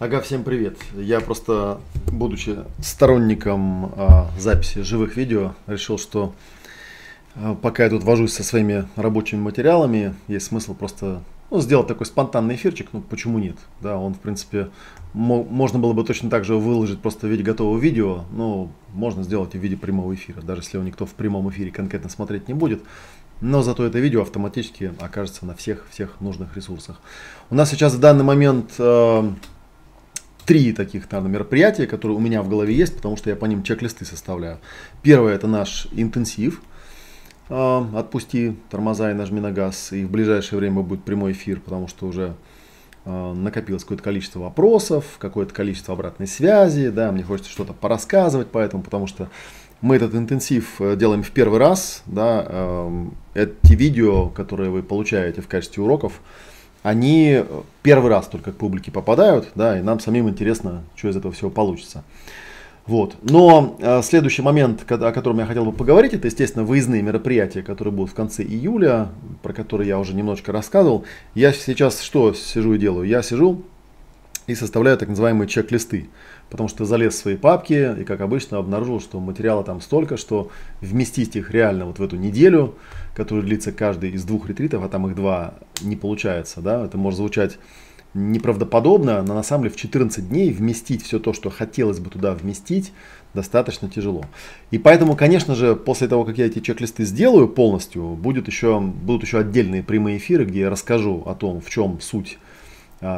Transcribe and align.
Ага, 0.00 0.20
всем 0.20 0.44
привет. 0.44 0.78
Я 0.94 1.18
просто, 1.18 1.80
будучи 2.06 2.58
сторонником 2.80 3.86
э, 3.96 4.26
записи 4.38 4.82
живых 4.82 5.16
видео, 5.16 5.54
решил, 5.66 5.98
что 5.98 6.36
э, 7.34 7.56
пока 7.60 7.82
я 7.82 7.90
тут 7.90 8.04
вожусь 8.04 8.32
со 8.32 8.44
своими 8.44 8.86
рабочими 8.94 9.40
материалами, 9.40 10.14
есть 10.28 10.46
смысл 10.46 10.74
просто 10.74 11.24
ну, 11.50 11.60
сделать 11.60 11.88
такой 11.88 12.06
спонтанный 12.06 12.54
эфирчик, 12.54 12.90
ну 12.92 13.00
почему 13.00 13.40
нет? 13.40 13.56
Да, 13.80 13.98
он 13.98 14.14
в 14.14 14.20
принципе 14.20 14.68
можно 15.14 15.80
было 15.80 15.94
бы 15.94 16.04
точно 16.04 16.30
так 16.30 16.44
же 16.44 16.54
выложить 16.54 17.00
просто 17.00 17.26
в 17.26 17.30
виде 17.30 17.42
готового 17.42 17.76
видео, 17.76 18.24
но 18.30 18.70
можно 18.94 19.24
сделать 19.24 19.56
и 19.56 19.58
в 19.58 19.60
виде 19.60 19.76
прямого 19.76 20.14
эфира, 20.14 20.40
даже 20.42 20.60
если 20.60 20.76
его 20.76 20.86
никто 20.86 21.06
в 21.06 21.14
прямом 21.14 21.50
эфире 21.50 21.72
конкретно 21.72 22.08
смотреть 22.08 22.46
не 22.46 22.54
будет. 22.54 22.84
Но 23.40 23.62
зато 23.62 23.84
это 23.84 23.98
видео 23.98 24.22
автоматически 24.22 24.92
окажется 25.00 25.44
на 25.44 25.56
всех 25.56 25.88
всех 25.90 26.20
нужных 26.20 26.56
ресурсах. 26.56 27.00
У 27.50 27.56
нас 27.56 27.68
сейчас 27.68 27.94
в 27.94 28.00
данный 28.00 28.24
момент 28.24 28.74
э, 28.78 29.30
три 30.48 30.72
таких 30.72 31.10
наверное, 31.12 31.34
мероприятия, 31.34 31.86
которые 31.86 32.16
у 32.16 32.20
меня 32.20 32.42
в 32.42 32.48
голове 32.48 32.74
есть, 32.74 32.96
потому 32.96 33.18
что 33.18 33.28
я 33.28 33.36
по 33.36 33.44
ним 33.44 33.62
чек-листы 33.62 34.06
составляю. 34.06 34.58
Первое 35.02 35.34
это 35.34 35.46
наш 35.46 35.88
интенсив. 35.92 36.62
А, 37.50 37.86
отпусти 37.94 38.56
тормоза 38.70 39.10
и 39.10 39.14
нажми 39.14 39.40
на 39.40 39.52
газ. 39.52 39.92
И 39.92 40.06
в 40.06 40.10
ближайшее 40.10 40.58
время 40.58 40.80
будет 40.80 41.04
прямой 41.04 41.32
эфир, 41.32 41.60
потому 41.60 41.86
что 41.86 42.06
уже 42.06 42.34
а, 43.04 43.34
накопилось 43.34 43.82
какое-то 43.82 44.02
количество 44.02 44.40
вопросов, 44.40 45.16
какое-то 45.18 45.52
количество 45.52 45.92
обратной 45.92 46.26
связи, 46.26 46.88
да, 46.88 47.12
мне 47.12 47.24
хочется 47.24 47.50
что-то 47.50 47.74
порассказывать 47.74 48.48
поэтому, 48.50 48.82
потому 48.82 49.06
что 49.06 49.28
мы 49.82 49.96
этот 49.96 50.14
интенсив 50.14 50.80
э, 50.80 50.96
делаем 50.96 51.22
в 51.22 51.30
первый 51.30 51.58
раз, 51.58 52.02
да, 52.06 52.44
эм, 52.48 53.14
эти 53.34 53.74
видео, 53.74 54.30
которые 54.30 54.70
вы 54.70 54.82
получаете 54.82 55.42
в 55.42 55.46
качестве 55.46 55.82
уроков, 55.82 56.20
они 56.82 57.44
первый 57.82 58.10
раз 58.10 58.26
только 58.26 58.52
к 58.52 58.56
публике 58.56 58.90
попадают, 58.90 59.48
да, 59.54 59.78
и 59.78 59.82
нам 59.82 60.00
самим 60.00 60.28
интересно, 60.28 60.82
что 60.96 61.08
из 61.08 61.16
этого 61.16 61.32
всего 61.32 61.50
получится. 61.50 62.04
Вот. 62.86 63.16
Но 63.22 63.76
э, 63.80 64.00
следующий 64.02 64.40
момент, 64.40 64.90
о 64.90 65.12
котором 65.12 65.38
я 65.40 65.46
хотел 65.46 65.66
бы 65.66 65.72
поговорить, 65.72 66.14
это, 66.14 66.26
естественно, 66.26 66.64
выездные 66.64 67.02
мероприятия, 67.02 67.62
которые 67.62 67.92
будут 67.92 68.12
в 68.12 68.14
конце 68.14 68.42
июля, 68.42 69.08
про 69.42 69.52
которые 69.52 69.88
я 69.88 69.98
уже 69.98 70.14
немножечко 70.14 70.52
рассказывал. 70.52 71.04
Я 71.34 71.52
сейчас 71.52 72.00
что 72.00 72.32
сижу 72.32 72.72
и 72.72 72.78
делаю? 72.78 73.06
Я 73.06 73.22
сижу 73.22 73.62
и 74.46 74.54
составляю 74.54 74.96
так 74.96 75.10
называемые 75.10 75.46
чек-листы. 75.46 76.08
Потому 76.50 76.68
что 76.68 76.84
залез 76.84 77.14
в 77.14 77.18
свои 77.18 77.36
папки 77.36 78.00
и, 78.00 78.04
как 78.04 78.20
обычно, 78.20 78.58
обнаружил, 78.58 79.00
что 79.00 79.20
материала 79.20 79.62
там 79.64 79.80
столько, 79.80 80.16
что 80.16 80.50
вместить 80.80 81.36
их 81.36 81.50
реально 81.50 81.86
вот 81.86 81.98
в 81.98 82.02
эту 82.02 82.16
неделю, 82.16 82.74
которая 83.14 83.44
длится 83.44 83.70
каждый 83.72 84.10
из 84.10 84.24
двух 84.24 84.48
ретритов, 84.48 84.82
а 84.82 84.88
там 84.88 85.06
их 85.06 85.14
два, 85.14 85.54
не 85.82 85.96
получается. 85.96 86.60
Да? 86.60 86.84
Это 86.84 86.96
может 86.96 87.18
звучать 87.18 87.58
неправдоподобно, 88.14 89.22
но 89.22 89.34
на 89.34 89.42
самом 89.42 89.64
деле 89.64 89.74
в 89.74 89.78
14 89.78 90.28
дней 90.28 90.50
вместить 90.50 91.02
все 91.02 91.18
то, 91.18 91.32
что 91.32 91.50
хотелось 91.50 92.00
бы 92.00 92.10
туда 92.10 92.34
вместить, 92.34 92.92
достаточно 93.34 93.88
тяжело. 93.88 94.24
И 94.70 94.78
поэтому, 94.78 95.14
конечно 95.14 95.54
же, 95.54 95.76
после 95.76 96.08
того, 96.08 96.24
как 96.24 96.38
я 96.38 96.46
эти 96.46 96.60
чек-листы 96.60 97.04
сделаю 97.04 97.48
полностью, 97.48 98.14
будет 98.14 98.46
еще, 98.46 98.80
будут 98.80 99.22
еще 99.22 99.38
отдельные 99.38 99.82
прямые 99.82 100.16
эфиры, 100.16 100.44
где 100.44 100.60
я 100.60 100.70
расскажу 100.70 101.22
о 101.26 101.34
том, 101.34 101.60
в 101.60 101.68
чем 101.68 102.00
суть 102.00 102.38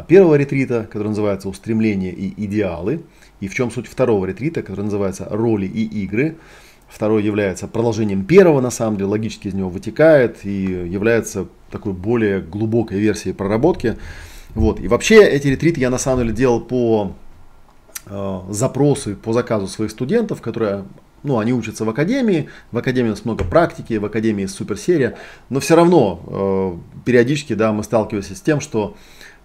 первого 0.08 0.34
ретрита, 0.34 0.86
который 0.90 1.08
называется 1.08 1.48
«Устремления 1.48 2.12
и 2.12 2.32
идеалы», 2.44 3.02
и 3.40 3.48
в 3.48 3.54
чем 3.54 3.70
суть 3.70 3.86
второго 3.86 4.26
ретрита, 4.26 4.62
который 4.62 4.84
называется 4.84 5.26
«Роли 5.30 5.66
и 5.66 5.84
игры». 6.04 6.36
Второй 6.88 7.22
является 7.22 7.68
продолжением 7.68 8.24
первого, 8.24 8.60
на 8.60 8.70
самом 8.70 8.96
деле, 8.96 9.10
логически 9.10 9.48
из 9.48 9.54
него 9.54 9.68
вытекает 9.68 10.44
и 10.44 10.62
является 10.62 11.46
такой 11.70 11.92
более 11.92 12.40
глубокой 12.40 12.98
версией 12.98 13.32
проработки. 13.32 13.96
Вот. 14.54 14.80
И 14.80 14.88
вообще 14.88 15.24
эти 15.24 15.46
ретриты 15.46 15.80
я 15.80 15.88
на 15.88 15.98
самом 15.98 16.24
деле 16.24 16.34
делал 16.34 16.60
по 16.60 17.12
э, 18.06 18.40
запросу, 18.48 19.14
по 19.14 19.32
заказу 19.32 19.68
своих 19.68 19.92
студентов, 19.92 20.42
которые 20.42 20.84
ну, 21.22 21.38
они 21.38 21.52
учатся 21.52 21.84
в 21.84 21.88
академии, 21.88 22.48
в 22.72 22.78
академии 22.78 23.08
у 23.08 23.12
нас 23.12 23.24
много 23.24 23.44
практики, 23.44 23.94
в 23.94 24.04
академии 24.04 24.46
суперсерия, 24.46 25.16
но 25.48 25.60
все 25.60 25.76
равно 25.76 26.20
э, 26.26 27.00
периодически 27.04 27.52
да, 27.54 27.72
мы 27.72 27.84
сталкиваемся 27.84 28.34
с 28.34 28.40
тем, 28.40 28.60
что 28.60 28.96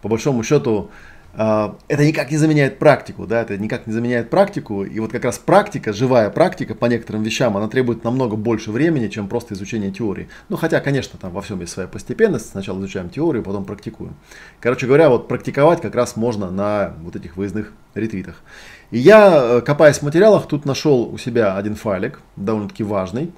по 0.06 0.10
большому 0.10 0.44
счету 0.44 0.92
а, 1.34 1.80
это 1.88 2.06
никак 2.06 2.30
не 2.30 2.38
заменяет 2.38 2.78
практику, 2.78 3.26
да, 3.26 3.42
это 3.42 3.58
никак 3.58 3.88
не 3.88 3.94
заменяет 3.94 4.30
практику, 4.30 4.84
и 4.84 5.00
вот 5.00 5.12
как 5.12 5.26
раз 5.26 5.40
практика, 5.40 5.94
живая 5.94 6.30
практика 6.30 6.76
по 6.76 6.86
некоторым 6.86 7.24
вещам, 7.24 7.58
она 7.58 7.68
требует 7.68 8.04
намного 8.04 8.36
больше 8.36 8.70
времени, 8.70 9.08
чем 9.08 9.28
просто 9.28 9.56
изучение 9.56 9.90
теории. 9.90 10.30
Ну, 10.48 10.58
хотя, 10.58 10.80
конечно, 10.80 11.18
там 11.20 11.32
во 11.32 11.42
всем 11.42 11.60
есть 11.60 11.74
своя 11.74 11.88
постепенность, 11.88 12.52
сначала 12.52 12.78
изучаем 12.82 13.10
теорию, 13.10 13.42
потом 13.42 13.66
практикуем. 13.66 14.14
Короче 14.60 14.86
говоря, 14.86 15.10
вот 15.10 15.28
практиковать 15.28 15.82
как 15.82 15.96
раз 15.96 16.16
можно 16.16 16.52
на 16.52 16.94
вот 17.02 17.16
этих 17.16 17.36
выездных 17.36 17.74
ретритах. 17.96 18.44
И 18.92 19.00
я, 19.00 19.32
э, 19.34 19.62
копаясь 19.62 19.98
в 19.98 20.04
материалах, 20.04 20.48
тут 20.48 20.66
нашел 20.66 21.12
у 21.12 21.18
себя 21.18 21.58
один 21.58 21.74
файлик, 21.74 22.22
довольно-таки 22.36 22.84
важный, 22.84 23.32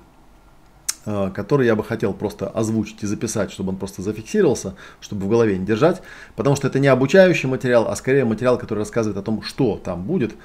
который 1.33 1.65
я 1.65 1.75
бы 1.75 1.83
хотел 1.83 2.13
просто 2.13 2.49
озвучить 2.49 3.01
и 3.03 3.07
записать, 3.07 3.51
чтобы 3.51 3.69
он 3.69 3.77
просто 3.77 4.01
зафиксировался, 4.01 4.75
чтобы 4.99 5.25
в 5.25 5.29
голове 5.29 5.57
не 5.57 5.65
держать, 5.65 6.01
потому 6.35 6.55
что 6.55 6.67
это 6.67 6.79
не 6.79 6.87
обучающий 6.87 7.47
материал, 7.47 7.87
а 7.87 7.95
скорее 7.95 8.25
материал, 8.25 8.57
который 8.57 8.79
рассказывает 8.79 9.17
о 9.17 9.21
том, 9.21 9.41
что 9.41 9.77
там 9.77 10.03
будет. 10.03 10.35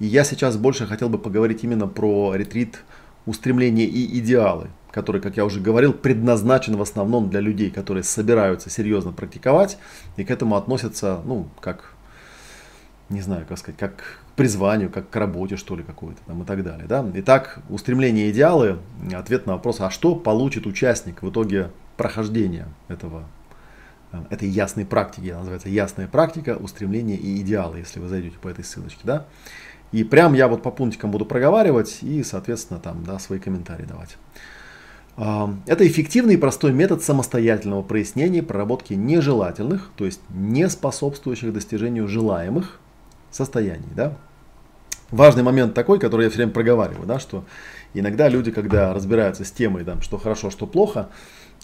И 0.00 0.06
я 0.06 0.24
сейчас 0.24 0.56
больше 0.56 0.86
хотел 0.86 1.08
бы 1.08 1.18
поговорить 1.18 1.62
именно 1.62 1.86
про 1.86 2.34
ретрит 2.34 2.80
устремления 3.26 3.84
и 3.84 4.18
идеалы, 4.18 4.68
который, 4.90 5.20
как 5.20 5.36
я 5.36 5.44
уже 5.44 5.60
говорил, 5.60 5.92
предназначен 5.92 6.76
в 6.76 6.82
основном 6.82 7.30
для 7.30 7.40
людей, 7.40 7.70
которые 7.70 8.02
собираются 8.02 8.70
серьезно 8.70 9.12
практиковать 9.12 9.78
и 10.16 10.24
к 10.24 10.30
этому 10.30 10.56
относятся, 10.56 11.20
ну, 11.24 11.48
как 11.60 11.94
не 13.10 13.20
знаю, 13.20 13.44
как 13.48 13.58
сказать, 13.58 13.78
как 13.78 14.19
призванию, 14.36 14.90
как 14.90 15.10
к 15.10 15.16
работе, 15.16 15.56
что 15.56 15.76
ли, 15.76 15.82
какой-то 15.82 16.20
там 16.26 16.42
и 16.42 16.46
так 16.46 16.62
далее. 16.62 16.86
Да? 16.86 17.04
Итак, 17.14 17.60
устремление 17.68 18.30
идеалы, 18.30 18.78
ответ 19.12 19.46
на 19.46 19.54
вопрос, 19.54 19.80
а 19.80 19.90
что 19.90 20.14
получит 20.14 20.66
участник 20.66 21.22
в 21.22 21.30
итоге 21.30 21.70
прохождения 21.96 22.68
этого, 22.88 23.24
э, 24.12 24.18
этой 24.30 24.48
ясной 24.48 24.86
практики, 24.86 25.28
она 25.28 25.40
называется 25.40 25.68
ясная 25.68 26.08
практика, 26.08 26.56
устремление 26.58 27.16
и 27.16 27.40
идеалы, 27.40 27.78
если 27.78 28.00
вы 28.00 28.08
зайдете 28.08 28.38
по 28.40 28.48
этой 28.48 28.64
ссылочке, 28.64 29.00
да. 29.04 29.26
И 29.92 30.04
прям 30.04 30.34
я 30.34 30.46
вот 30.48 30.62
по 30.62 30.70
пунктикам 30.70 31.10
буду 31.10 31.26
проговаривать 31.26 31.98
и, 32.02 32.22
соответственно, 32.22 32.78
там, 32.78 33.04
да, 33.04 33.18
свои 33.18 33.40
комментарии 33.40 33.84
давать. 33.84 34.16
А, 35.16 35.54
это 35.66 35.86
эффективный 35.86 36.34
и 36.34 36.38
простой 36.38 36.72
метод 36.72 37.02
самостоятельного 37.02 37.82
прояснения 37.82 38.42
проработки 38.42 38.94
нежелательных, 38.94 39.90
то 39.96 40.06
есть 40.06 40.20
не 40.30 40.68
способствующих 40.68 41.52
достижению 41.52 42.08
желаемых 42.08 42.78
состояний. 43.30 43.88
Да? 43.94 44.16
Важный 45.10 45.42
момент 45.42 45.74
такой, 45.74 45.98
который 45.98 46.24
я 46.24 46.30
все 46.30 46.38
время 46.38 46.52
проговариваю, 46.52 47.06
да, 47.06 47.18
что 47.18 47.44
иногда 47.94 48.28
люди, 48.28 48.50
когда 48.50 48.94
разбираются 48.94 49.44
с 49.44 49.50
темой, 49.50 49.84
там, 49.84 50.02
что 50.02 50.18
хорошо, 50.18 50.50
что 50.50 50.66
плохо, 50.66 51.08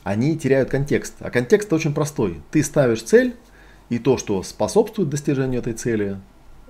они 0.02 0.36
теряют 0.36 0.70
контекст. 0.70 1.14
А 1.20 1.30
контекст 1.30 1.72
очень 1.72 1.94
простой. 1.94 2.40
Ты 2.50 2.62
ставишь 2.62 3.02
цель, 3.02 3.36
и 3.88 3.98
то, 3.98 4.18
что 4.18 4.42
способствует 4.42 5.08
достижению 5.08 5.60
этой 5.60 5.72
цели, 5.72 6.18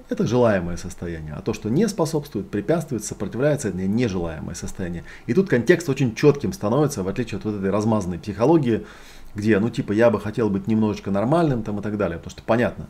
это 0.08 0.26
желаемое 0.26 0.76
состояние. 0.76 1.34
А 1.34 1.40
то, 1.40 1.52
что 1.52 1.68
не 1.68 1.88
способствует, 1.88 2.50
препятствует, 2.50 3.04
сопротивляется, 3.04 3.68
это 3.68 3.78
нежелаемое 3.78 4.54
состояние. 4.54 5.04
И 5.26 5.34
тут 5.34 5.48
контекст 5.48 5.88
очень 5.88 6.14
четким 6.14 6.52
становится, 6.52 7.02
в 7.02 7.08
отличие 7.08 7.38
от 7.38 7.44
вот 7.44 7.56
этой 7.56 7.70
размазанной 7.70 8.18
психологии, 8.18 8.86
где, 9.34 9.58
ну, 9.58 9.70
типа, 9.70 9.92
я 9.92 10.10
бы 10.10 10.20
хотел 10.20 10.48
быть 10.50 10.66
немножечко 10.66 11.10
нормальным 11.10 11.62
там 11.62 11.78
и 11.80 11.82
так 11.82 11.96
далее. 11.96 12.18
Потому 12.18 12.30
что 12.30 12.42
понятно, 12.42 12.88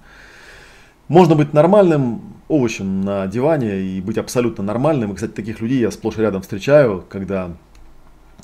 можно 1.09 1.35
быть 1.35 1.53
нормальным 1.53 2.21
овощем 2.49 3.01
на 3.01 3.27
диване 3.27 3.81
и 3.81 4.01
быть 4.01 4.19
абсолютно 4.19 4.65
нормальным. 4.65 5.13
И, 5.13 5.15
кстати, 5.15 5.33
таких 5.33 5.61
людей 5.61 5.81
я 5.81 5.91
сплошь 5.91 6.19
и 6.19 6.21
рядом 6.21 6.43
встречаю, 6.43 7.05
когда 7.09 7.53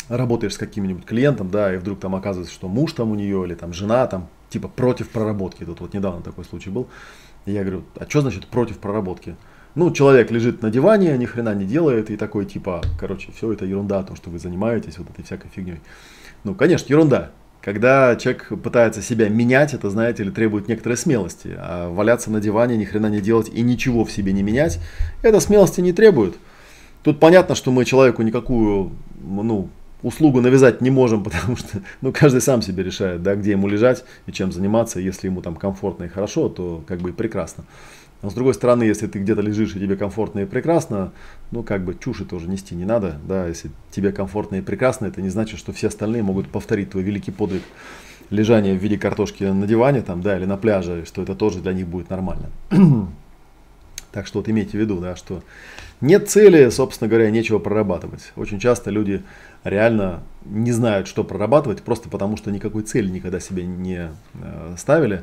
работаешь 0.08 0.54
с 0.54 0.58
каким-нибудь 0.58 1.04
клиентом, 1.04 1.50
да, 1.50 1.74
и 1.74 1.78
вдруг 1.78 2.00
там 2.00 2.14
оказывается, 2.14 2.54
что 2.54 2.68
муж 2.68 2.92
там 2.92 3.10
у 3.10 3.14
нее 3.14 3.44
или 3.44 3.54
там 3.54 3.72
жена 3.72 4.06
там, 4.06 4.28
типа 4.48 4.68
против 4.68 5.08
проработки. 5.10 5.64
Тут 5.64 5.80
вот 5.80 5.94
недавно 5.94 6.22
такой 6.22 6.44
случай 6.44 6.70
был. 6.70 6.88
И 7.46 7.52
я 7.52 7.62
говорю, 7.62 7.84
а 7.96 8.08
что 8.08 8.20
значит 8.20 8.46
против 8.46 8.78
проработки? 8.78 9.36
Ну, 9.74 9.90
человек 9.90 10.30
лежит 10.30 10.60
на 10.62 10.70
диване, 10.70 11.16
ни 11.16 11.24
хрена 11.24 11.54
не 11.54 11.64
делает, 11.64 12.10
и 12.10 12.16
такой 12.16 12.44
типа, 12.44 12.82
короче, 13.00 13.32
все 13.32 13.52
это 13.52 13.64
ерунда, 13.64 14.02
то, 14.02 14.14
что 14.16 14.28
вы 14.28 14.38
занимаетесь 14.38 14.98
вот 14.98 15.08
этой 15.10 15.24
всякой 15.24 15.48
фигней. 15.48 15.80
Ну, 16.44 16.54
конечно, 16.54 16.92
ерунда. 16.92 17.30
Когда 17.62 18.16
человек 18.16 18.48
пытается 18.62 19.02
себя 19.02 19.28
менять, 19.28 19.72
это, 19.72 19.88
знаете 19.88 20.24
ли, 20.24 20.32
требует 20.32 20.66
некоторой 20.66 20.96
смелости. 20.96 21.54
А 21.56 21.88
валяться 21.90 22.28
на 22.30 22.40
диване, 22.40 22.76
ни 22.76 22.84
хрена 22.84 23.06
не 23.06 23.20
делать 23.20 23.48
и 23.48 23.62
ничего 23.62 24.04
в 24.04 24.10
себе 24.10 24.32
не 24.32 24.42
менять, 24.42 24.80
это 25.22 25.38
смелости 25.38 25.80
не 25.80 25.92
требует. 25.92 26.34
Тут 27.04 27.20
понятно, 27.20 27.54
что 27.54 27.70
мы 27.70 27.84
человеку 27.84 28.22
никакую, 28.22 28.90
ну, 29.22 29.68
услугу 30.02 30.40
навязать 30.40 30.80
не 30.80 30.90
можем, 30.90 31.22
потому 31.24 31.56
что 31.56 31.80
ну, 32.00 32.12
каждый 32.12 32.40
сам 32.40 32.62
себе 32.62 32.82
решает, 32.82 33.22
да, 33.22 33.34
где 33.34 33.52
ему 33.52 33.68
лежать 33.68 34.04
и 34.26 34.32
чем 34.32 34.52
заниматься. 34.52 35.00
Если 35.00 35.28
ему 35.28 35.42
там 35.42 35.56
комфортно 35.56 36.04
и 36.04 36.08
хорошо, 36.08 36.48
то 36.48 36.84
как 36.86 37.00
бы 37.00 37.10
и 37.10 37.12
прекрасно. 37.12 37.64
Но 38.22 38.30
с 38.30 38.34
другой 38.34 38.54
стороны, 38.54 38.84
если 38.84 39.08
ты 39.08 39.18
где-то 39.18 39.40
лежишь 39.40 39.74
и 39.74 39.80
тебе 39.80 39.96
комфортно 39.96 40.40
и 40.40 40.44
прекрасно, 40.44 41.12
ну 41.50 41.64
как 41.64 41.84
бы 41.84 41.96
чуши 41.98 42.24
тоже 42.24 42.48
нести 42.48 42.74
не 42.76 42.84
надо. 42.84 43.18
Да, 43.26 43.48
если 43.48 43.70
тебе 43.90 44.12
комфортно 44.12 44.56
и 44.56 44.60
прекрасно, 44.60 45.06
это 45.06 45.20
не 45.20 45.28
значит, 45.28 45.58
что 45.58 45.72
все 45.72 45.88
остальные 45.88 46.22
могут 46.22 46.48
повторить 46.48 46.90
твой 46.90 47.02
великий 47.02 47.32
подвиг 47.32 47.62
лежания 48.30 48.74
в 48.74 48.82
виде 48.82 48.96
картошки 48.96 49.44
на 49.44 49.66
диване 49.66 50.02
там, 50.02 50.22
да, 50.22 50.36
или 50.36 50.44
на 50.44 50.56
пляже, 50.56 51.04
что 51.04 51.22
это 51.22 51.34
тоже 51.34 51.60
для 51.60 51.72
них 51.72 51.88
будет 51.88 52.10
нормально. 52.10 52.50
Так 54.12 54.26
что 54.26 54.38
вот 54.38 54.48
имейте 54.48 54.72
в 54.72 54.80
виду, 54.80 54.98
да, 54.98 55.16
что 55.16 55.42
нет 56.00 56.28
цели, 56.28 56.68
собственно 56.70 57.08
говоря, 57.08 57.30
нечего 57.30 57.58
прорабатывать. 57.58 58.32
Очень 58.36 58.60
часто 58.60 58.90
люди 58.90 59.22
реально 59.64 60.22
не 60.44 60.72
знают, 60.72 61.08
что 61.08 61.24
прорабатывать, 61.24 61.82
просто 61.82 62.08
потому 62.08 62.36
что 62.36 62.50
никакой 62.50 62.82
цели 62.82 63.08
никогда 63.08 63.40
себе 63.40 63.64
не 63.64 64.10
э, 64.34 64.74
ставили. 64.76 65.22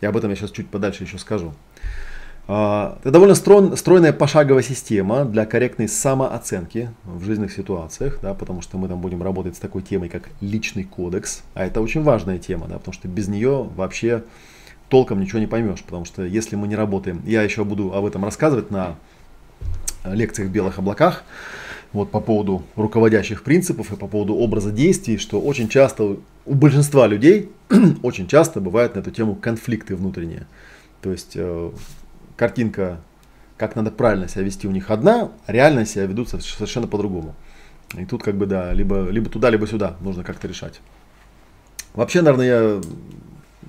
И 0.00 0.06
об 0.06 0.16
этом 0.16 0.30
я 0.30 0.36
сейчас 0.36 0.52
чуть 0.52 0.68
подальше 0.68 1.04
еще 1.04 1.18
скажу. 1.18 1.52
А, 2.52 2.98
это 3.00 3.10
довольно 3.12 3.34
стройная 3.34 4.12
пошаговая 4.12 4.62
система 4.62 5.24
для 5.24 5.46
корректной 5.46 5.88
самооценки 5.88 6.90
в 7.04 7.22
жизненных 7.22 7.52
ситуациях, 7.52 8.18
да, 8.22 8.34
потому 8.34 8.60
что 8.60 8.76
мы 8.76 8.88
там 8.88 9.00
будем 9.00 9.22
работать 9.22 9.56
с 9.56 9.60
такой 9.60 9.82
темой, 9.82 10.08
как 10.08 10.30
личный 10.40 10.84
кодекс. 10.84 11.42
А 11.54 11.64
это 11.64 11.80
очень 11.80 12.02
важная 12.02 12.38
тема, 12.38 12.66
да, 12.66 12.78
потому 12.78 12.92
что 12.92 13.06
без 13.06 13.28
нее 13.28 13.68
вообще 13.76 14.24
толком 14.90 15.20
ничего 15.20 15.38
не 15.38 15.46
поймешь. 15.46 15.82
Потому 15.82 16.04
что 16.04 16.24
если 16.24 16.56
мы 16.56 16.68
не 16.68 16.76
работаем, 16.76 17.22
я 17.24 17.42
еще 17.42 17.64
буду 17.64 17.94
об 17.94 18.04
этом 18.04 18.24
рассказывать 18.24 18.70
на 18.70 18.96
лекциях 20.04 20.48
в 20.48 20.52
белых 20.52 20.78
облаках, 20.78 21.24
вот 21.92 22.10
по 22.10 22.20
поводу 22.20 22.62
руководящих 22.76 23.42
принципов 23.42 23.92
и 23.92 23.96
по 23.96 24.06
поводу 24.06 24.34
образа 24.34 24.70
действий, 24.70 25.18
что 25.18 25.40
очень 25.40 25.68
часто 25.68 26.16
у 26.46 26.54
большинства 26.54 27.06
людей 27.06 27.50
очень 28.02 28.28
часто 28.28 28.60
бывают 28.60 28.94
на 28.94 29.00
эту 29.00 29.10
тему 29.10 29.34
конфликты 29.34 29.96
внутренние. 29.96 30.46
То 31.02 31.10
есть 31.10 31.32
э, 31.34 31.70
картинка, 32.36 33.00
как 33.56 33.76
надо 33.76 33.90
правильно 33.90 34.28
себя 34.28 34.42
вести 34.42 34.68
у 34.68 34.70
них 34.70 34.90
одна, 34.90 35.30
а 35.46 35.52
реально 35.52 35.84
себя 35.84 36.06
ведут 36.06 36.28
совершенно 36.28 36.86
по-другому. 36.86 37.34
И 37.98 38.04
тут 38.04 38.22
как 38.22 38.36
бы 38.36 38.46
да, 38.46 38.72
либо, 38.72 39.08
либо 39.10 39.28
туда, 39.28 39.50
либо 39.50 39.66
сюда 39.66 39.96
нужно 40.00 40.22
как-то 40.22 40.46
решать. 40.46 40.80
Вообще, 41.94 42.22
наверное, 42.22 42.46
я 42.46 42.80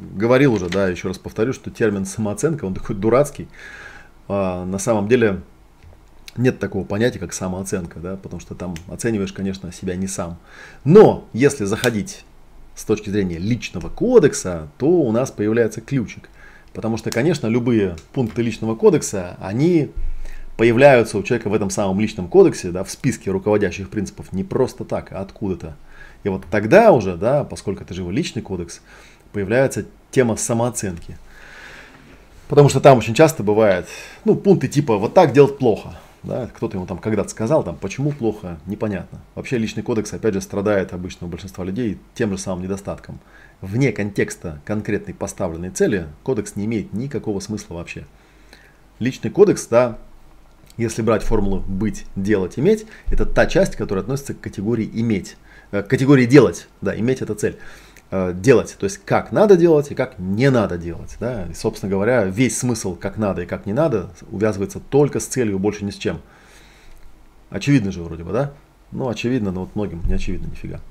говорил 0.01 0.53
уже, 0.53 0.69
да, 0.69 0.87
еще 0.87 1.07
раз 1.07 1.17
повторю, 1.17 1.53
что 1.53 1.69
термин 1.71 2.05
самооценка, 2.05 2.65
он 2.65 2.73
такой 2.73 2.95
дурацкий. 2.95 3.47
А 4.27 4.65
на 4.65 4.79
самом 4.79 5.07
деле 5.07 5.41
нет 6.37 6.59
такого 6.59 6.85
понятия, 6.85 7.19
как 7.19 7.33
самооценка, 7.33 7.99
да, 7.99 8.15
потому 8.15 8.39
что 8.39 8.55
там 8.55 8.75
оцениваешь, 8.87 9.33
конечно, 9.33 9.71
себя 9.71 9.95
не 9.95 10.07
сам. 10.07 10.37
Но 10.83 11.27
если 11.33 11.65
заходить 11.65 12.25
с 12.75 12.85
точки 12.85 13.09
зрения 13.09 13.37
личного 13.37 13.89
кодекса, 13.89 14.69
то 14.77 14.87
у 14.87 15.11
нас 15.11 15.31
появляется 15.31 15.81
ключик. 15.81 16.29
Потому 16.73 16.97
что, 16.97 17.11
конечно, 17.11 17.47
любые 17.47 17.97
пункты 18.13 18.41
личного 18.41 18.75
кодекса, 18.75 19.35
они 19.41 19.91
появляются 20.57 21.17
у 21.17 21.23
человека 21.23 21.49
в 21.49 21.53
этом 21.53 21.69
самом 21.69 21.99
личном 21.99 22.27
кодексе, 22.27 22.71
да, 22.71 22.83
в 22.83 22.91
списке 22.91 23.31
руководящих 23.31 23.89
принципов 23.89 24.31
не 24.31 24.43
просто 24.43 24.85
так, 24.85 25.11
а 25.11 25.19
откуда-то. 25.19 25.75
И 26.23 26.29
вот 26.29 26.43
тогда 26.49 26.91
уже, 26.91 27.15
да, 27.15 27.43
поскольку 27.43 27.83
это 27.83 27.93
живой 27.93 28.13
личный 28.13 28.41
кодекс, 28.41 28.81
появляется 29.31 29.85
тема 30.11 30.35
самооценки. 30.35 31.17
Потому 32.47 32.69
что 32.69 32.81
там 32.81 32.97
очень 32.97 33.13
часто 33.13 33.43
бывает, 33.43 33.87
ну, 34.25 34.35
пункты 34.35 34.67
типа 34.67 34.97
«вот 34.97 35.13
так 35.13 35.31
делать 35.31 35.57
плохо», 35.57 35.95
да, 36.23 36.47
кто-то 36.53 36.77
ему 36.77 36.85
там 36.85 36.97
когда-то 36.97 37.29
сказал, 37.29 37.63
там, 37.63 37.77
почему 37.77 38.11
плохо, 38.11 38.59
непонятно. 38.65 39.21
Вообще 39.35 39.57
личный 39.57 39.83
кодекс, 39.83 40.13
опять 40.13 40.33
же, 40.33 40.41
страдает 40.41 40.93
обычно 40.93 41.27
у 41.27 41.29
большинства 41.29 41.63
людей 41.63 41.97
тем 42.13 42.31
же 42.31 42.37
самым 42.37 42.63
недостатком. 42.63 43.19
Вне 43.61 43.91
контекста 43.91 44.61
конкретной 44.65 45.13
поставленной 45.13 45.69
цели 45.69 46.07
кодекс 46.23 46.55
не 46.55 46.65
имеет 46.65 46.93
никакого 46.93 47.39
смысла 47.39 47.75
вообще. 47.75 48.05
Личный 48.99 49.31
кодекс, 49.31 49.65
да, 49.67 49.97
если 50.77 51.01
брать 51.01 51.23
формулу 51.23 51.59
быть, 51.61 52.05
делать, 52.15 52.59
иметь, 52.59 52.85
это 53.07 53.25
та 53.25 53.45
часть, 53.45 53.75
которая 53.75 54.03
относится 54.03 54.33
к 54.33 54.41
категории 54.41 54.89
иметь, 54.93 55.37
категории 55.71 56.25
делать, 56.25 56.67
да, 56.81 56.97
иметь 56.97 57.21
это 57.21 57.35
цель. 57.35 57.57
Э, 58.13 58.33
делать, 58.35 58.75
то 58.77 58.83
есть 58.83 58.99
как 59.05 59.31
надо 59.31 59.55
делать 59.55 59.89
и 59.89 59.95
как 59.95 60.19
не 60.19 60.49
надо 60.51 60.77
делать. 60.77 61.15
Да? 61.21 61.45
И, 61.49 61.53
собственно 61.53 61.89
говоря, 61.89 62.25
весь 62.25 62.57
смысл 62.57 62.97
как 62.97 63.15
надо 63.15 63.43
и 63.43 63.45
как 63.45 63.65
не 63.65 63.71
надо 63.71 64.09
увязывается 64.29 64.81
только 64.81 65.21
с 65.21 65.27
целью, 65.27 65.57
больше 65.59 65.85
ни 65.85 65.91
с 65.91 65.95
чем. 65.95 66.19
Очевидно 67.49 67.89
же 67.93 68.03
вроде 68.03 68.25
бы, 68.25 68.33
да? 68.33 68.51
Ну, 68.91 69.07
очевидно, 69.07 69.53
но 69.53 69.61
вот 69.61 69.75
многим 69.75 70.03
не 70.05 70.13
очевидно 70.13 70.47
нифига. 70.47 70.81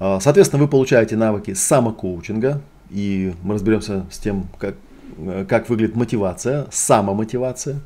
А, 0.00 0.20
соответственно, 0.20 0.62
вы 0.62 0.70
получаете 0.70 1.16
навыки 1.16 1.52
самокоучинга, 1.52 2.62
и 2.88 3.34
мы 3.42 3.56
разберемся 3.56 4.06
с 4.10 4.16
тем, 4.16 4.48
как, 4.58 4.76
э, 5.18 5.44
как 5.46 5.68
выглядит 5.68 5.96
мотивация, 5.96 6.66
самомотивация. 6.70 7.80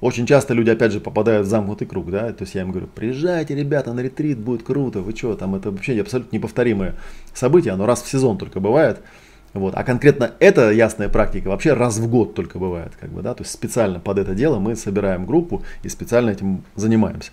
Очень 0.00 0.26
часто 0.26 0.52
люди, 0.52 0.70
опять 0.70 0.92
же, 0.92 1.00
попадают 1.00 1.46
в 1.46 1.50
замкнутый 1.50 1.86
круг, 1.86 2.10
да, 2.10 2.32
то 2.32 2.42
есть 2.42 2.54
я 2.54 2.62
им 2.62 2.70
говорю, 2.70 2.86
приезжайте, 2.86 3.54
ребята, 3.54 3.92
на 3.92 4.00
ретрит, 4.00 4.38
будет 4.38 4.62
круто, 4.62 5.00
вы 5.00 5.16
что, 5.16 5.34
там 5.34 5.54
это 5.54 5.70
вообще 5.70 5.98
абсолютно 6.00 6.36
неповторимое 6.36 6.94
событие, 7.32 7.72
оно 7.72 7.86
раз 7.86 8.02
в 8.02 8.08
сезон 8.08 8.36
только 8.36 8.60
бывает, 8.60 9.00
вот. 9.54 9.74
А 9.74 9.84
конкретно 9.84 10.32
эта 10.38 10.70
ясная 10.70 11.08
практика 11.08 11.48
вообще 11.48 11.72
раз 11.72 11.96
в 11.96 12.10
год 12.10 12.34
только 12.34 12.58
бывает, 12.58 12.92
как 13.00 13.10
бы, 13.10 13.22
да, 13.22 13.34
то 13.34 13.42
есть 13.42 13.54
специально 13.54 13.98
под 13.98 14.18
это 14.18 14.34
дело 14.34 14.58
мы 14.58 14.76
собираем 14.76 15.24
группу 15.24 15.62
и 15.82 15.88
специально 15.88 16.30
этим 16.30 16.62
занимаемся. 16.74 17.30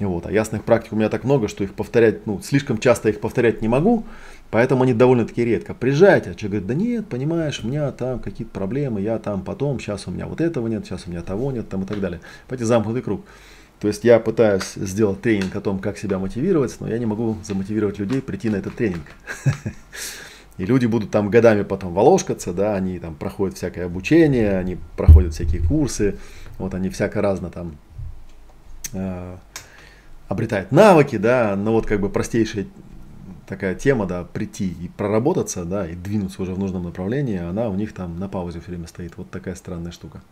Вот. 0.00 0.26
А 0.26 0.32
ясных 0.32 0.64
практик 0.64 0.94
у 0.94 0.96
меня 0.96 1.08
так 1.08 1.22
много, 1.22 1.46
что 1.46 1.62
их 1.62 1.74
повторять, 1.74 2.26
ну, 2.26 2.40
слишком 2.42 2.78
часто 2.78 3.08
их 3.08 3.20
повторять 3.20 3.62
не 3.62 3.68
могу, 3.68 4.04
Поэтому 4.52 4.82
они 4.82 4.92
довольно-таки 4.92 5.46
редко. 5.46 5.72
Приезжайте, 5.72 6.30
а 6.30 6.34
человек 6.34 6.62
говорит, 6.62 6.66
да 6.66 6.74
нет, 6.74 7.08
понимаешь, 7.08 7.60
у 7.64 7.66
меня 7.66 7.90
там 7.90 8.18
какие-то 8.18 8.52
проблемы, 8.52 9.00
я 9.00 9.18
там 9.18 9.42
потом, 9.42 9.80
сейчас 9.80 10.06
у 10.06 10.10
меня 10.10 10.26
вот 10.26 10.42
этого 10.42 10.68
нет, 10.68 10.84
сейчас 10.84 11.06
у 11.06 11.10
меня 11.10 11.22
того 11.22 11.50
нет, 11.52 11.70
там 11.70 11.84
и 11.84 11.86
так 11.86 12.00
далее. 12.00 12.20
Понимаете, 12.46 12.66
замкнутый 12.66 13.00
круг. 13.00 13.24
То 13.80 13.88
есть 13.88 14.04
я 14.04 14.20
пытаюсь 14.20 14.74
сделать 14.74 15.22
тренинг 15.22 15.56
о 15.56 15.62
том, 15.62 15.78
как 15.78 15.96
себя 15.96 16.18
мотивировать, 16.18 16.76
но 16.80 16.88
я 16.88 16.98
не 16.98 17.06
могу 17.06 17.38
замотивировать 17.42 17.98
людей 17.98 18.20
прийти 18.20 18.50
на 18.50 18.56
этот 18.56 18.76
тренинг. 18.76 19.06
И 20.58 20.66
люди 20.66 20.84
будут 20.84 21.10
там 21.10 21.30
годами 21.30 21.62
потом 21.62 21.94
волошкаться, 21.94 22.52
да, 22.52 22.74
они 22.74 22.98
там 22.98 23.14
проходят 23.14 23.56
всякое 23.56 23.86
обучение, 23.86 24.58
они 24.58 24.76
проходят 24.98 25.32
всякие 25.32 25.66
курсы, 25.66 26.18
вот 26.58 26.74
они 26.74 26.90
всяко 26.90 27.22
разно 27.22 27.48
там 27.48 27.78
э, 28.92 29.36
обретают 30.28 30.72
навыки, 30.72 31.16
да, 31.16 31.56
но 31.56 31.72
вот 31.72 31.86
как 31.86 32.00
бы 32.00 32.10
простейшие 32.10 32.66
такая 33.52 33.74
тема, 33.74 34.06
да, 34.06 34.24
прийти 34.24 34.68
и 34.68 34.88
проработаться, 34.88 35.66
да, 35.66 35.86
и 35.86 35.94
двинуться 35.94 36.40
уже 36.40 36.54
в 36.54 36.58
нужном 36.58 36.84
направлении, 36.84 37.36
она 37.36 37.68
у 37.68 37.74
них 37.74 37.92
там 37.92 38.18
на 38.18 38.26
паузе 38.26 38.60
все 38.60 38.70
время 38.70 38.86
стоит. 38.86 39.18
Вот 39.18 39.30
такая 39.30 39.54
странная 39.56 39.92
штука. 39.92 40.22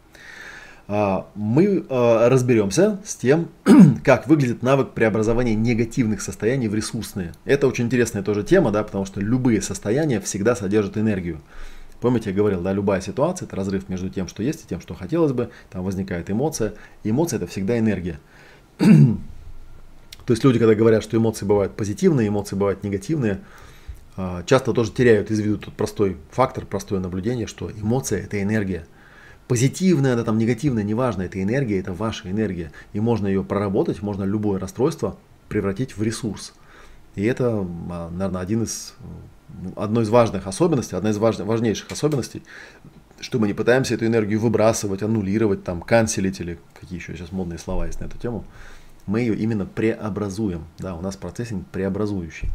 А, 0.88 1.26
мы 1.34 1.84
а, 1.90 2.30
разберемся 2.30 2.98
с 3.04 3.16
тем, 3.16 3.48
как 4.04 4.26
выглядит 4.26 4.62
навык 4.62 4.92
преобразования 4.92 5.54
негативных 5.54 6.22
состояний 6.22 6.66
в 6.66 6.74
ресурсные. 6.74 7.34
Это 7.44 7.68
очень 7.68 7.84
интересная 7.84 8.22
тоже 8.22 8.42
тема, 8.42 8.70
да, 8.70 8.82
потому 8.84 9.04
что 9.04 9.20
любые 9.20 9.60
состояния 9.60 10.18
всегда 10.20 10.56
содержат 10.56 10.96
энергию. 10.96 11.42
Помните, 12.00 12.30
я 12.30 12.36
говорил, 12.36 12.62
да, 12.62 12.72
любая 12.72 13.02
ситуация 13.02 13.44
это 13.44 13.54
разрыв 13.54 13.90
между 13.90 14.08
тем, 14.08 14.28
что 14.28 14.42
есть, 14.42 14.64
и 14.64 14.66
тем, 14.66 14.80
что 14.80 14.94
хотелось 14.94 15.32
бы. 15.32 15.50
Там 15.68 15.84
возникает 15.84 16.30
эмоция. 16.30 16.72
Эмоция 17.04 17.36
это 17.36 17.46
всегда 17.46 17.78
энергия. 17.78 18.18
То 20.30 20.34
есть 20.34 20.44
люди, 20.44 20.60
когда 20.60 20.76
говорят, 20.76 21.02
что 21.02 21.16
эмоции 21.16 21.44
бывают 21.44 21.74
позитивные, 21.74 22.28
эмоции 22.28 22.54
бывают 22.54 22.84
негативные, 22.84 23.40
а, 24.16 24.44
часто 24.44 24.72
тоже 24.72 24.92
теряют 24.92 25.28
из 25.32 25.40
виду 25.40 25.58
тот 25.58 25.74
простой 25.74 26.18
фактор, 26.30 26.66
простое 26.66 27.00
наблюдение, 27.00 27.48
что 27.48 27.68
эмоция– 27.68 28.20
это 28.22 28.40
энергия. 28.40 28.86
Позитивная, 29.48 30.12
она 30.12 30.22
там 30.22 30.38
негативная, 30.38 30.84
неважно, 30.84 31.22
это 31.22 31.42
энергия, 31.42 31.80
это 31.80 31.92
ваша 31.92 32.30
энергия. 32.30 32.70
И 32.92 33.00
можно 33.00 33.26
ее 33.26 33.42
проработать, 33.42 34.02
можно 34.02 34.22
любое 34.22 34.60
расстройство 34.60 35.16
превратить 35.48 35.96
в 35.96 36.02
ресурс. 36.04 36.52
И 37.16 37.24
это, 37.24 37.66
а, 37.90 38.08
наверное, 38.10 38.40
один 38.40 38.62
из, 38.62 38.94
одной 39.74 40.04
из 40.04 40.10
важных 40.10 40.46
особенностей, 40.46 40.94
одна 40.94 41.10
из 41.10 41.18
важных, 41.18 41.48
важнейших 41.48 41.90
особенностей, 41.90 42.44
что 43.18 43.40
мы 43.40 43.48
не 43.48 43.52
пытаемся 43.52 43.94
эту 43.94 44.06
энергию 44.06 44.38
выбрасывать, 44.38 45.02
аннулировать, 45.02 45.64
там, 45.64 45.82
канцелить 45.82 46.38
или 46.38 46.60
какие 46.80 47.00
еще 47.00 47.16
сейчас 47.16 47.32
модные 47.32 47.58
слова 47.58 47.86
есть 47.86 47.98
на 47.98 48.04
эту 48.04 48.16
тему 48.16 48.44
мы 49.10 49.20
ее 49.20 49.34
именно 49.34 49.66
преобразуем. 49.66 50.64
Да, 50.78 50.94
у 50.94 51.00
нас 51.00 51.16
процессинг 51.16 51.66
преобразующий. 51.66 52.48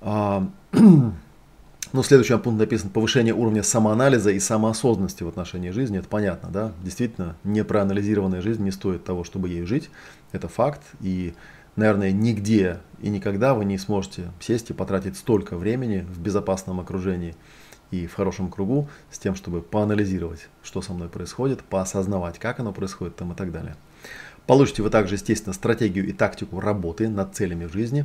А, 0.00 0.44
ну, 0.72 2.02
следующий 2.02 2.36
пункт 2.36 2.58
написан 2.58 2.90
повышение 2.90 3.32
уровня 3.32 3.62
самоанализа 3.62 4.32
и 4.32 4.40
самоосознанности 4.40 5.22
в 5.22 5.28
отношении 5.28 5.70
жизни. 5.70 6.00
Это 6.00 6.08
понятно, 6.08 6.48
да? 6.50 6.72
Действительно, 6.82 7.36
непроанализированная 7.44 8.42
жизнь 8.42 8.64
не 8.64 8.72
стоит 8.72 9.04
того, 9.04 9.22
чтобы 9.22 9.48
ей 9.48 9.64
жить. 9.64 9.88
Это 10.32 10.48
факт. 10.48 10.82
И, 11.00 11.34
наверное, 11.76 12.10
нигде 12.10 12.78
и 13.00 13.08
никогда 13.08 13.54
вы 13.54 13.64
не 13.64 13.78
сможете 13.78 14.32
сесть 14.40 14.70
и 14.70 14.74
потратить 14.74 15.16
столько 15.16 15.56
времени 15.56 16.04
в 16.12 16.20
безопасном 16.20 16.80
окружении 16.80 17.36
и 17.92 18.08
в 18.08 18.14
хорошем 18.14 18.50
кругу 18.50 18.88
с 19.12 19.18
тем, 19.20 19.36
чтобы 19.36 19.62
поанализировать, 19.62 20.48
что 20.64 20.82
со 20.82 20.92
мной 20.92 21.08
происходит, 21.08 21.62
поосознавать, 21.62 22.40
как 22.40 22.58
оно 22.58 22.72
происходит 22.72 23.14
там 23.14 23.32
и 23.32 23.36
так 23.36 23.52
далее. 23.52 23.76
Получите 24.46 24.82
вы 24.82 24.90
также, 24.90 25.14
естественно, 25.14 25.52
стратегию 25.52 26.06
и 26.08 26.12
тактику 26.12 26.60
работы 26.60 27.08
над 27.08 27.34
целями 27.34 27.66
в 27.66 27.72
жизни. 27.72 28.04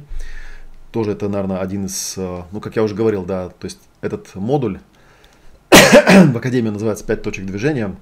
Тоже 0.92 1.12
это, 1.12 1.28
наверное, 1.28 1.60
один 1.60 1.86
из, 1.86 2.16
э, 2.18 2.44
ну, 2.52 2.62
как 2.62 2.76
я 2.76 2.84
уже 2.84 2.96
говорил, 2.96 3.26
да, 3.26 3.50
то 3.50 3.66
есть 3.66 3.80
этот 4.02 4.34
модуль 4.36 4.80
в 5.70 6.38
Академии 6.38 6.70
называется 6.70 7.06
«Пять 7.06 7.22
точек 7.22 7.46
движения». 7.46 7.96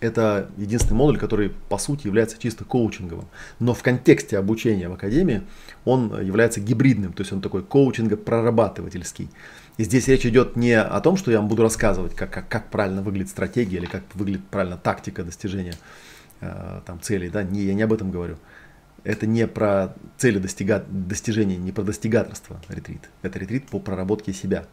это 0.00 0.50
единственный 0.56 0.96
модуль, 0.96 1.18
который 1.18 1.50
по 1.68 1.78
сути 1.78 2.06
является 2.06 2.38
чисто 2.38 2.64
коучинговым. 2.64 3.26
Но 3.58 3.74
в 3.74 3.82
контексте 3.82 4.38
обучения 4.38 4.88
в 4.88 4.92
академии 4.92 5.42
он 5.84 6.20
является 6.22 6.60
гибридным, 6.60 7.12
то 7.12 7.22
есть 7.22 7.32
он 7.32 7.40
такой 7.40 7.62
коучинго-прорабатывательский. 7.62 9.28
И 9.76 9.84
здесь 9.84 10.08
речь 10.08 10.26
идет 10.26 10.56
не 10.56 10.80
о 10.80 11.00
том, 11.00 11.16
что 11.16 11.30
я 11.30 11.38
вам 11.38 11.48
буду 11.48 11.62
рассказывать, 11.62 12.14
как, 12.14 12.30
как, 12.30 12.48
как 12.48 12.70
правильно 12.70 13.02
выглядит 13.02 13.30
стратегия 13.30 13.78
или 13.78 13.86
как 13.86 14.02
выглядит 14.14 14.44
правильно 14.48 14.76
тактика 14.76 15.24
достижения 15.24 15.74
там, 16.40 17.00
целей. 17.00 17.28
Да? 17.30 17.42
Не, 17.42 17.62
я 17.62 17.74
не 17.74 17.82
об 17.82 17.92
этом 17.92 18.10
говорю. 18.10 18.36
Это 19.04 19.26
не 19.26 19.46
про 19.46 19.94
цели 20.16 20.38
достига... 20.38 20.84
достижения, 20.88 21.56
не 21.56 21.72
про 21.72 21.82
достигаторство 21.82 22.60
ретрит. 22.68 23.08
Это 23.22 23.38
ретрит 23.38 23.68
по 23.68 23.78
проработке 23.78 24.32
себя. 24.32 24.66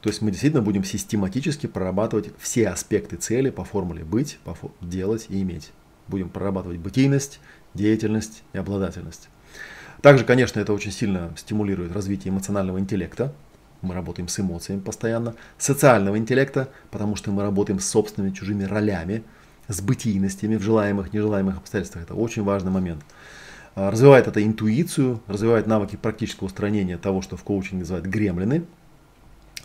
То 0.00 0.10
есть 0.10 0.20
мы 0.20 0.30
действительно 0.30 0.62
будем 0.62 0.84
систематически 0.84 1.66
прорабатывать 1.66 2.30
все 2.38 2.68
аспекты 2.68 3.16
цели 3.16 3.48
по 3.50 3.64
формуле 3.64 4.04
быть, 4.04 4.38
по 4.44 4.54
фо... 4.54 4.70
делать 4.82 5.26
и 5.30 5.40
иметь. 5.40 5.72
Будем 6.08 6.28
прорабатывать 6.28 6.78
бытийность, 6.78 7.40
деятельность 7.72 8.42
и 8.52 8.58
обладательность. 8.58 9.30
Также, 10.02 10.26
конечно, 10.26 10.60
это 10.60 10.74
очень 10.74 10.92
сильно 10.92 11.32
стимулирует 11.36 11.92
развитие 11.92 12.32
эмоционального 12.32 12.78
интеллекта. 12.78 13.32
Мы 13.80 13.94
работаем 13.94 14.28
с 14.28 14.38
эмоциями 14.38 14.80
постоянно. 14.80 15.34
Социального 15.56 16.18
интеллекта, 16.18 16.68
потому 16.90 17.16
что 17.16 17.30
мы 17.30 17.42
работаем 17.42 17.80
с 17.80 17.86
собственными 17.86 18.34
чужими 18.34 18.64
ролями, 18.64 19.22
с 19.68 19.80
бытийностями 19.80 20.56
в 20.56 20.62
желаемых, 20.62 21.12
нежелаемых 21.12 21.58
обстоятельствах. 21.58 22.04
Это 22.04 22.14
очень 22.14 22.42
важный 22.42 22.70
момент. 22.70 23.02
А, 23.74 23.90
развивает 23.90 24.26
это 24.26 24.44
интуицию, 24.44 25.20
развивает 25.26 25.66
навыки 25.66 25.96
практического 25.96 26.46
устранения 26.46 26.98
того, 26.98 27.22
что 27.22 27.36
в 27.36 27.42
коучинге 27.42 27.80
называют 27.80 28.06
гремлины, 28.06 28.64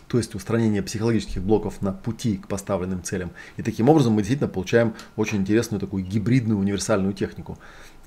то 0.08 0.18
есть 0.18 0.34
устранение 0.34 0.82
психологических 0.82 1.40
блоков 1.40 1.82
на 1.82 1.92
пути 1.92 2.38
к 2.38 2.48
поставленным 2.48 3.02
целям. 3.04 3.30
И 3.56 3.62
таким 3.62 3.88
образом 3.88 4.14
мы 4.14 4.22
действительно 4.22 4.48
получаем 4.48 4.94
очень 5.14 5.38
интересную 5.38 5.80
такую 5.80 6.04
гибридную 6.04 6.58
универсальную 6.58 7.14
технику, 7.14 7.58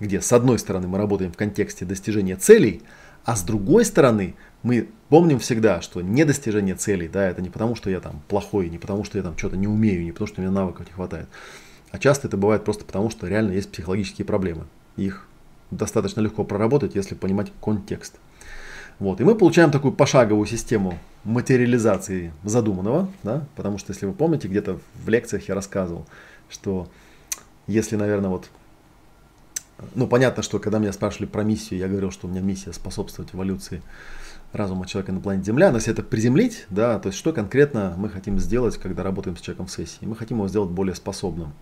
где 0.02 0.20
с 0.20 0.34
одной 0.34 0.60
стороны 0.60 0.90
мы 0.90 0.98
работаем 0.98 1.32
в 1.32 1.38
контексте 1.38 1.86
достижения 1.86 2.36
целей, 2.36 2.82
а 3.24 3.38
с 3.38 3.44
другой 3.44 3.86
стороны 3.86 4.36
мы 4.64 4.90
помним 5.08 5.40
всегда, 5.40 5.82
что 5.82 6.02
недостижение 6.02 6.76
целей, 6.76 7.08
да, 7.08 7.26
это 7.26 7.42
не 7.42 7.50
потому, 7.50 7.76
что 7.76 7.90
я 7.90 8.02
там 8.02 8.22
плохой, 8.28 8.70
не 8.70 8.78
потому, 8.78 9.06
что 9.06 9.18
я 9.18 9.24
там 9.24 9.38
что-то 9.38 9.56
не 9.56 9.68
умею, 9.68 10.04
не 10.04 10.12
потому, 10.12 10.28
что 10.28 10.42
у 10.42 10.44
меня 10.44 10.52
навыков 10.54 10.86
не 10.86 10.92
хватает. 10.92 11.30
А 11.94 12.00
часто 12.00 12.28
это 12.28 12.38
бывает 12.38 12.66
просто 12.66 12.84
потому, 12.86 13.12
что 13.12 13.28
реально 13.28 13.52
есть 13.52 13.72
психологические 13.72 14.26
проблемы. 14.26 14.66
Их 14.98 15.28
достаточно 15.70 16.22
легко 16.22 16.44
проработать, 16.44 16.96
если 16.96 17.14
понимать 17.14 17.52
контекст. 17.62 18.16
Вот. 18.98 19.22
И 19.22 19.24
мы 19.24 19.36
получаем 19.36 19.70
такую 19.70 19.94
пошаговую 19.94 20.48
систему 20.48 20.98
материализации 21.24 22.34
задуманного, 22.44 23.10
да, 23.22 23.46
потому 23.56 23.78
что, 23.78 23.94
если 23.94 24.08
вы 24.08 24.14
помните, 24.14 24.48
где-то 24.48 24.80
в 24.96 25.08
лекциях 25.08 25.48
я 25.48 25.54
рассказывал, 25.54 26.08
что 26.50 26.90
если, 27.68 27.96
наверное, 27.96 28.32
вот, 28.32 28.50
ну, 29.94 30.08
понятно, 30.08 30.42
что 30.42 30.58
когда 30.58 30.80
меня 30.80 30.94
спрашивали 30.94 31.28
про 31.28 31.44
миссию, 31.44 31.80
я 31.80 31.88
говорил, 31.88 32.10
что 32.10 32.26
у 32.26 32.30
меня 32.30 32.42
миссия 32.42 32.74
способствовать 32.74 33.36
эволюции 33.36 33.84
разума 34.52 34.88
человека 34.88 35.12
на 35.12 35.20
планете 35.20 35.46
Земля, 35.48 35.70
но 35.70 35.78
если 35.78 35.94
это 35.94 36.02
приземлить, 36.02 36.66
да, 36.72 36.98
то 36.98 37.10
есть 37.10 37.20
что 37.20 37.34
конкретно 37.34 37.94
мы 37.98 38.10
хотим 38.10 38.40
сделать, 38.40 38.78
когда 38.78 39.04
работаем 39.04 39.38
с 39.38 39.42
человеком 39.42 39.68
в 39.68 39.72
сессии? 39.72 40.06
Мы 40.06 40.16
хотим 40.16 40.38
его 40.38 40.48
сделать 40.48 40.72
более 40.72 40.96
способным. 40.96 41.54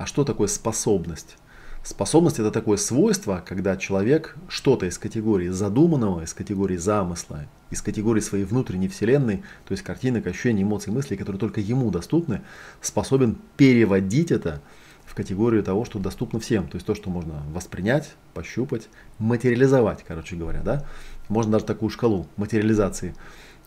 А 0.00 0.06
что 0.06 0.24
такое 0.24 0.48
способность? 0.48 1.36
Способность 1.82 2.38
это 2.38 2.50
такое 2.50 2.78
свойство, 2.78 3.44
когда 3.46 3.76
человек 3.76 4.34
что-то 4.48 4.86
из 4.86 4.96
категории 4.96 5.48
задуманного, 5.48 6.22
из 6.22 6.32
категории 6.32 6.78
замысла, 6.78 7.44
из 7.68 7.82
категории 7.82 8.22
своей 8.22 8.44
внутренней 8.44 8.88
вселенной, 8.88 9.42
то 9.66 9.72
есть 9.72 9.82
картинок, 9.82 10.26
ощущений, 10.26 10.62
эмоций, 10.62 10.90
мыслей, 10.90 11.18
которые 11.18 11.38
только 11.38 11.60
ему 11.60 11.90
доступны, 11.90 12.40
способен 12.80 13.36
переводить 13.58 14.30
это 14.30 14.62
в 15.04 15.14
категорию 15.14 15.62
того, 15.62 15.84
что 15.84 15.98
доступно 15.98 16.40
всем. 16.40 16.66
То 16.66 16.76
есть 16.76 16.86
то, 16.86 16.94
что 16.94 17.10
можно 17.10 17.42
воспринять, 17.52 18.14
пощупать, 18.32 18.88
материализовать, 19.18 20.02
короче 20.08 20.34
говоря. 20.34 20.62
Да? 20.62 20.86
Можно 21.28 21.52
даже 21.52 21.66
такую 21.66 21.90
шкалу 21.90 22.26
материализации 22.38 23.14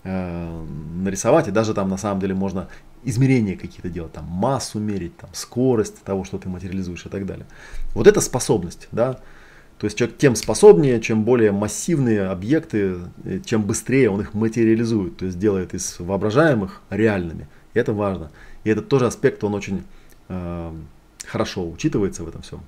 э, 0.04 0.66
нарисовать, 0.96 1.48
и 1.48 1.52
даже 1.52 1.76
там 1.76 1.90
на 1.90 1.98
самом 1.98 2.22
деле 2.22 2.34
можно 2.34 2.70
измерения 3.06 3.58
какие-то 3.58 3.90
делать, 3.90 4.14
там 4.14 4.26
массу 4.26 4.80
мерить, 4.80 5.16
там 5.18 5.30
скорость 5.34 6.04
того, 6.04 6.24
что 6.24 6.38
ты 6.38 6.50
материализуешь 6.50 7.06
и 7.06 7.10
так 7.10 7.26
далее. 7.26 7.46
Вот 7.94 8.08
это 8.08 8.22
способность, 8.22 8.88
да. 8.92 9.20
То 9.80 9.86
есть 9.86 9.98
человек 9.98 10.18
тем 10.18 10.36
способнее, 10.36 11.02
чем 11.02 11.24
более 11.24 11.52
массивные 11.52 12.28
объекты, 12.28 12.96
э, 13.26 13.40
чем 13.44 13.64
быстрее 13.64 14.10
он 14.10 14.22
их 14.22 14.34
материализует, 14.34 15.18
то 15.18 15.26
есть 15.26 15.38
делает 15.40 15.74
из 15.74 16.00
воображаемых 16.00 16.82
реальными. 16.90 17.48
И 17.74 17.80
это 17.80 17.94
важно. 17.94 18.32
И 18.64 18.70
этот 18.70 18.88
тоже 18.88 19.08
аспект, 19.08 19.44
он 19.44 19.54
очень 19.56 19.84
э, 20.30 20.74
хорошо 21.26 21.70
учитывается 21.70 22.24
в 22.24 22.30
этом 22.30 22.44
всем. 22.44 22.62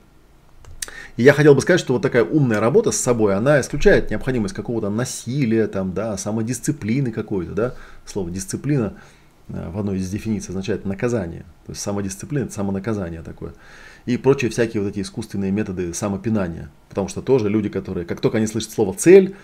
И 1.18 1.24
я 1.24 1.34
хотел 1.34 1.56
бы 1.56 1.62
сказать, 1.62 1.80
что 1.80 1.94
вот 1.94 2.01
такая 2.01 2.25
умная 2.25 2.60
работа 2.60 2.92
с 2.92 2.98
собой, 2.98 3.36
она 3.36 3.62
исключает 3.62 4.10
необходимость 4.12 4.54
какого-то 4.54 4.89
насилия, 4.89 5.68
там, 5.68 5.94
да, 5.94 6.18
самодисциплины 6.18 7.12
какой-то, 7.12 7.54
да. 7.54 7.75
Слово 8.06 8.30
дисциплина 8.30 8.94
Э, 8.94 9.14
в 9.48 9.78
одной 9.78 9.98
из 9.98 10.10
дефиниций 10.10 10.50
означает 10.50 10.86
наказание. 10.86 11.46
То 11.66 11.72
есть 11.72 11.82
самодисциплина, 11.82 12.46
это 12.46 12.54
самонаказание 12.54 13.22
такое. 13.22 13.54
И 14.06 14.18
прочие 14.18 14.50
всякие 14.50 14.82
вот 14.82 14.90
эти 14.90 15.02
искусственные 15.02 15.52
методы 15.52 15.94
самопинания. 15.94 16.70
Потому 16.90 17.08
что 17.08 17.22
тоже 17.22 17.50
люди, 17.50 17.70
которые, 17.70 18.06
как 18.06 18.22
только 18.22 18.38
они 18.38 18.48
слышат 18.48 18.72
слово 18.72 18.94
цель, 18.94 19.36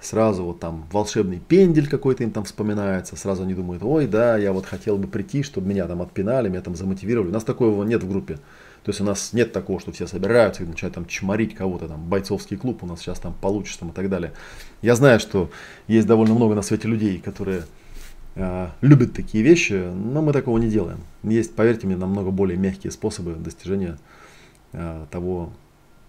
сразу 0.00 0.44
вот 0.44 0.60
там 0.60 0.86
волшебный 0.90 1.40
пендель 1.40 1.88
какой-то 1.88 2.22
им 2.22 2.30
там 2.30 2.44
вспоминается, 2.44 3.16
сразу 3.16 3.42
они 3.42 3.54
думают, 3.54 3.82
ой, 3.82 4.06
да, 4.06 4.38
я 4.38 4.52
вот 4.52 4.64
хотел 4.64 4.96
бы 4.96 5.06
прийти, 5.06 5.42
чтобы 5.42 5.68
меня 5.68 5.86
там 5.86 6.00
отпинали, 6.00 6.48
меня 6.48 6.62
там 6.62 6.74
замотивировали. 6.74 7.28
У 7.28 7.32
нас 7.34 7.44
такого 7.44 7.84
нет 7.84 8.02
в 8.02 8.08
группе. 8.08 8.36
То 8.82 8.88
есть 8.88 9.00
у 9.02 9.04
нас 9.04 9.34
нет 9.34 9.52
такого, 9.52 9.78
что 9.78 9.92
все 9.92 10.06
собираются 10.06 10.62
и 10.62 10.66
начинают 10.66 10.94
там 10.94 11.04
чморить 11.04 11.54
кого-то, 11.54 11.86
там 11.86 12.02
бойцовский 12.08 12.56
клуб 12.56 12.82
у 12.82 12.86
нас 12.86 13.00
сейчас 13.00 13.18
там 13.18 13.34
получится 13.38 13.80
там, 13.80 13.90
и 13.90 13.92
так 13.92 14.08
далее. 14.08 14.32
Я 14.80 14.94
знаю, 14.94 15.20
что 15.20 15.50
есть 15.86 16.06
довольно 16.06 16.32
много 16.32 16.54
на 16.54 16.62
свете 16.62 16.88
людей, 16.88 17.18
которые 17.18 17.64
Э, 17.64 17.79
любят 18.80 19.12
такие 19.12 19.42
вещи, 19.42 19.90
но 19.92 20.22
мы 20.22 20.32
такого 20.32 20.58
не 20.58 20.68
делаем. 20.68 21.00
Есть, 21.22 21.54
поверьте 21.54 21.86
мне, 21.86 21.96
намного 21.96 22.30
более 22.30 22.58
мягкие 22.58 22.90
способы 22.90 23.34
достижения 23.34 23.98
э, 24.72 25.06
того, 25.10 25.52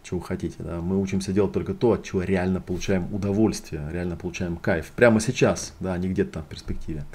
чего 0.04 0.20
хотите. 0.20 0.56
Да. 0.60 0.82
Мы 0.82 1.00
учимся 1.00 1.32
делать 1.32 1.52
только 1.52 1.74
то, 1.74 1.94
от 1.94 2.04
чего 2.04 2.24
реально 2.24 2.62
получаем 2.62 3.14
удовольствие, 3.14 3.84
реально 3.92 4.16
получаем 4.16 4.58
кайф. 4.58 4.92
Прямо 4.96 5.20
сейчас, 5.20 5.74
да, 5.80 5.94
а 5.94 5.98
не 5.98 6.10
где-то 6.10 6.34
там 6.34 6.44
в 6.44 6.48
перспективе. 6.48 7.06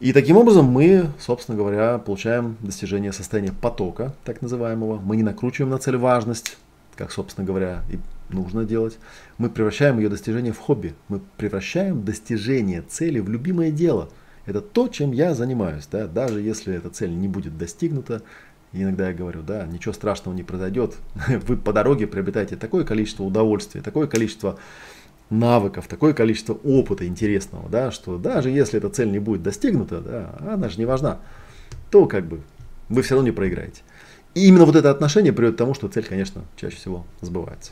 И 0.00 0.14
таким 0.14 0.38
образом 0.38 0.64
мы, 0.64 1.10
собственно 1.18 1.58
говоря, 1.58 1.98
получаем 1.98 2.56
достижение 2.60 3.12
состояния 3.12 3.52
потока, 3.52 4.14
так 4.24 4.40
называемого. 4.40 4.98
Мы 4.98 5.16
не 5.16 5.22
накручиваем 5.22 5.70
на 5.70 5.78
цель 5.78 5.98
важность, 5.98 6.56
как, 6.96 7.12
собственно 7.12 7.46
говоря, 7.46 7.82
и 7.90 7.98
нужно 8.32 8.64
делать. 8.64 8.98
Мы 9.36 9.50
превращаем 9.50 9.98
ее 9.98 10.08
достижение 10.08 10.54
в 10.54 10.58
хобби. 10.58 10.94
Мы 11.08 11.20
превращаем 11.36 12.02
достижение 12.02 12.80
цели 12.80 13.18
в 13.18 13.28
любимое 13.28 13.70
дело. 13.70 14.08
Это 14.50 14.60
то, 14.60 14.88
чем 14.88 15.12
я 15.12 15.32
занимаюсь. 15.32 15.86
Да? 15.90 16.08
Даже 16.08 16.40
если 16.40 16.74
эта 16.74 16.90
цель 16.90 17.10
не 17.10 17.28
будет 17.28 17.56
достигнута, 17.56 18.22
иногда 18.72 19.08
я 19.08 19.14
говорю, 19.14 19.42
да, 19.42 19.64
ничего 19.64 19.94
страшного 19.94 20.34
не 20.34 20.42
произойдет. 20.42 20.96
Вы 21.28 21.56
по 21.56 21.72
дороге 21.72 22.08
приобретаете 22.08 22.56
такое 22.56 22.84
количество 22.84 23.22
удовольствия, 23.22 23.80
такое 23.80 24.08
количество 24.08 24.58
навыков, 25.30 25.86
такое 25.86 26.14
количество 26.14 26.54
опыта 26.54 27.06
интересного, 27.06 27.68
да, 27.68 27.92
что 27.92 28.18
даже 28.18 28.50
если 28.50 28.78
эта 28.78 28.90
цель 28.90 29.12
не 29.12 29.20
будет 29.20 29.44
достигнута, 29.44 30.00
да, 30.00 30.34
она 30.40 30.68
же 30.68 30.78
не 30.78 30.84
важна, 30.84 31.20
то 31.92 32.06
как 32.06 32.26
бы 32.26 32.40
вы 32.88 33.02
все 33.02 33.14
равно 33.14 33.28
не 33.28 33.32
проиграете. 33.32 33.82
И 34.34 34.48
именно 34.48 34.64
вот 34.64 34.74
это 34.74 34.90
отношение 34.90 35.32
приводит 35.32 35.54
к 35.54 35.58
тому, 35.58 35.74
что 35.74 35.86
цель, 35.86 36.04
конечно, 36.04 36.42
чаще 36.56 36.74
всего 36.74 37.06
сбывается. 37.20 37.70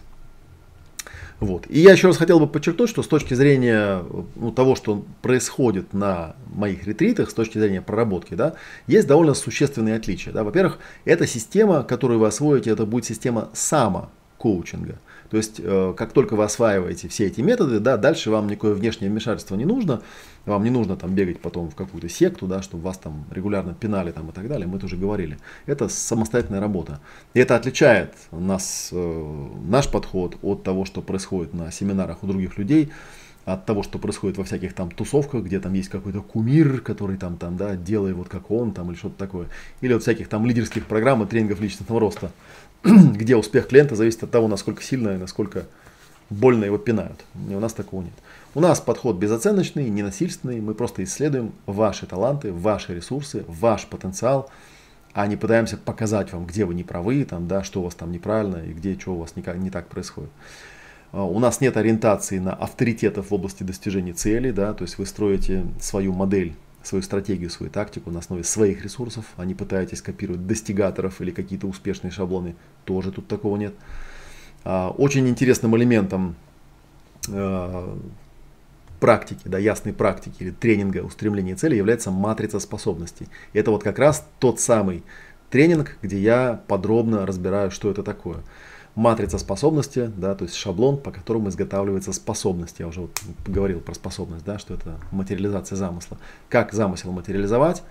Вот. 1.40 1.66
И 1.68 1.80
я 1.80 1.92
еще 1.92 2.09
раз 2.09 2.16
хотел 2.16 2.40
бы 2.40 2.49
подчеркнуть, 2.49 2.90
что 2.90 3.02
с 3.02 3.07
точки 3.07 3.35
зрения 3.35 4.02
ну, 4.35 4.50
того, 4.50 4.75
что 4.75 5.04
происходит 5.23 5.92
на 5.92 6.35
моих 6.52 6.87
ретритах, 6.87 7.30
с 7.30 7.35
точки 7.35 7.59
зрения 7.59 7.80
проработки, 7.80 8.35
да, 8.35 8.54
есть 8.88 9.07
довольно 9.07 9.35
существенные 9.35 9.97
отличия. 9.97 10.33
Да. 10.33 10.42
Во-первых, 10.42 10.78
эта 11.04 11.26
система, 11.26 11.85
которую 11.85 12.18
вы 12.18 12.26
освоите, 12.26 12.71
это 12.71 12.87
будет 12.87 13.04
система 13.04 13.50
само-коучинга. 13.52 14.99
То 15.30 15.37
есть, 15.37 15.61
э, 15.62 15.94
как 15.97 16.12
только 16.12 16.37
вы 16.37 16.44
осваиваете 16.44 17.08
все 17.08 17.26
эти 17.26 17.40
методы, 17.40 17.80
да, 17.80 17.97
дальше 17.97 18.30
вам 18.30 18.49
никакое 18.49 18.75
внешнее 18.75 19.11
вмешательство 19.11 19.56
не 19.56 19.64
нужно. 19.64 20.02
Вам 20.47 20.64
не 20.64 20.70
нужно 20.70 20.97
там 20.97 21.14
бегать 21.14 21.40
потом 21.40 21.70
в 21.70 21.75
какую-то 21.75 22.08
секту, 22.08 22.47
да, 22.47 22.62
чтобы 22.62 22.85
вас 22.85 22.97
там 22.97 23.26
регулярно 23.30 23.75
пинали 23.75 24.12
там, 24.12 24.30
и 24.30 24.32
так 24.32 24.49
далее. 24.49 24.66
Мы 24.66 24.78
тоже 24.78 24.97
говорили. 24.97 25.38
Это 25.66 25.88
самостоятельная 25.88 26.61
работа. 26.61 27.00
И 27.35 27.40
это 27.40 27.56
отличает 27.56 28.14
нас, 28.30 28.88
э, 28.92 29.47
наш 29.66 29.90
подход 29.90 30.37
от 30.42 30.62
того, 30.62 30.85
что 30.87 31.02
происходит 31.02 31.52
на 31.52 31.70
семинарах 31.70 32.23
у 32.23 32.26
других 32.26 32.56
людей 32.56 32.90
от 33.52 33.64
того, 33.64 33.82
что 33.82 33.99
происходит 33.99 34.37
во 34.37 34.44
всяких 34.44 34.75
там 34.75 34.90
тусовках, 34.90 35.44
где 35.44 35.58
там 35.58 35.73
есть 35.73 35.88
какой-то 35.88 36.20
кумир, 36.20 36.80
который 36.80 37.16
там, 37.16 37.37
там, 37.37 37.56
да, 37.56 37.76
делай 37.76 38.12
вот 38.12 38.28
как 38.28 38.50
он, 38.50 38.73
там, 38.73 38.90
или 38.90 38.97
что-то 38.97 39.16
такое. 39.16 39.49
Или 39.80 39.94
от 39.94 40.02
всяких 40.02 40.28
там 40.28 40.44
лидерских 40.44 40.87
программ 40.87 41.23
и 41.23 41.26
тренингов 41.26 41.61
личностного 41.61 41.99
роста. 42.00 42.30
где 42.85 43.37
успех 43.37 43.68
клиента 43.68 43.97
зависит 43.97 44.23
от 44.23 44.30
того, 44.30 44.49
насколько 44.49 44.82
сильно 44.82 45.11
и 45.11 45.18
насколько 45.18 45.66
больно 46.30 46.64
его 46.64 46.78
пинают. 46.78 47.25
И 47.50 47.54
у 47.54 47.61
нас 47.61 47.73
такого 47.73 48.02
нет. 48.02 48.12
У 48.54 48.61
нас 48.61 48.80
подход 48.80 49.16
безоценочный, 49.16 49.88
ненасильственный. 49.88 50.61
Мы 50.61 50.75
просто 50.75 51.02
исследуем 51.04 51.52
ваши 51.66 52.06
таланты, 52.06 52.52
ваши 52.52 52.94
ресурсы, 52.94 53.44
ваш 53.47 53.87
потенциал. 53.87 54.50
а 55.14 55.26
не 55.26 55.37
пытаемся 55.37 55.76
показать 55.76 56.32
вам, 56.32 56.47
где 56.47 56.64
вы 56.64 56.75
не 56.75 56.85
правы, 56.85 57.25
там, 57.25 57.49
да, 57.49 57.64
что 57.64 57.80
у 57.80 57.85
вас 57.85 57.94
там 57.94 58.12
неправильно 58.12 58.58
и 58.58 58.73
где 58.73 58.97
что 58.97 59.14
у 59.14 59.18
вас 59.18 59.37
никак, 59.37 59.56
не 59.56 59.70
так 59.70 59.88
происходит. 59.88 60.30
А, 61.12 61.25
у 61.25 61.38
нас 61.38 61.61
нет 61.61 61.76
ориентации 61.76 62.38
на 62.38 62.52
авторитетов 62.52 63.30
в 63.30 63.35
области 63.35 63.62
достижения 63.62 64.12
цели, 64.12 64.50
да, 64.50 64.75
то 64.75 64.82
есть 64.82 64.99
вы 64.99 65.06
строите 65.06 65.64
свою 65.80 66.12
модель, 66.12 66.54
свою 66.82 67.02
стратегию, 67.02 67.50
свою 67.50 67.70
тактику 67.70 68.11
на 68.11 68.20
основе 68.20 68.44
своих 68.44 68.82
ресурсов, 68.82 69.25
а 69.37 69.44
не 69.44 69.54
пытаетесь 69.54 70.00
копировать 70.00 70.47
достигаторов 70.47 71.20
или 71.20 71.30
какие-то 71.30 71.66
успешные 71.66 72.11
шаблоны, 72.11 72.56
тоже 72.85 73.12
тут 73.12 73.28
такого 73.28 73.56
нет. 73.56 73.75
А, 74.64 74.90
очень 74.90 75.28
интересным 75.28 75.76
элементом 75.76 76.37
а, 77.30 77.99
практики, 79.00 79.42
да, 79.44 79.58
ясной 79.58 79.92
практики 79.92 80.37
или 80.42 80.50
тренинга 80.50 80.99
устремления 80.99 81.56
цели 81.56 81.76
является 81.76 82.11
матрица 82.11 82.58
способностей. 82.61 83.28
И 83.52 83.58
это 83.58 83.70
вот 83.70 83.82
как 83.82 83.99
раз 83.99 84.26
тот 84.38 84.61
самый 84.61 85.02
тренинг, 85.50 85.97
где 86.02 86.18
я 86.18 86.61
подробно 86.66 87.26
разбираю, 87.26 87.70
что 87.70 87.90
это 87.90 88.02
такое. 88.02 88.38
Матрица 88.98 89.38
способности, 89.38 90.10
да, 90.16 90.34
то 90.34 90.44
есть 90.44 90.56
шаблон, 90.56 90.96
по 90.98 91.12
которому 91.12 91.50
изготавливается 91.50 92.12
способность. 92.12 92.80
Я 92.80 92.88
уже 92.88 93.02
вот 93.02 93.22
говорил 93.46 93.78
про 93.78 93.94
способность, 93.94 94.44
да, 94.44 94.58
что 94.58 94.74
это 94.74 94.98
материализация 95.12 95.76
замысла. 95.76 96.18
Как 96.48 96.72
замысел 96.72 97.12
материализовать, 97.12 97.84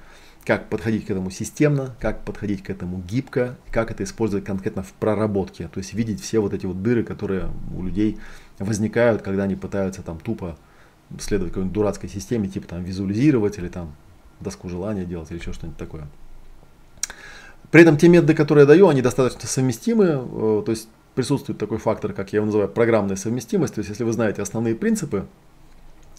как 0.45 0.67
подходить 0.67 1.05
к 1.05 1.09
этому 1.09 1.29
системно, 1.29 1.95
как 2.01 2.25
подходить 2.25 2.61
к 2.61 2.69
этому 2.69 2.97
гибко, 2.97 3.55
как 3.71 3.89
это 3.89 4.03
использовать 4.03 4.43
конкретно 4.43 4.83
в 4.83 4.91
проработке. 4.91 5.69
То 5.69 5.77
есть 5.77 5.93
видеть 5.93 6.21
все 6.21 6.39
вот 6.39 6.53
эти 6.53 6.65
вот 6.65 6.83
дыры, 6.83 7.05
которые 7.05 7.51
у 7.73 7.83
людей 7.83 8.17
возникают, 8.59 9.21
когда 9.21 9.43
они 9.43 9.55
пытаются 9.55 10.01
там 10.01 10.19
тупо 10.19 10.57
следовать 11.21 11.53
какой-нибудь 11.53 11.73
дурацкой 11.73 12.09
системе, 12.09 12.49
типа 12.49 12.67
там 12.67 12.83
визуализировать 12.83 13.57
или 13.57 13.69
там 13.69 13.95
доску 14.41 14.67
желания 14.67 15.05
делать 15.05 15.31
или 15.31 15.39
еще 15.39 15.53
что-нибудь 15.53 15.77
такое. 15.77 16.09
При 17.71 17.81
этом 17.81 17.97
те 17.97 18.07
методы, 18.07 18.33
которые 18.33 18.63
я 18.63 18.67
даю, 18.67 18.87
они 18.87 19.01
достаточно 19.01 19.47
совместимы, 19.47 20.05
э, 20.05 20.63
то 20.65 20.71
есть 20.71 20.89
присутствует 21.17 21.57
такой 21.57 21.79
фактор, 21.79 22.13
как 22.13 22.31
я 22.31 22.37
его 22.37 22.45
называю, 22.45 22.69
программная 22.69 23.15
совместимость. 23.15 23.73
То 23.73 23.79
есть 23.79 23.89
если 23.89 24.03
вы 24.03 24.13
знаете 24.13 24.43
основные 24.43 24.75
принципы, 24.75 25.25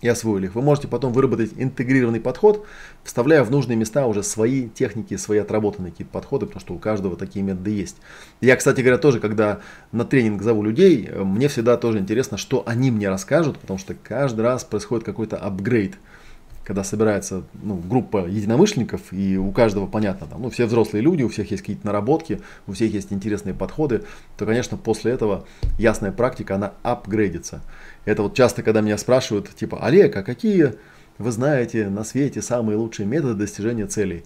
и 0.00 0.08
освоили 0.08 0.46
их, 0.46 0.54
вы 0.54 0.62
можете 0.62 0.88
потом 0.88 1.12
выработать 1.12 1.52
интегрированный 1.56 2.20
подход, 2.20 2.66
вставляя 3.04 3.42
в 3.44 3.50
нужные 3.50 3.76
места 3.76 4.06
уже 4.06 4.22
свои 4.22 4.68
техники, 4.68 5.16
свои 5.16 5.38
отработанные 5.38 5.92
какие-то 5.92 6.12
подходы, 6.12 6.46
потому 6.46 6.60
что 6.60 6.74
у 6.74 6.78
каждого 6.78 7.16
такие 7.16 7.44
методы 7.44 7.70
есть. 7.70 7.96
Я, 8.40 8.56
кстати 8.56 8.80
говоря, 8.80 8.98
тоже, 8.98 9.20
когда 9.20 9.60
на 9.92 10.04
тренинг 10.04 10.42
зову 10.42 10.62
людей, 10.62 11.08
э, 11.08 11.22
мне 11.22 11.48
всегда 11.48 11.76
тоже 11.76 11.98
интересно, 11.98 12.36
что 12.36 12.64
они 12.66 12.90
мне 12.90 13.08
расскажут, 13.08 13.58
потому 13.58 13.78
что 13.78 13.94
каждый 13.94 14.40
раз 14.40 14.64
происходит 14.64 15.04
какой-то 15.04 15.36
апгрейд 15.36 15.96
когда 16.68 16.84
собирается 16.84 17.44
ну, 17.62 17.76
группа 17.76 18.26
единомышленников, 18.26 19.10
и 19.10 19.38
у 19.38 19.50
каждого 19.52 19.86
понятно, 19.86 20.26
там, 20.26 20.42
ну, 20.42 20.50
все 20.50 20.66
взрослые 20.66 21.00
люди, 21.00 21.22
у 21.22 21.30
всех 21.30 21.50
есть 21.50 21.62
какие-то 21.62 21.86
наработки, 21.86 22.42
у 22.66 22.72
всех 22.72 22.92
есть 22.92 23.10
интересные 23.10 23.54
подходы, 23.54 24.02
то, 24.36 24.44
конечно, 24.44 24.76
после 24.76 25.12
этого 25.12 25.46
ясная 25.78 26.12
практика, 26.12 26.56
она 26.56 26.74
апгрейдится. 26.82 27.62
Это 28.04 28.22
вот 28.22 28.34
часто, 28.34 28.62
когда 28.62 28.82
меня 28.82 28.98
спрашивают, 28.98 29.48
типа, 29.54 29.78
Олег, 29.82 30.14
а 30.18 30.22
какие 30.22 30.74
вы 31.16 31.32
знаете 31.32 31.88
на 31.88 32.04
свете 32.04 32.42
самые 32.42 32.76
лучшие 32.76 33.06
методы 33.06 33.32
достижения 33.32 33.86
целей? 33.86 34.24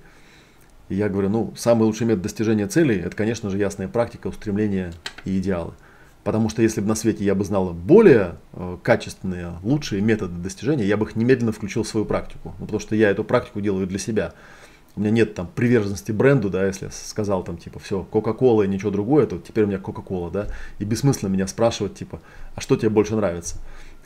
И 0.88 0.96
я 0.96 1.08
говорю, 1.08 1.28
ну, 1.28 1.54
самый 1.56 1.84
лучший 1.84 2.08
метод 2.08 2.22
достижения 2.22 2.66
целей, 2.66 2.98
это, 2.98 3.14
конечно 3.14 3.50
же, 3.50 3.58
ясная 3.58 3.86
практика, 3.86 4.26
устремления 4.26 4.92
и 5.24 5.38
идеалы. 5.38 5.74
Потому 6.24 6.48
что 6.48 6.62
если 6.62 6.80
бы 6.80 6.86
на 6.86 6.94
свете 6.94 7.24
я 7.24 7.34
бы 7.34 7.44
знал 7.44 7.72
более 7.72 8.36
э, 8.52 8.78
качественные, 8.82 9.54
лучшие 9.62 10.00
методы 10.00 10.38
достижения, 10.38 10.84
я 10.84 10.96
бы 10.96 11.06
их 11.06 11.16
немедленно 11.16 11.50
включил 11.50 11.82
в 11.82 11.88
свою 11.88 12.06
практику. 12.06 12.54
Ну, 12.60 12.66
потому 12.66 12.78
что 12.78 12.94
я 12.94 13.10
эту 13.10 13.24
практику 13.24 13.60
делаю 13.60 13.88
для 13.88 13.98
себя. 13.98 14.32
У 14.94 15.00
меня 15.00 15.10
нет 15.10 15.34
там 15.34 15.48
приверженности 15.52 16.12
бренду, 16.12 16.50
да, 16.50 16.66
если 16.66 16.84
я 16.86 16.90
сказал 16.92 17.42
там 17.42 17.56
типа 17.56 17.80
все, 17.80 18.04
Кока-Кола 18.04 18.64
и 18.64 18.68
ничего 18.68 18.90
другое, 18.90 19.26
то 19.26 19.38
теперь 19.38 19.64
у 19.64 19.66
меня 19.66 19.78
Кока-Кола, 19.78 20.30
да, 20.30 20.48
и 20.78 20.84
бессмысленно 20.84 21.30
меня 21.30 21.46
спрашивать 21.46 21.94
типа, 21.94 22.20
а 22.54 22.60
что 22.60 22.76
тебе 22.76 22.90
больше 22.90 23.16
нравится? 23.16 23.56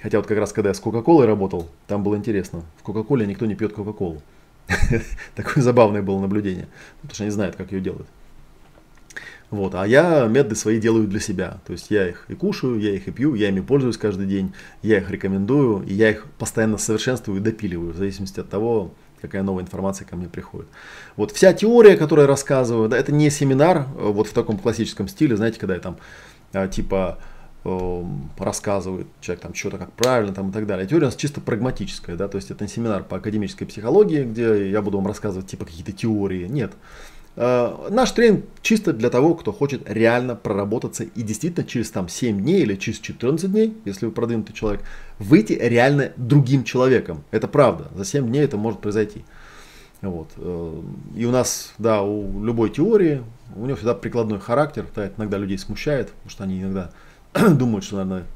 Хотя 0.00 0.18
вот 0.18 0.26
как 0.28 0.38
раз 0.38 0.52
когда 0.52 0.70
я 0.70 0.74
с 0.74 0.80
Кока-Колой 0.80 1.26
работал, 1.26 1.68
там 1.88 2.04
было 2.04 2.16
интересно. 2.16 2.62
В 2.78 2.82
Кока-Коле 2.84 3.26
никто 3.26 3.46
не 3.46 3.56
пьет 3.56 3.72
Кока-Колу. 3.72 4.22
Такое 5.34 5.62
забавное 5.62 6.02
было 6.02 6.20
наблюдение, 6.20 6.68
потому 7.00 7.14
что 7.14 7.24
они 7.24 7.30
знают, 7.30 7.56
как 7.56 7.72
ее 7.72 7.80
делают. 7.80 8.06
Вот, 9.50 9.76
а 9.76 9.86
я 9.86 10.26
методы 10.26 10.56
свои 10.56 10.80
делаю 10.80 11.06
для 11.06 11.20
себя. 11.20 11.58
То 11.66 11.72
есть 11.72 11.90
я 11.90 12.08
их 12.08 12.24
и 12.28 12.34
кушаю, 12.34 12.80
я 12.80 12.90
их 12.94 13.06
и 13.06 13.12
пью, 13.12 13.34
я 13.34 13.48
ими 13.48 13.60
пользуюсь 13.60 13.96
каждый 13.96 14.26
день, 14.26 14.52
я 14.82 14.98
их 14.98 15.10
рекомендую, 15.10 15.84
и 15.86 15.94
я 15.94 16.10
их 16.10 16.26
постоянно 16.38 16.78
совершенствую 16.78 17.38
и 17.38 17.42
допиливаю, 17.42 17.92
в 17.92 17.96
зависимости 17.96 18.40
от 18.40 18.48
того, 18.48 18.92
какая 19.20 19.42
новая 19.42 19.62
информация 19.62 20.06
ко 20.06 20.16
мне 20.16 20.28
приходит. 20.28 20.68
Вот 21.16 21.30
вся 21.32 21.52
теория, 21.52 21.96
которую 21.96 22.24
я 22.24 22.28
рассказываю, 22.28 22.88
да, 22.88 22.98
это 22.98 23.12
не 23.12 23.30
семинар 23.30 23.86
э, 23.96 24.10
вот 24.10 24.26
в 24.26 24.32
таком 24.32 24.58
классическом 24.58 25.08
стиле, 25.08 25.36
знаете, 25.36 25.60
когда 25.60 25.74
я 25.74 25.80
там 25.80 25.96
э, 26.52 26.68
типа 26.68 27.18
эм, 27.64 28.30
рассказывает 28.38 29.06
человек 29.20 29.42
там 29.42 29.54
что-то 29.54 29.78
как 29.78 29.92
правильно 29.92 30.34
там 30.34 30.50
и 30.50 30.52
так 30.52 30.66
далее. 30.66 30.86
Теория 30.86 31.04
у 31.04 31.08
нас 31.08 31.16
чисто 31.16 31.40
прагматическая, 31.40 32.16
да, 32.16 32.26
то 32.26 32.36
есть 32.36 32.50
это 32.50 32.64
не 32.64 32.68
семинар 32.68 33.04
по 33.04 33.16
академической 33.16 33.64
психологии, 33.64 34.24
где 34.24 34.70
я 34.70 34.82
буду 34.82 34.98
вам 34.98 35.06
рассказывать 35.06 35.48
типа 35.48 35.64
какие-то 35.66 35.92
теории, 35.92 36.46
нет. 36.48 36.72
Э, 37.36 37.88
наш 37.90 38.12
тренинг 38.12 38.46
чисто 38.62 38.92
для 38.92 39.10
того, 39.10 39.34
кто 39.34 39.52
хочет 39.52 39.82
реально 39.88 40.34
проработаться 40.34 41.04
и 41.04 41.22
действительно 41.22 41.66
через 41.66 41.90
там 41.90 42.08
7 42.08 42.40
дней 42.40 42.62
или 42.62 42.76
через 42.76 42.98
14 42.98 43.50
дней, 43.50 43.76
если 43.84 44.06
вы 44.06 44.12
продвинутый 44.12 44.54
человек, 44.54 44.82
выйти 45.18 45.52
реально 45.52 46.12
другим 46.16 46.64
человеком. 46.64 47.24
Это 47.30 47.46
правда. 47.46 47.88
За 47.94 48.04
7 48.04 48.26
дней 48.26 48.42
это 48.42 48.56
может 48.56 48.80
произойти. 48.80 49.24
Вот. 50.00 50.30
Э, 50.36 50.82
и 51.14 51.26
у 51.26 51.30
нас, 51.30 51.74
да, 51.78 52.02
у 52.02 52.42
любой 52.42 52.70
теории, 52.70 53.22
у 53.54 53.66
него 53.66 53.76
всегда 53.76 53.94
прикладной 53.94 54.40
характер, 54.40 54.86
да, 54.94 55.04
это 55.04 55.14
иногда 55.18 55.36
людей 55.36 55.58
смущает, 55.58 56.08
потому 56.12 56.30
что 56.30 56.44
они 56.44 56.62
иногда 56.62 56.90
думают, 57.50 57.84
что, 57.84 57.96
наверное, 57.96 58.26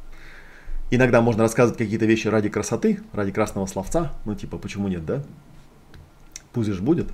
иногда 0.90 1.22
можно 1.22 1.42
рассказывать 1.42 1.78
какие-то 1.78 2.04
вещи 2.04 2.28
ради 2.28 2.50
красоты, 2.50 3.00
ради 3.14 3.32
красного 3.32 3.64
словца, 3.64 4.12
ну 4.26 4.34
типа, 4.34 4.58
почему 4.58 4.88
нет, 4.88 5.06
да? 5.06 5.22
Пусть 6.52 6.70
же 6.70 6.82
будет. 6.82 7.08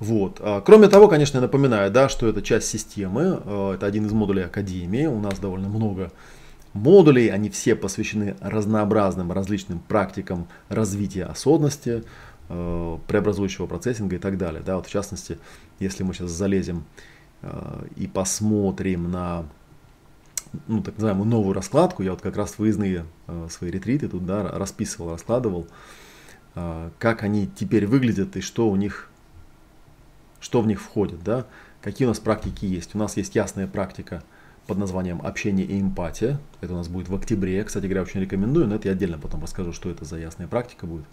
Вот. 0.00 0.38
А, 0.40 0.62
кроме 0.62 0.88
того, 0.88 1.08
конечно, 1.08 1.36
я 1.36 1.42
напоминаю, 1.42 1.90
да, 1.90 2.08
что 2.08 2.26
это 2.26 2.40
часть 2.40 2.68
системы, 2.68 3.40
а, 3.44 3.74
это 3.74 3.84
один 3.86 4.06
из 4.06 4.12
модулей 4.12 4.44
Академии, 4.44 5.04
у 5.04 5.20
нас 5.20 5.38
довольно 5.38 5.68
много 5.68 6.10
модулей, 6.72 7.28
они 7.28 7.50
все 7.50 7.76
посвящены 7.76 8.34
разнообразным 8.40 9.30
различным 9.30 9.78
практикам 9.78 10.48
развития 10.70 11.24
осознанности, 11.24 12.02
а, 12.48 12.98
преобразующего 13.06 13.66
процессинга 13.66 14.16
и 14.16 14.18
так 14.18 14.38
далее. 14.38 14.62
Да, 14.64 14.76
вот 14.76 14.86
в 14.86 14.90
частности, 14.90 15.38
если 15.78 16.02
мы 16.02 16.14
сейчас 16.14 16.30
залезем 16.30 16.84
и 17.96 18.06
посмотрим 18.06 19.10
на 19.10 19.46
ну, 20.66 20.82
так 20.82 20.96
называемую 20.96 21.26
новую 21.26 21.54
раскладку, 21.54 22.02
я 22.02 22.10
вот 22.10 22.20
как 22.20 22.36
раз 22.36 22.58
выездные 22.58 23.06
свои 23.48 23.70
ретриты 23.70 24.08
тут 24.08 24.26
да, 24.26 24.42
расписывал, 24.42 25.12
раскладывал, 25.12 25.66
как 26.54 27.22
они 27.22 27.46
теперь 27.46 27.86
выглядят 27.86 28.36
и 28.36 28.42
что 28.42 28.68
у 28.68 28.76
них 28.76 29.09
что 30.40 30.60
в 30.60 30.66
них 30.66 30.80
входит, 30.80 31.22
да, 31.22 31.46
какие 31.80 32.06
у 32.06 32.08
нас 32.08 32.18
практики 32.18 32.64
есть. 32.64 32.94
У 32.94 32.98
нас 32.98 33.16
есть 33.16 33.34
ясная 33.34 33.66
практика 33.66 34.22
под 34.66 34.78
названием 34.78 35.20
общение 35.22 35.66
и 35.66 35.80
эмпатия. 35.80 36.38
Это 36.60 36.74
у 36.74 36.76
нас 36.76 36.88
будет 36.88 37.08
в 37.08 37.14
октябре. 37.14 37.62
Кстати 37.64 37.86
говоря, 37.86 38.02
очень 38.02 38.20
рекомендую, 38.20 38.68
но 38.68 38.76
это 38.76 38.88
я 38.88 38.92
отдельно 38.92 39.18
потом 39.18 39.42
расскажу, 39.42 39.72
что 39.72 39.90
это 39.90 40.04
за 40.04 40.18
ясная 40.18 40.46
практика 40.46 40.86
будет. 40.86 41.04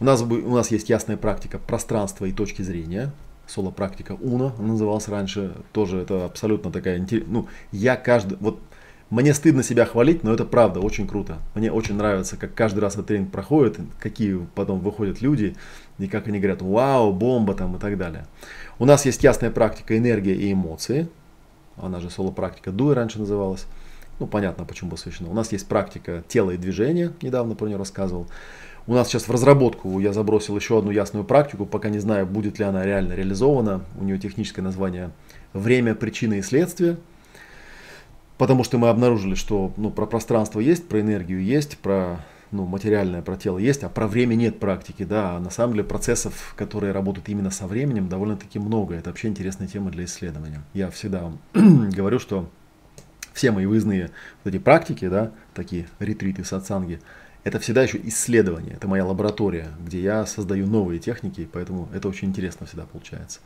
У 0.00 0.04
нас, 0.04 0.22
у 0.22 0.54
нас 0.54 0.70
есть 0.70 0.88
ясная 0.88 1.16
практика 1.16 1.58
пространства 1.58 2.24
и 2.24 2.32
точки 2.32 2.62
зрения. 2.62 3.12
Соло-практика 3.46 4.12
Уна 4.12 4.52
называлась 4.58 5.08
раньше. 5.08 5.54
Тоже 5.72 5.98
это 5.98 6.24
абсолютно 6.24 6.72
такая... 6.72 7.06
Ну, 7.26 7.48
я 7.70 7.96
каждый... 7.96 8.38
Вот 8.38 8.60
мне 9.08 9.34
стыдно 9.34 9.62
себя 9.62 9.84
хвалить, 9.84 10.24
но 10.24 10.32
это 10.32 10.44
правда, 10.44 10.80
очень 10.80 11.06
круто. 11.06 11.38
Мне 11.54 11.70
очень 11.70 11.94
нравится, 11.94 12.36
как 12.36 12.54
каждый 12.54 12.80
раз 12.80 12.94
этот 12.94 13.06
тренинг 13.06 13.30
проходит, 13.30 13.78
какие 14.00 14.38
потом 14.54 14.80
выходят 14.80 15.20
люди, 15.20 15.54
и 15.98 16.08
как 16.08 16.26
они 16.26 16.38
говорят, 16.38 16.60
вау, 16.60 17.12
бомба 17.12 17.54
там 17.54 17.76
и 17.76 17.78
так 17.78 17.96
далее. 17.96 18.26
У 18.78 18.84
нас 18.84 19.06
есть 19.06 19.22
ясная 19.22 19.50
практика 19.50 19.96
энергия 19.96 20.34
и 20.34 20.52
эмоции, 20.52 21.08
она 21.76 22.00
же 22.00 22.10
соло-практика 22.10 22.72
дуэ 22.72 22.94
раньше 22.94 23.18
называлась. 23.18 23.66
Ну, 24.18 24.26
понятно, 24.26 24.64
почему 24.64 24.90
посвящена. 24.90 25.28
У 25.28 25.34
нас 25.34 25.52
есть 25.52 25.68
практика 25.68 26.24
тела 26.26 26.52
и 26.52 26.56
движения, 26.56 27.12
недавно 27.20 27.54
про 27.54 27.66
нее 27.66 27.76
рассказывал. 27.76 28.26
У 28.86 28.94
нас 28.94 29.08
сейчас 29.08 29.28
в 29.28 29.30
разработку 29.30 29.98
я 30.00 30.12
забросил 30.12 30.56
еще 30.56 30.78
одну 30.78 30.90
ясную 30.90 31.24
практику, 31.24 31.66
пока 31.66 31.90
не 31.90 31.98
знаю, 31.98 32.26
будет 32.26 32.58
ли 32.58 32.64
она 32.64 32.84
реально 32.84 33.12
реализована. 33.12 33.82
У 34.00 34.04
нее 34.04 34.18
техническое 34.18 34.62
название 34.62 35.10
«Время, 35.52 35.94
причины 35.94 36.38
и 36.38 36.42
следствия». 36.42 36.96
Потому 38.38 38.64
что 38.64 38.78
мы 38.78 38.88
обнаружили, 38.88 39.34
что 39.34 39.72
ну, 39.76 39.90
про 39.90 40.06
пространство 40.06 40.60
есть, 40.60 40.88
про 40.88 41.00
энергию 41.00 41.42
есть, 41.42 41.78
про 41.78 42.20
ну, 42.50 42.66
материальное, 42.66 43.22
про 43.22 43.36
тело 43.36 43.58
есть, 43.58 43.82
а 43.82 43.88
про 43.88 44.06
время 44.06 44.34
нет 44.34 44.60
практики. 44.60 45.04
Да, 45.04 45.36
а 45.36 45.40
на 45.40 45.50
самом 45.50 45.72
деле 45.74 45.84
процессов, 45.84 46.54
которые 46.56 46.92
работают 46.92 47.28
именно 47.28 47.50
со 47.50 47.66
временем, 47.66 48.08
довольно-таки 48.08 48.58
много. 48.58 48.94
Это 48.94 49.10
вообще 49.10 49.28
интересная 49.28 49.68
тема 49.68 49.90
для 49.90 50.04
исследования. 50.04 50.62
Я 50.74 50.90
всегда 50.90 51.32
говорю, 51.54 52.18
что 52.18 52.48
все 53.32 53.50
мои 53.50 53.66
выездные 53.66 54.10
вот 54.44 54.54
эти 54.54 54.60
практики, 54.60 55.08
да, 55.08 55.32
такие 55.54 55.86
ретриты, 55.98 56.44
сатсанги, 56.44 57.00
это 57.44 57.60
всегда 57.60 57.82
еще 57.82 58.00
исследование, 58.02 58.74
это 58.74 58.88
моя 58.88 59.04
лаборатория, 59.04 59.68
где 59.78 60.00
я 60.00 60.26
создаю 60.26 60.66
новые 60.66 60.98
техники, 60.98 61.48
поэтому 61.50 61.88
это 61.94 62.08
очень 62.08 62.28
интересно 62.28 62.66
всегда 62.66 62.86
получается. 62.86 63.38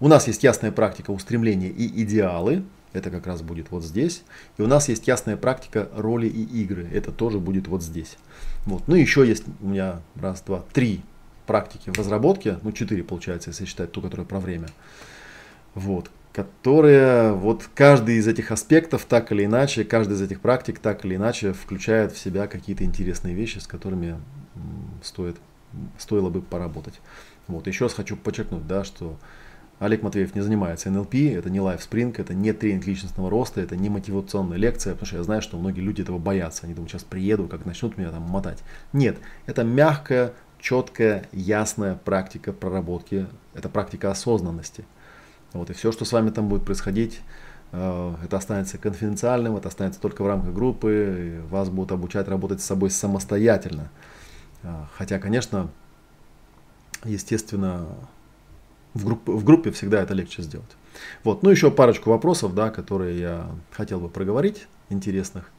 У 0.00 0.08
нас 0.08 0.28
есть 0.28 0.44
ясная 0.44 0.72
практика 0.72 1.10
устремления 1.10 1.68
и 1.68 2.02
идеалы, 2.04 2.62
это 2.94 3.10
как 3.10 3.26
раз 3.26 3.42
будет 3.42 3.70
вот 3.70 3.84
здесь. 3.84 4.22
И 4.56 4.62
у 4.62 4.66
нас 4.66 4.88
есть 4.88 5.06
ясная 5.06 5.36
практика 5.36 5.90
роли 5.94 6.26
и 6.26 6.42
игры, 6.62 6.88
это 6.92 7.12
тоже 7.12 7.38
будет 7.38 7.68
вот 7.68 7.82
здесь. 7.82 8.16
Вот. 8.64 8.88
Ну 8.88 8.94
еще 8.94 9.26
есть 9.26 9.44
у 9.60 9.68
меня 9.68 10.00
раз, 10.14 10.40
два, 10.40 10.64
три 10.72 11.02
практики 11.46 11.90
в 11.90 11.98
разработке, 11.98 12.58
ну 12.62 12.72
четыре 12.72 13.04
получается, 13.04 13.50
если 13.50 13.66
считать 13.66 13.92
ту, 13.92 14.00
которая 14.00 14.26
про 14.26 14.40
время. 14.40 14.68
Вот 15.74 16.10
которые 16.34 17.32
вот 17.32 17.70
каждый 17.76 18.16
из 18.16 18.26
этих 18.26 18.50
аспектов 18.50 19.04
так 19.04 19.30
или 19.30 19.44
иначе, 19.44 19.84
каждый 19.84 20.14
из 20.14 20.22
этих 20.22 20.40
практик 20.40 20.80
так 20.80 21.04
или 21.04 21.14
иначе 21.14 21.52
включает 21.52 22.10
в 22.10 22.18
себя 22.18 22.48
какие-то 22.48 22.82
интересные 22.82 23.36
вещи, 23.36 23.58
с 23.58 23.68
которыми 23.68 24.20
стоит, 25.04 25.36
стоило 25.96 26.30
бы 26.30 26.42
поработать. 26.42 27.00
Вот. 27.46 27.68
Еще 27.68 27.84
раз 27.84 27.94
хочу 27.94 28.16
подчеркнуть, 28.16 28.66
да, 28.66 28.82
что 28.82 29.16
Олег 29.80 30.02
Матвеев 30.02 30.34
не 30.34 30.40
занимается 30.40 30.90
НЛП, 30.90 31.14
это 31.14 31.50
не 31.50 31.58
LifeSpring, 31.58 32.14
это 32.16 32.32
не 32.32 32.52
тренинг 32.52 32.86
личностного 32.86 33.28
роста, 33.28 33.60
это 33.60 33.76
не 33.76 33.88
мотивационная 33.88 34.56
лекция, 34.56 34.92
потому 34.92 35.06
что 35.06 35.16
я 35.16 35.22
знаю, 35.24 35.42
что 35.42 35.58
многие 35.58 35.80
люди 35.80 36.02
этого 36.02 36.18
боятся. 36.18 36.64
Они 36.64 36.74
думают, 36.74 36.92
сейчас 36.92 37.02
приеду, 37.02 37.48
как 37.48 37.66
начнут 37.66 37.98
меня 37.98 38.10
там 38.10 38.22
мотать. 38.22 38.62
Нет, 38.92 39.18
это 39.46 39.64
мягкая, 39.64 40.32
четкая, 40.60 41.26
ясная 41.32 41.96
практика 41.96 42.52
проработки, 42.52 43.26
это 43.52 43.68
практика 43.68 44.10
осознанности. 44.10 44.84
Вот, 45.52 45.70
и 45.70 45.72
все, 45.72 45.92
что 45.92 46.04
с 46.04 46.12
вами 46.12 46.30
там 46.30 46.48
будет 46.48 46.64
происходить, 46.64 47.20
э, 47.72 48.14
это 48.24 48.36
останется 48.36 48.78
конфиденциальным, 48.78 49.56
это 49.56 49.68
останется 49.68 50.00
только 50.00 50.22
в 50.22 50.26
рамках 50.26 50.54
группы, 50.54 51.42
вас 51.50 51.68
будут 51.68 51.92
обучать 51.92 52.28
работать 52.28 52.60
с 52.60 52.64
собой 52.64 52.90
самостоятельно. 52.90 53.90
Э, 54.62 54.84
хотя, 54.96 55.18
конечно, 55.18 55.68
естественно, 57.04 57.86
в 58.94 59.04
группе, 59.04 59.32
в 59.32 59.44
группе 59.44 59.70
всегда 59.70 60.02
это 60.02 60.14
легче 60.14 60.42
сделать. 60.42 60.70
Вот, 61.24 61.42
ну 61.42 61.50
еще 61.50 61.70
парочку 61.70 62.10
вопросов, 62.10 62.54
да, 62.54 62.70
которые 62.70 63.18
я 63.18 63.46
хотел 63.72 64.00
бы 64.00 64.08
проговорить, 64.08 64.66
интересных. 64.88 65.50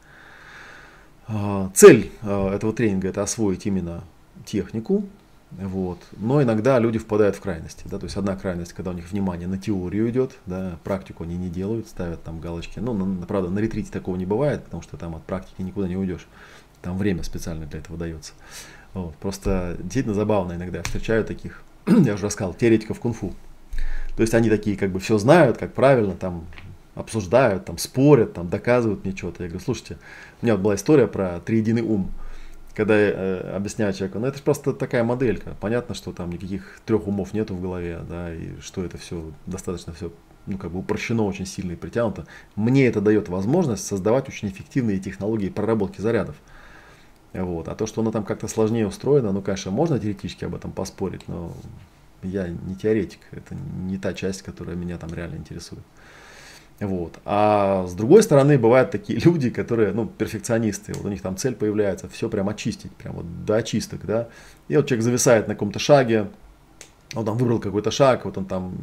Э, 1.28 1.68
цель 1.74 2.10
этого 2.22 2.72
тренинга 2.72 3.08
это 3.08 3.22
освоить 3.22 3.66
именно 3.66 4.02
технику, 4.44 5.04
вот. 5.50 5.98
Но 6.12 6.42
иногда 6.42 6.78
люди 6.78 6.98
впадают 6.98 7.36
в 7.36 7.40
крайности. 7.40 7.84
Да? 7.86 7.98
То 7.98 8.04
есть 8.04 8.16
одна 8.16 8.36
крайность, 8.36 8.72
когда 8.72 8.90
у 8.90 8.94
них 8.94 9.10
внимание 9.10 9.48
на 9.48 9.58
теорию 9.58 10.10
идет, 10.10 10.36
да, 10.44 10.78
практику 10.84 11.24
они 11.24 11.36
не 11.36 11.48
делают, 11.48 11.88
ставят 11.88 12.22
там 12.22 12.40
галочки. 12.40 12.78
Ну, 12.80 12.92
на, 12.92 13.26
правда, 13.26 13.48
на 13.50 13.58
ретрите 13.60 13.90
такого 13.90 14.16
не 14.16 14.26
бывает, 14.26 14.64
потому 14.64 14.82
что 14.82 14.96
там 14.96 15.14
от 15.14 15.22
практики 15.22 15.62
никуда 15.62 15.88
не 15.88 15.96
уйдешь. 15.96 16.26
Там 16.82 16.98
время 16.98 17.22
специально 17.22 17.66
для 17.66 17.78
этого 17.78 17.96
дается. 17.96 18.32
Вот. 18.92 19.14
Просто 19.16 19.76
действительно 19.78 20.14
забавно 20.14 20.54
иногда. 20.54 20.82
Встречаю 20.82 21.24
таких, 21.24 21.62
я 22.04 22.14
уже 22.14 22.26
рассказал, 22.26 22.54
теоретиков 22.54 23.00
кунг-фу. 23.00 23.34
То 24.16 24.22
есть 24.22 24.34
они 24.34 24.48
такие 24.50 24.76
как 24.76 24.90
бы 24.90 25.00
все 25.00 25.18
знают, 25.18 25.58
как 25.58 25.74
правильно, 25.74 26.14
там 26.14 26.46
обсуждают, 26.94 27.66
там 27.66 27.78
спорят, 27.78 28.32
там 28.34 28.48
доказывают 28.48 29.04
мне 29.04 29.14
что-то. 29.14 29.42
Я 29.42 29.48
говорю, 29.48 29.64
слушайте, 29.64 29.98
у 30.40 30.46
меня 30.46 30.56
была 30.56 30.74
история 30.74 31.06
про 31.06 31.40
триединый 31.40 31.82
ум 31.82 32.10
когда 32.76 33.00
я 33.00 33.10
э, 33.10 33.56
объясняю 33.56 33.94
человеку, 33.94 34.18
ну 34.18 34.26
это 34.26 34.36
же 34.36 34.42
просто 34.42 34.74
такая 34.74 35.02
моделька. 35.02 35.56
Понятно, 35.60 35.94
что 35.94 36.12
там 36.12 36.30
никаких 36.30 36.78
трех 36.84 37.06
умов 37.08 37.32
нету 37.32 37.54
в 37.54 37.62
голове, 37.62 38.00
да, 38.06 38.34
и 38.34 38.60
что 38.60 38.84
это 38.84 38.98
все 38.98 39.32
достаточно 39.46 39.94
все 39.94 40.12
ну, 40.44 40.58
как 40.58 40.70
бы 40.70 40.80
упрощено 40.80 41.24
очень 41.24 41.46
сильно 41.46 41.72
и 41.72 41.76
притянуто. 41.76 42.26
Мне 42.54 42.86
это 42.86 43.00
дает 43.00 43.30
возможность 43.30 43.86
создавать 43.86 44.28
очень 44.28 44.48
эффективные 44.48 44.98
технологии 44.98 45.48
проработки 45.48 46.02
зарядов. 46.02 46.36
Вот. 47.42 47.68
А 47.68 47.74
то, 47.74 47.86
что 47.86 48.00
оно 48.00 48.10
там 48.10 48.24
как-то 48.24 48.48
сложнее 48.48 48.86
устроено, 48.86 49.32
ну, 49.32 49.42
конечно, 49.42 49.70
можно 49.70 49.98
теоретически 49.98 50.44
об 50.44 50.54
этом 50.54 50.72
поспорить, 50.72 51.28
но 51.28 51.52
я 52.22 52.48
не 52.48 52.74
теоретик, 52.74 53.20
это 53.30 53.54
не 53.54 53.98
та 53.98 54.14
часть, 54.14 54.42
которая 54.42 54.76
меня 54.76 54.96
там 54.96 55.12
реально 55.12 55.36
интересует. 55.36 55.82
Вот. 56.80 57.18
А 57.24 57.86
с 57.86 57.94
другой 57.94 58.22
стороны, 58.22 58.58
бывают 58.58 58.90
такие 58.90 59.18
люди, 59.24 59.50
которые, 59.50 59.92
ну, 59.92 60.06
перфекционисты, 60.06 60.92
вот 60.94 61.04
у 61.04 61.08
них 61.08 61.22
там 61.22 61.36
цель 61.36 61.54
появляется, 61.54 62.08
все 62.08 62.28
прям 62.28 62.48
очистить, 62.48 62.92
прям 62.92 63.14
вот 63.14 63.44
до 63.44 63.56
очисток, 63.56 64.04
да. 64.04 64.28
И 64.68 64.76
вот 64.76 64.86
человек 64.86 65.04
зависает 65.04 65.48
на 65.48 65.54
каком-то 65.54 65.78
шаге, 65.78 66.28
он 67.14 67.24
там 67.24 67.36
выбрал 67.36 67.60
какой-то 67.60 67.90
шаг, 67.90 68.24
вот 68.24 68.36
он 68.36 68.46
там 68.46 68.74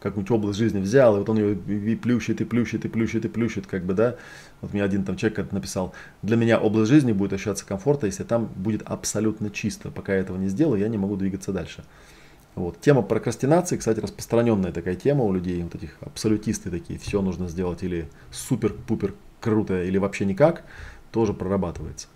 какую-нибудь 0.00 0.30
область 0.30 0.58
жизни 0.58 0.80
взял, 0.80 1.16
и 1.16 1.18
вот 1.18 1.28
он 1.28 1.38
ее 1.38 1.54
и 1.54 1.96
плющит, 1.96 2.40
и 2.40 2.44
плющит, 2.44 2.84
и 2.84 2.88
плющит, 2.88 3.24
и 3.24 3.28
плющит, 3.28 3.66
как 3.66 3.84
бы, 3.84 3.94
да. 3.94 4.16
Вот 4.60 4.72
мне 4.72 4.84
один 4.84 5.04
там 5.04 5.16
человек 5.16 5.50
написал, 5.52 5.92
для 6.22 6.36
меня 6.36 6.58
область 6.60 6.90
жизни 6.90 7.12
будет 7.12 7.32
ощущаться 7.32 7.66
комфорта, 7.66 8.06
если 8.06 8.22
там 8.22 8.46
будет 8.54 8.82
абсолютно 8.82 9.50
чисто. 9.50 9.90
Пока 9.90 10.14
я 10.14 10.20
этого 10.20 10.36
не 10.36 10.48
сделаю, 10.48 10.80
я 10.80 10.88
не 10.88 10.98
могу 10.98 11.16
двигаться 11.16 11.52
дальше. 11.52 11.84
Вот. 12.54 12.80
Тема 12.80 13.02
прокрастинации, 13.02 13.76
кстати, 13.76 13.98
распространенная 13.98 14.72
такая 14.72 14.94
тема 14.94 15.24
у 15.24 15.32
людей, 15.32 15.62
вот 15.62 15.74
этих 15.74 15.96
абсолютисты 16.00 16.70
такие, 16.70 16.98
все 16.98 17.22
нужно 17.22 17.48
сделать 17.48 17.82
или 17.82 18.08
супер-пупер 18.30 19.14
круто, 19.40 19.82
или 19.82 19.98
вообще 19.98 20.24
никак, 20.24 20.62
тоже 21.10 21.32
прорабатывается. 21.32 22.08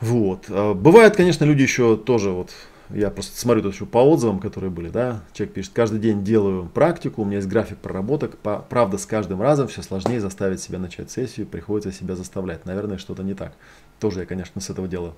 Вот. 0.00 0.46
А, 0.48 0.74
бывают, 0.74 1.16
конечно, 1.16 1.44
люди 1.44 1.62
еще 1.62 1.96
тоже, 1.96 2.30
вот, 2.30 2.52
я 2.94 3.10
просто 3.10 3.38
смотрю 3.38 3.62
тут 3.62 3.74
еще 3.74 3.86
по 3.86 3.98
отзывам, 3.98 4.40
которые 4.40 4.70
были, 4.70 4.88
да, 4.88 5.22
человек 5.32 5.54
пишет, 5.54 5.72
каждый 5.74 6.00
день 6.00 6.24
делаю 6.24 6.68
практику, 6.68 7.22
у 7.22 7.24
меня 7.24 7.36
есть 7.36 7.48
график 7.48 7.78
проработок, 7.78 8.38
по, 8.38 8.58
правда, 8.58 8.98
с 8.98 9.06
каждым 9.06 9.40
разом 9.40 9.68
все 9.68 9.82
сложнее 9.82 10.20
заставить 10.20 10.60
себя 10.60 10.78
начать 10.78 11.10
сессию, 11.10 11.46
приходится 11.46 11.92
себя 11.92 12.16
заставлять, 12.16 12.66
наверное, 12.66 12.98
что-то 12.98 13.22
не 13.22 13.34
так. 13.34 13.52
Тоже 13.98 14.20
я, 14.20 14.26
конечно, 14.26 14.60
с 14.60 14.70
этого 14.70 14.88
делаю 14.88 15.14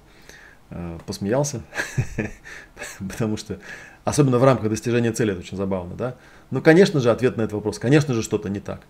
Э, 0.75 0.99
посмеялся, 1.05 1.61
потому 2.99 3.37
что, 3.37 3.59
особенно 4.05 4.39
в 4.39 4.45
рамках 4.45 4.71
достижения 4.71 5.13
цели, 5.13 5.33
это 5.33 5.41
очень 5.41 5.59
забавно, 5.59 5.95
да. 5.95 6.17
Ну, 6.51 6.63
конечно 6.63 6.99
же, 6.99 7.11
ответ 7.11 7.37
на 7.37 7.43
этот 7.43 7.53
вопрос, 7.53 7.79
конечно 7.79 8.15
же, 8.15 8.23
что-то 8.23 8.49
не 8.49 8.59
так. 8.59 8.81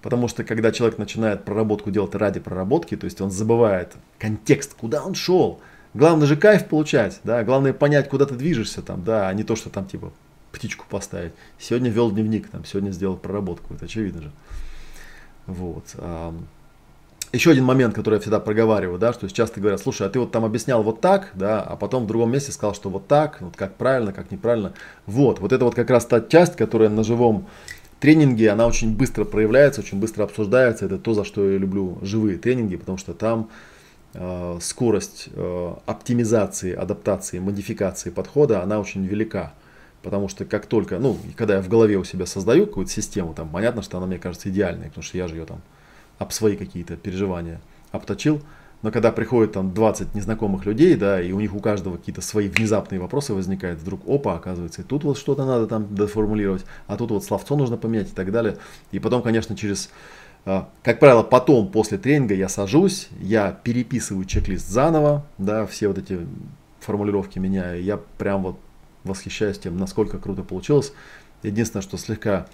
Потому 0.00 0.26
что, 0.26 0.42
когда 0.42 0.72
человек 0.72 0.98
начинает 0.98 1.44
проработку 1.44 1.92
делать 1.92 2.16
ради 2.16 2.40
проработки, 2.40 2.96
то 2.96 3.04
есть 3.04 3.20
он 3.20 3.30
забывает 3.30 3.94
контекст, 4.18 4.74
куда 4.74 5.04
он 5.04 5.14
шел. 5.14 5.60
Главное 5.94 6.26
же 6.26 6.36
кайф 6.36 6.66
получать, 6.66 7.20
да, 7.22 7.44
главное 7.44 7.72
понять, 7.72 8.08
куда 8.08 8.24
ты 8.24 8.34
движешься 8.34 8.80
там, 8.80 9.04
да, 9.04 9.28
а 9.28 9.34
не 9.34 9.44
то, 9.44 9.56
что 9.56 9.68
там 9.68 9.86
типа 9.86 10.12
птичку 10.50 10.86
поставить. 10.88 11.32
Сегодня 11.58 11.90
вел 11.90 12.10
дневник, 12.10 12.48
там, 12.48 12.64
сегодня 12.64 12.90
сделал 12.90 13.16
проработку, 13.16 13.74
это 13.74 13.84
очевидно 13.84 14.22
же. 14.22 14.30
Вот. 15.46 15.84
Еще 17.32 17.50
один 17.50 17.64
момент, 17.64 17.94
который 17.94 18.16
я 18.16 18.20
всегда 18.20 18.40
проговариваю, 18.40 18.98
да, 18.98 19.14
что 19.14 19.26
часто 19.28 19.58
говорят, 19.58 19.80
слушай, 19.80 20.06
а 20.06 20.10
ты 20.10 20.18
вот 20.18 20.32
там 20.32 20.44
объяснял 20.44 20.82
вот 20.82 21.00
так, 21.00 21.30
да, 21.34 21.62
а 21.62 21.76
потом 21.76 22.04
в 22.04 22.06
другом 22.06 22.30
месте 22.30 22.52
сказал, 22.52 22.74
что 22.74 22.90
вот 22.90 23.06
так, 23.06 23.40
вот 23.40 23.56
как 23.56 23.76
правильно, 23.76 24.12
как 24.12 24.30
неправильно. 24.30 24.74
Вот, 25.06 25.40
вот 25.40 25.52
это 25.52 25.64
вот 25.64 25.74
как 25.74 25.88
раз 25.88 26.04
та 26.04 26.20
часть, 26.20 26.56
которая 26.56 26.90
на 26.90 27.02
живом 27.02 27.46
тренинге, 28.00 28.50
она 28.50 28.66
очень 28.66 28.94
быстро 28.94 29.24
проявляется, 29.24 29.80
очень 29.80 29.98
быстро 29.98 30.24
обсуждается. 30.24 30.84
Это 30.84 30.98
то, 30.98 31.14
за 31.14 31.24
что 31.24 31.48
я 31.48 31.56
люблю 31.56 31.98
живые 32.02 32.36
тренинги, 32.36 32.76
потому 32.76 32.98
что 32.98 33.14
там 33.14 33.48
скорость 34.60 35.28
э, 35.32 35.74
оптимизации, 35.86 36.74
адаптации, 36.74 37.38
модификации 37.38 38.10
подхода, 38.10 38.62
она 38.62 38.78
очень 38.78 39.04
велика. 39.04 39.54
Потому 40.02 40.28
что 40.28 40.44
как 40.44 40.66
только, 40.66 40.98
ну, 40.98 41.16
когда 41.36 41.56
я 41.56 41.62
в 41.62 41.68
голове 41.68 41.96
у 41.96 42.04
себя 42.04 42.26
создаю 42.26 42.66
какую-то 42.66 42.90
систему, 42.90 43.34
там, 43.34 43.48
понятно, 43.48 43.82
что 43.82 43.98
она 43.98 44.06
мне 44.06 44.18
кажется 44.18 44.50
идеальной, 44.50 44.88
потому 44.88 45.02
что 45.02 45.16
я 45.16 45.28
же 45.28 45.36
ее 45.36 45.46
там 45.46 45.62
об 46.18 46.32
свои 46.32 46.56
какие-то 46.56 46.96
переживания 46.96 47.60
обточил. 47.92 48.42
Но 48.82 48.90
когда 48.90 49.12
приходит 49.12 49.52
там 49.52 49.72
20 49.72 50.16
незнакомых 50.16 50.66
людей, 50.66 50.96
да, 50.96 51.22
и 51.22 51.30
у 51.30 51.38
них 51.38 51.54
у 51.54 51.60
каждого 51.60 51.96
какие-то 51.96 52.20
свои 52.20 52.48
внезапные 52.48 53.00
вопросы 53.00 53.32
возникают, 53.32 53.78
вдруг 53.78 54.00
опа, 54.08 54.34
оказывается, 54.34 54.82
и 54.82 54.84
тут 54.84 55.04
вот 55.04 55.18
что-то 55.18 55.44
надо 55.44 55.68
там 55.68 55.94
доформулировать, 55.94 56.64
а 56.88 56.96
тут 56.96 57.12
вот 57.12 57.24
словцо 57.24 57.56
нужно 57.56 57.76
поменять 57.76 58.08
и 58.08 58.14
так 58.14 58.32
далее. 58.32 58.58
И 58.90 58.98
потом, 58.98 59.22
конечно, 59.22 59.56
через, 59.56 59.88
как 60.44 60.98
правило, 60.98 61.22
потом, 61.22 61.70
после 61.70 61.98
тренинга 61.98 62.34
я 62.34 62.48
сажусь, 62.48 63.08
я 63.20 63.52
переписываю 63.52 64.24
чек-лист 64.24 64.68
заново, 64.68 65.24
да, 65.38 65.66
все 65.66 65.88
вот 65.88 65.98
эти 65.98 66.26
формулировки 66.80 67.38
меняю, 67.38 67.82
я 67.82 67.96
прям 68.18 68.42
вот 68.42 68.58
восхищаюсь 69.04 69.58
тем, 69.58 69.76
насколько 69.76 70.18
круто 70.18 70.42
получилось. 70.42 70.92
Единственное, 71.42 71.82
что 71.82 71.96
слегка 71.96 72.46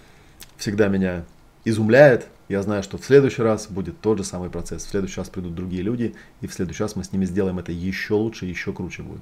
всегда 0.57 0.89
меня 0.89 1.25
изумляет, 1.65 2.29
я 2.49 2.63
знаю, 2.63 2.83
что 2.83 2.97
в 2.97 3.05
следующий 3.05 3.43
раз 3.43 3.69
будет 3.69 4.01
тот 4.01 4.19
же 4.19 4.25
самый 4.25 4.49
процесс. 4.49 4.85
В 4.85 4.89
следующий 4.89 5.21
раз 5.21 5.29
придут 5.29 5.55
другие 5.55 5.83
люди, 5.83 6.15
и 6.41 6.47
в 6.47 6.55
следующий 6.55 6.83
раз 6.83 6.97
мы 6.97 7.05
с 7.05 7.13
ними 7.13 7.27
сделаем 7.27 7.59
это 7.59 7.73
еще 7.73 8.15
лучше, 8.15 8.47
еще 8.47 8.73
круче 8.73 9.03
будет. 9.03 9.21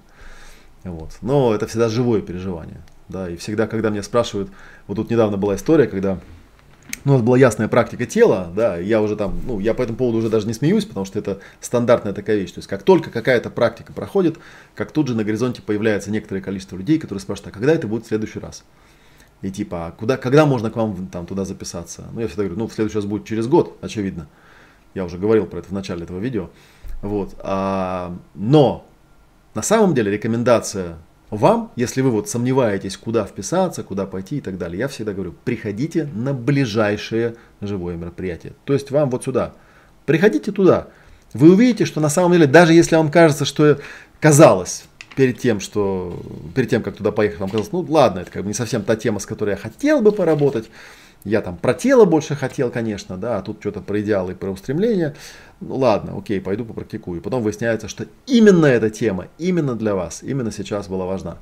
Вот. 0.85 1.19
Но 1.23 1.53
это 1.53 1.67
всегда 1.67 1.89
живое 1.89 2.23
переживание. 2.23 2.81
Да, 3.09 3.29
и 3.29 3.37
всегда, 3.37 3.67
когда 3.67 3.91
меня 3.91 4.03
спрашивают, 4.03 4.51
вот 4.87 4.95
тут 4.95 5.11
недавно 5.11 5.37
была 5.37 5.57
история, 5.57 5.89
когда 5.89 6.21
у 7.05 7.11
нас 7.11 7.23
была 7.23 7.39
ясная 7.39 7.69
практика 7.69 8.05
тела, 8.05 8.53
да, 8.55 8.79
я 8.79 9.01
уже 9.01 9.15
там, 9.15 9.39
ну, 9.47 9.61
я 9.61 9.75
по 9.75 9.83
этому 9.83 9.97
поводу 9.97 10.19
уже 10.19 10.29
даже 10.29 10.47
не 10.47 10.55
смеюсь, 10.55 10.85
потому 10.85 11.07
что 11.07 11.19
это 11.19 11.39
стандартная 11.61 12.13
такая 12.13 12.37
вещь. 12.37 12.53
То 12.53 12.59
есть, 12.59 12.69
как 12.69 12.83
только 12.83 13.11
какая-то 13.11 13.49
практика 13.51 13.93
проходит, 13.93 14.39
как 14.75 14.91
тут 14.91 15.09
же 15.09 15.15
на 15.15 15.23
горизонте 15.23 15.63
появляется 15.63 16.11
некоторое 16.11 16.41
количество 16.41 16.77
людей, 16.77 16.99
которые 16.99 17.21
спрашивают, 17.21 17.55
а 17.55 17.59
когда 17.59 17.73
это 17.73 17.87
будет 17.87 18.05
в 18.05 18.09
следующий 18.09 18.41
раз? 18.41 18.65
И 19.43 19.51
типа, 19.51 19.87
а 19.87 19.91
куда, 19.93 20.17
когда 20.17 20.47
можно 20.47 20.71
к 20.71 20.77
вам 20.77 21.07
там 21.09 21.27
туда 21.27 21.45
записаться? 21.45 22.07
Ну, 22.13 22.21
я 22.21 22.27
всегда 22.27 22.45
говорю, 22.45 22.59
ну, 22.59 22.67
в 22.67 22.73
следующий 22.73 22.97
раз 22.97 23.05
будет 23.05 23.25
через 23.25 23.47
год, 23.47 23.77
очевидно. 23.83 24.27
Я 24.95 25.05
уже 25.05 25.19
говорил 25.19 25.47
про 25.47 25.59
это 25.59 25.69
в 25.69 25.73
начале 25.73 26.05
этого 26.05 26.19
видео. 26.19 26.51
Вот. 27.03 27.35
А, 27.41 28.17
но 28.35 28.87
на 29.55 29.63
самом 29.63 29.95
деле 29.95 30.11
рекомендация 30.11 30.97
вам, 31.31 31.73
если 31.77 32.03
вы 32.03 32.11
вот 32.11 32.29
сомневаетесь, 32.29 32.97
куда 32.97 33.25
вписаться, 33.25 33.83
куда 33.83 34.07
пойти 34.07 34.39
и 34.39 34.41
так 34.41 34.59
далее, 34.59 34.79
я 34.79 34.89
всегда 34.89 35.13
говорю, 35.13 35.35
приходите 35.45 36.09
на 36.15 36.33
ближайшее 36.33 37.35
живое 37.61 37.97
мероприятие. 37.97 38.53
То 38.65 38.73
есть 38.73 38.91
вам 38.91 39.11
вот 39.11 39.25
сюда. 39.25 39.55
Приходите 40.05 40.53
туда. 40.53 40.89
Вы 41.35 41.53
увидите, 41.53 41.85
что 41.85 42.01
на 42.01 42.09
самом 42.09 42.33
деле, 42.33 42.47
даже 42.47 42.73
если 42.73 42.95
вам 42.97 43.11
кажется, 43.11 43.45
что 43.45 43.79
казалось 44.21 44.85
перед 45.17 45.39
тем, 45.39 45.61
что 45.61 46.23
перед 46.55 46.71
тем, 46.71 46.83
как 46.83 46.97
туда 46.97 47.11
поехать, 47.11 47.41
вам 47.41 47.51
казалось, 47.51 47.73
ну 47.73 47.81
ладно, 47.89 48.21
это 48.21 48.31
как 48.31 48.43
бы 48.43 48.49
не 48.49 48.55
совсем 48.55 48.83
та 48.83 48.95
тема, 48.95 49.19
с 49.19 49.27
которой 49.27 49.51
я 49.51 49.57
хотел 49.57 50.01
бы 50.01 50.13
поработать. 50.13 50.71
Я 51.27 51.41
там 51.41 51.57
про 51.57 51.75
тело 51.75 52.05
больше 52.05 52.37
хотел, 52.37 52.71
конечно, 52.71 53.17
да, 53.17 53.39
а 53.39 53.43
тут 53.43 53.57
что-то 53.59 53.81
про 53.81 54.01
идеалы 54.01 54.31
и 54.31 54.35
про 54.37 54.49
устремления. 54.49 55.17
Ну 55.61 55.75
ладно, 55.75 56.17
окей, 56.17 56.41
пойду 56.41 56.65
попрактикую. 56.65 57.21
Потом 57.21 57.43
выясняется, 57.43 57.89
что 57.89 58.07
именно 58.27 58.67
эта 58.67 58.91
тема, 58.91 59.27
именно 59.37 59.75
для 59.75 59.97
вас, 59.97 60.23
именно 60.23 60.53
сейчас 60.53 60.87
была 60.87 61.05
важна. 61.05 61.39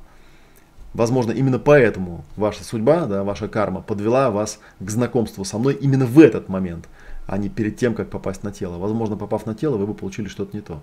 Возможно, 0.95 1.33
именно 1.33 1.59
поэтому 1.59 2.25
ваша 2.35 2.63
судьба, 2.63 3.05
да, 3.05 3.23
ваша 3.23 3.47
карма 3.47 3.83
подвела 3.83 4.31
вас 4.31 4.59
к 4.79 4.89
знакомству 4.89 5.45
со 5.45 5.59
мной 5.59 5.75
именно 5.75 6.07
в 6.07 6.19
этот 6.19 6.49
момент, 6.49 6.89
а 7.27 7.37
не 7.37 7.49
перед 7.49 7.77
тем, 7.77 7.93
как 7.93 8.09
попасть 8.09 8.41
на 8.41 8.51
тело. 8.51 8.79
Возможно, 8.79 9.17
попав 9.17 9.45
на 9.45 9.53
тело, 9.53 9.77
вы 9.77 9.85
бы 9.85 9.93
получили 9.93 10.27
что-то 10.29 10.57
не 10.57 10.63
то. 10.63 10.81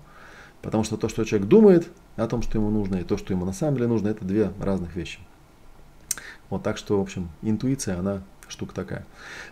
Потому 0.61 0.85
что 0.85 0.95
то, 0.95 1.09
что 1.09 1.25
человек 1.25 1.49
думает 1.49 1.89
о 2.15 2.25
том, 2.27 2.41
что 2.41 2.57
ему 2.57 2.69
нужно, 2.69 2.95
и 2.95 3.03
то, 3.03 3.17
что 3.17 3.33
ему 3.33 3.43
на 3.43 3.51
самом 3.51 3.75
деле 3.75 3.87
нужно, 3.89 4.07
это 4.07 4.23
две 4.23 4.53
разных 4.61 4.95
вещи. 4.95 5.19
Вот 6.49 6.63
так 6.63 6.77
что, 6.77 6.99
в 6.99 7.01
общем, 7.01 7.27
интуиция, 7.41 7.99
она 7.99 8.21
штука 8.53 8.73
такая. 8.73 9.05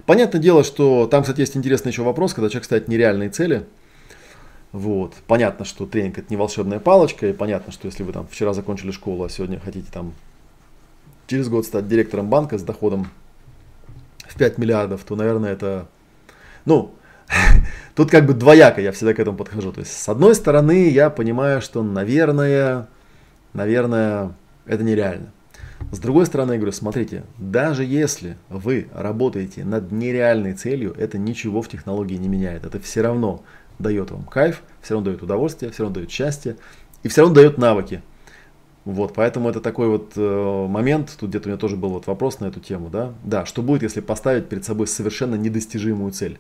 Понятное 0.05 0.39
дело, 0.39 0.63
что 0.63 1.07
там, 1.07 1.23
кстати, 1.23 1.41
есть 1.41 1.57
интересный 1.57 1.91
еще 1.91 2.03
вопрос, 2.03 2.33
когда 2.33 2.49
человек 2.49 2.65
ставит 2.65 2.87
нереальные 2.87 3.29
цели. 3.29 3.65
Вот. 4.71 5.15
Понятно, 5.27 5.65
что 5.65 5.85
тренинг 5.85 6.17
это 6.17 6.27
не 6.29 6.37
волшебная 6.37 6.79
палочка, 6.79 7.27
и 7.27 7.33
понятно, 7.33 7.73
что 7.73 7.87
если 7.87 8.03
вы 8.03 8.13
там 8.13 8.27
вчера 8.27 8.53
закончили 8.53 8.91
школу, 8.91 9.25
а 9.25 9.29
сегодня 9.29 9.59
хотите 9.59 9.91
там 9.91 10.13
через 11.27 11.49
год 11.49 11.65
стать 11.65 11.87
директором 11.87 12.29
банка 12.29 12.57
с 12.57 12.63
доходом 12.63 13.09
в 14.19 14.37
5 14.37 14.57
миллиардов, 14.57 15.03
то, 15.03 15.15
наверное, 15.15 15.51
это, 15.51 15.87
ну, 16.65 16.93
тут 17.95 18.09
как 18.09 18.25
бы 18.25 18.33
двояко 18.33 18.81
я 18.81 18.91
всегда 18.91 19.13
к 19.13 19.19
этому 19.19 19.37
подхожу. 19.37 19.73
То 19.73 19.81
есть, 19.81 19.91
с 19.91 20.07
одной 20.07 20.35
стороны, 20.35 20.89
я 20.89 21.09
понимаю, 21.09 21.61
что, 21.61 21.83
наверное, 21.83 22.87
наверное, 23.53 24.33
это 24.65 24.83
нереально. 24.83 25.31
С 25.89 25.99
другой 25.99 26.25
стороны, 26.25 26.53
я 26.53 26.57
говорю, 26.57 26.71
смотрите, 26.71 27.23
даже 27.37 27.83
если 27.83 28.37
вы 28.49 28.87
работаете 28.93 29.63
над 29.65 29.91
нереальной 29.91 30.53
целью, 30.53 30.93
это 30.97 31.17
ничего 31.17 31.61
в 31.61 31.67
технологии 31.67 32.15
не 32.15 32.27
меняет. 32.27 32.65
Это 32.65 32.79
все 32.79 33.01
равно 33.01 33.43
дает 33.79 34.11
вам 34.11 34.23
кайф, 34.23 34.63
все 34.81 34.93
равно 34.93 35.09
дает 35.09 35.23
удовольствие, 35.23 35.71
все 35.71 35.83
равно 35.83 35.95
дает 35.95 36.11
счастье 36.11 36.55
и 37.03 37.07
все 37.07 37.21
равно 37.21 37.35
дает 37.35 37.57
навыки. 37.57 38.01
Вот, 38.83 39.13
поэтому 39.13 39.49
это 39.49 39.61
такой 39.61 39.89
вот 39.89 40.13
э, 40.15 40.67
момент, 40.67 41.15
тут 41.19 41.29
где-то 41.29 41.47
у 41.47 41.51
меня 41.51 41.59
тоже 41.59 41.75
был 41.75 41.89
вот 41.89 42.07
вопрос 42.07 42.39
на 42.39 42.45
эту 42.45 42.59
тему, 42.59 42.89
да, 42.89 43.13
да, 43.23 43.45
что 43.45 43.61
будет, 43.61 43.83
если 43.83 44.01
поставить 44.01 44.49
перед 44.49 44.65
собой 44.65 44.87
совершенно 44.87 45.35
недостижимую 45.35 46.11
цель. 46.11 46.39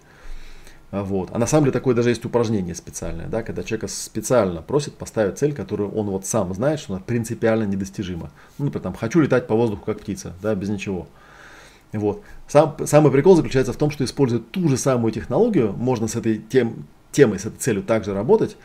А, 0.91 1.03
вот. 1.03 1.29
А 1.31 1.39
на 1.39 1.47
самом 1.47 1.65
деле 1.65 1.73
такое 1.73 1.95
даже 1.95 2.09
есть 2.09 2.25
упражнение 2.25 2.75
специальное, 2.75 3.27
да, 3.27 3.43
когда 3.43 3.63
человека 3.63 3.87
специально 3.87 4.61
просит 4.61 4.95
поставить 4.95 5.37
цель, 5.37 5.53
которую 5.53 5.91
он 5.91 6.09
вот 6.09 6.25
сам 6.25 6.53
знает, 6.53 6.79
что 6.79 6.93
она 6.93 7.01
принципиально 7.01 7.63
недостижима. 7.63 8.31
Ну, 8.57 8.65
например, 8.65 8.83
там, 8.83 8.93
хочу 8.93 9.21
летать 9.21 9.47
по 9.47 9.55
воздуху 9.55 9.83
как 9.85 10.01
птица, 10.01 10.33
да, 10.41 10.53
без 10.53 10.69
ничего. 10.69 11.07
Вот. 11.93 12.21
Сам, 12.47 12.75
самый 12.85 13.11
прикол 13.11 13.35
заключается 13.35 13.73
в 13.73 13.77
том, 13.77 13.89
что 13.89 14.03
используя 14.03 14.39
ту 14.39 14.67
же 14.67 14.77
самую 14.77 15.11
технологию, 15.13 15.73
можно 15.73 16.07
с 16.07 16.15
этой 16.15 16.37
тем, 16.37 16.85
темой, 17.11 17.39
с 17.39 17.45
этой 17.45 17.57
целью 17.57 17.83
также 17.83 18.13
работать. 18.13 18.57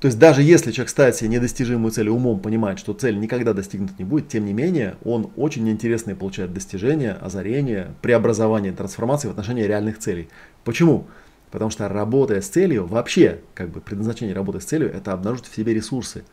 То 0.00 0.06
есть 0.06 0.18
даже 0.18 0.42
если 0.42 0.72
человек 0.72 0.90
ставит 0.90 1.14
себе 1.14 1.30
недостижимую 1.30 1.92
цель, 1.92 2.08
умом 2.08 2.40
понимает, 2.40 2.80
что 2.80 2.92
цель 2.92 3.20
никогда 3.20 3.52
достигнут 3.52 3.96
не 4.00 4.04
будет, 4.04 4.26
тем 4.26 4.44
не 4.46 4.52
менее 4.52 4.96
он 5.04 5.30
очень 5.36 5.68
интересные 5.68 6.16
получает 6.16 6.52
достижения, 6.52 7.12
озарения, 7.12 7.94
преобразования, 8.02 8.72
трансформации 8.72 9.28
в 9.28 9.30
отношении 9.30 9.62
реальных 9.62 9.98
целей. 10.00 10.28
Почему? 10.64 11.06
Потому 11.52 11.70
что 11.70 11.86
работая 11.86 12.40
с 12.40 12.48
целью, 12.48 12.86
вообще, 12.86 13.40
как 13.54 13.68
бы 13.68 13.82
предназначение 13.82 14.34
работы 14.34 14.60
с 14.60 14.64
целью, 14.64 14.90
это 14.90 15.12
обнаружить 15.12 15.46
в 15.46 15.54
себе 15.54 15.74
ресурсы. 15.74 16.24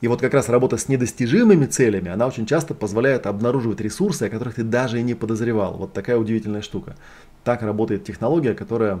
И 0.00 0.08
вот 0.08 0.20
как 0.22 0.32
раз 0.32 0.48
работа 0.48 0.78
с 0.78 0.88
недостижимыми 0.88 1.66
целями, 1.66 2.10
она 2.10 2.26
очень 2.26 2.46
часто 2.46 2.74
позволяет 2.74 3.26
обнаруживать 3.26 3.82
ресурсы, 3.82 4.24
о 4.24 4.30
которых 4.30 4.54
ты 4.54 4.64
даже 4.64 4.98
и 4.98 5.02
не 5.02 5.14
подозревал. 5.14 5.74
Вот 5.74 5.92
такая 5.92 6.16
удивительная 6.16 6.62
штука. 6.62 6.96
Так 7.44 7.62
работает 7.62 8.04
технология, 8.04 8.54
которая, 8.54 9.00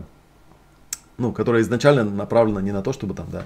ну, 1.16 1.32
которая 1.32 1.62
изначально 1.62 2.04
направлена 2.04 2.60
не 2.60 2.70
на 2.70 2.82
то, 2.82 2.92
чтобы 2.92 3.14
там, 3.14 3.28
да, 3.32 3.44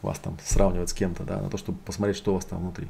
вас 0.00 0.18
там 0.18 0.38
сравнивать 0.42 0.88
с 0.88 0.94
кем-то, 0.94 1.24
да, 1.24 1.40
а 1.40 1.42
на 1.42 1.50
то, 1.50 1.58
чтобы 1.58 1.78
посмотреть, 1.84 2.16
что 2.16 2.32
у 2.32 2.36
вас 2.36 2.46
там 2.46 2.60
внутри. 2.60 2.88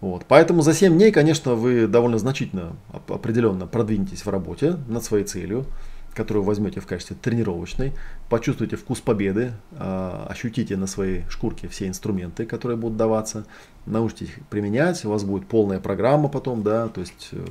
Вот. 0.00 0.24
Поэтому 0.26 0.62
за 0.62 0.74
7 0.74 0.92
дней, 0.92 1.12
конечно, 1.12 1.54
вы 1.54 1.86
довольно 1.86 2.18
значительно, 2.18 2.72
определенно 3.06 3.68
продвинетесь 3.68 4.26
в 4.26 4.28
работе 4.28 4.78
над 4.88 5.04
своей 5.04 5.24
целью 5.24 5.64
которую 6.14 6.44
возьмете 6.44 6.80
в 6.80 6.86
качестве 6.86 7.16
тренировочной, 7.20 7.92
почувствуйте 8.28 8.76
вкус 8.76 9.00
победы, 9.00 9.52
а, 9.72 10.26
ощутите 10.30 10.76
на 10.76 10.86
своей 10.86 11.24
шкурке 11.28 11.68
все 11.68 11.88
инструменты, 11.88 12.46
которые 12.46 12.76
будут 12.76 12.96
даваться, 12.96 13.44
научитесь 13.86 14.28
их 14.28 14.46
применять, 14.48 15.04
у 15.04 15.10
вас 15.10 15.24
будет 15.24 15.46
полная 15.46 15.80
программа 15.80 16.28
потом, 16.28 16.62
да, 16.62 16.88
то 16.88 17.00
есть 17.00 17.30
э, 17.32 17.44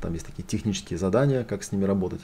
там 0.00 0.14
есть 0.14 0.24
такие 0.24 0.44
технические 0.44 0.98
задания, 0.98 1.44
как 1.44 1.62
с 1.62 1.72
ними 1.72 1.84
работать. 1.84 2.22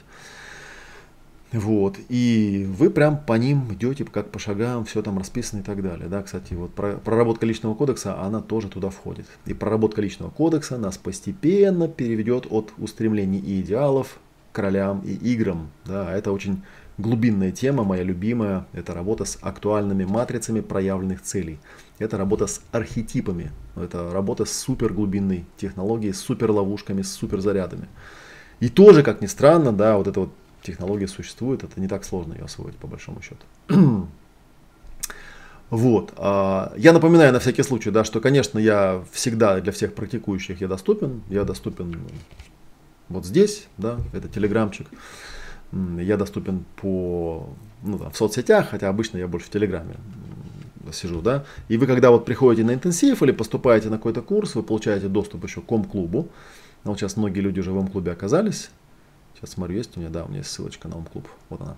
Вот, 1.51 1.97
и 2.09 2.67
вы 2.79 2.89
прям 2.89 3.15
по 3.15 3.33
ним 3.33 3.71
идете, 3.73 4.05
как 4.05 4.31
по 4.31 4.39
шагам, 4.39 4.85
все 4.85 5.03
там 5.03 5.19
расписано 5.19 5.59
и 5.59 5.63
так 5.63 5.83
далее. 5.83 6.09
Да, 6.09 6.23
кстати, 6.23 6.55
вот 6.55 6.71
проработка 6.73 7.45
личного 7.45 7.75
кодекса, 7.75 8.19
она 8.19 8.41
тоже 8.41 8.69
туда 8.69 8.89
входит. 8.89 9.27
И 9.45 9.53
проработка 9.53 10.01
личного 10.01 10.31
кодекса 10.31 10.79
нас 10.79 10.97
постепенно 10.97 11.87
переведет 11.87 12.47
от 12.49 12.73
устремлений 12.79 13.37
и 13.37 13.61
идеалов 13.61 14.17
королям 14.53 15.01
и 15.01 15.13
играм. 15.13 15.69
Да, 15.83 16.15
это 16.15 16.31
очень 16.31 16.63
глубинная 16.97 17.51
тема, 17.51 17.83
моя 17.83 18.03
любимая. 18.03 18.65
Это 18.71 18.93
работа 18.93 19.25
с 19.25 19.37
актуальными 19.41 20.05
матрицами 20.05 20.61
проявленных 20.61 21.21
целей. 21.21 21.59
Это 21.99 22.17
работа 22.17 22.47
с 22.47 22.61
архетипами. 22.71 23.51
Это 23.75 24.11
работа 24.11 24.45
с 24.45 24.53
суперглубинной 24.53 25.45
технологией, 25.57 26.13
с 26.13 26.21
суперловушками, 26.21 27.01
с 27.01 27.11
суперзарядами. 27.11 27.89
И 28.61 28.69
тоже, 28.69 29.03
как 29.03 29.21
ни 29.21 29.25
странно, 29.25 29.73
да, 29.73 29.97
вот 29.97 30.07
эта 30.07 30.21
вот 30.21 30.29
технология 30.61 31.07
существует, 31.07 31.63
это 31.63 31.81
не 31.81 31.87
так 31.87 32.05
сложно 32.05 32.33
ее 32.33 32.45
освоить, 32.45 32.77
по 32.77 32.87
большому 32.87 33.21
счету. 33.21 33.43
Вот. 35.69 36.13
А, 36.17 36.71
я 36.77 36.93
напоминаю 36.93 37.33
на 37.33 37.39
всякий 37.39 37.63
случай, 37.63 37.89
да, 37.89 38.03
что, 38.03 38.21
конечно, 38.21 38.59
я 38.59 39.03
всегда 39.11 39.59
для 39.59 39.71
всех 39.71 39.95
практикующих 39.95 40.61
я 40.61 40.67
доступен. 40.67 41.23
Я 41.29 41.45
доступен 41.45 41.99
вот 43.09 43.25
здесь, 43.25 43.67
да, 43.77 43.99
это 44.13 44.27
телеграмчик. 44.27 44.87
Я 45.71 46.17
доступен 46.17 46.65
по, 46.75 47.49
ну, 47.81 47.97
да, 47.97 48.09
в 48.09 48.17
соцсетях, 48.17 48.69
хотя 48.69 48.89
обычно 48.89 49.17
я 49.17 49.27
больше 49.27 49.47
в 49.47 49.49
телеграме 49.49 49.95
сижу, 50.91 51.21
да. 51.21 51.45
И 51.69 51.77
вы, 51.77 51.87
когда 51.87 52.11
вот 52.11 52.25
приходите 52.25 52.65
на 52.65 52.73
интенсив 52.73 53.23
или 53.23 53.31
поступаете 53.31 53.89
на 53.89 53.97
какой-то 53.97 54.21
курс, 54.21 54.55
вы 54.55 54.63
получаете 54.63 55.07
доступ 55.07 55.43
еще 55.43 55.61
к 55.61 55.65
ком-клубу. 55.65 56.29
Ну, 56.83 56.91
вот 56.91 56.99
сейчас 56.99 57.15
многие 57.15 57.39
люди 57.39 57.59
уже 57.59 57.71
в 57.71 57.77
ом-клубе 57.77 58.11
оказались. 58.11 58.69
Сейчас 59.35 59.51
смотрю, 59.51 59.77
есть 59.77 59.95
у 59.95 59.99
меня, 59.99 60.09
да, 60.09 60.25
у 60.25 60.27
меня 60.27 60.39
есть 60.39 60.51
ссылочка 60.51 60.87
на 60.87 60.97
ом-клуб. 60.97 61.27
Вот 61.49 61.61
она. 61.61 61.77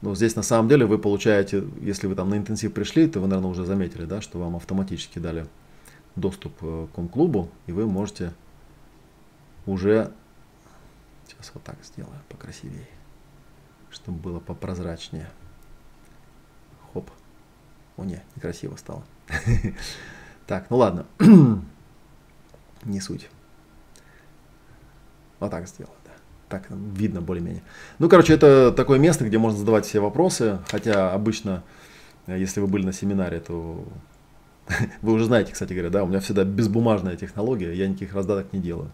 Но 0.00 0.14
здесь 0.14 0.36
на 0.36 0.42
самом 0.42 0.68
деле 0.68 0.86
вы 0.86 0.98
получаете, 0.98 1.64
если 1.80 2.06
вы 2.06 2.14
там 2.14 2.30
на 2.30 2.36
интенсив 2.36 2.72
пришли, 2.72 3.08
то 3.08 3.20
вы, 3.20 3.26
наверное, 3.26 3.50
уже 3.50 3.64
заметили, 3.64 4.04
да, 4.04 4.20
что 4.20 4.38
вам 4.38 4.54
автоматически 4.54 5.18
дали 5.18 5.46
доступ 6.14 6.52
э, 6.62 6.86
к 6.90 6.94
ком-клубу, 6.94 7.50
и 7.66 7.72
вы 7.72 7.86
можете 7.86 8.32
уже 9.66 10.12
Сейчас 11.38 11.52
вот 11.54 11.62
так 11.64 11.76
сделаю 11.84 12.18
покрасивее, 12.28 12.88
чтобы 13.90 14.18
было 14.18 14.40
попрозрачнее. 14.40 15.28
Хоп. 16.92 17.10
О, 17.96 18.04
не, 18.04 18.22
некрасиво 18.36 18.76
стало. 18.76 19.04
Так, 20.48 20.70
ну 20.70 20.78
ладно. 20.78 21.04
Не 22.84 23.00
суть. 23.02 23.28
Вот 25.40 25.50
так 25.50 25.68
сделаю, 25.68 25.94
да. 26.06 26.12
Так 26.48 26.66
видно 26.70 27.20
более-менее. 27.20 27.62
Ну, 27.98 28.08
короче, 28.08 28.32
это 28.32 28.72
такое 28.72 28.98
место, 28.98 29.26
где 29.26 29.36
можно 29.36 29.58
задавать 29.58 29.84
все 29.84 30.00
вопросы. 30.00 30.58
Хотя 30.68 31.12
обычно, 31.12 31.64
э, 32.26 32.38
если 32.38 32.60
вы 32.60 32.66
были 32.66 32.86
на 32.86 32.94
семинаре, 32.94 33.40
то 33.40 33.86
вы 35.02 35.12
уже 35.12 35.26
знаете, 35.26 35.52
кстати 35.52 35.74
говоря, 35.74 35.90
да, 35.90 36.02
у 36.02 36.06
меня 36.06 36.20
всегда 36.20 36.44
безбумажная 36.44 37.16
технология, 37.16 37.74
я 37.74 37.86
никаких 37.86 38.14
раздаток 38.14 38.50
не 38.54 38.60
делаю. 38.60 38.90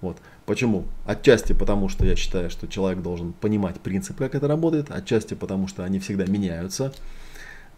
Вот. 0.00 0.18
Почему? 0.44 0.84
Отчасти 1.04 1.52
потому, 1.52 1.88
что 1.88 2.04
я 2.04 2.16
считаю, 2.16 2.50
что 2.50 2.66
человек 2.66 3.02
должен 3.02 3.32
понимать 3.32 3.80
принцип, 3.80 4.18
как 4.18 4.34
это 4.34 4.46
работает, 4.46 4.90
отчасти 4.90 5.34
потому, 5.34 5.68
что 5.68 5.84
они 5.84 5.98
всегда 5.98 6.26
меняются. 6.26 6.92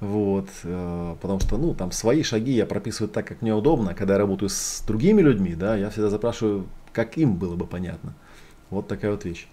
Вот, 0.00 0.48
э, 0.62 1.16
потому 1.20 1.40
что, 1.40 1.59
ну, 1.59 1.74
там 1.74 1.90
свои 1.90 2.22
шаги 2.22 2.52
я 2.52 2.66
прописываю 2.66 3.11
так, 3.11 3.26
как 3.26 3.42
мне 3.42 3.52
удобно. 3.52 3.94
Когда 3.94 4.14
я 4.14 4.18
работаю 4.18 4.48
с 4.48 4.85
другими 4.87 5.22
людьми, 5.22 5.54
да, 5.54 5.76
я 5.76 5.90
всегда 5.90 6.09
запрашиваю, 6.09 6.66
как 6.92 7.16
им 7.16 7.37
было 7.37 7.57
бы 7.57 7.66
понятно. 7.66 8.14
Вот 8.70 8.87
такая 8.87 9.11
вот 9.11 9.24
вещь. 9.24 9.48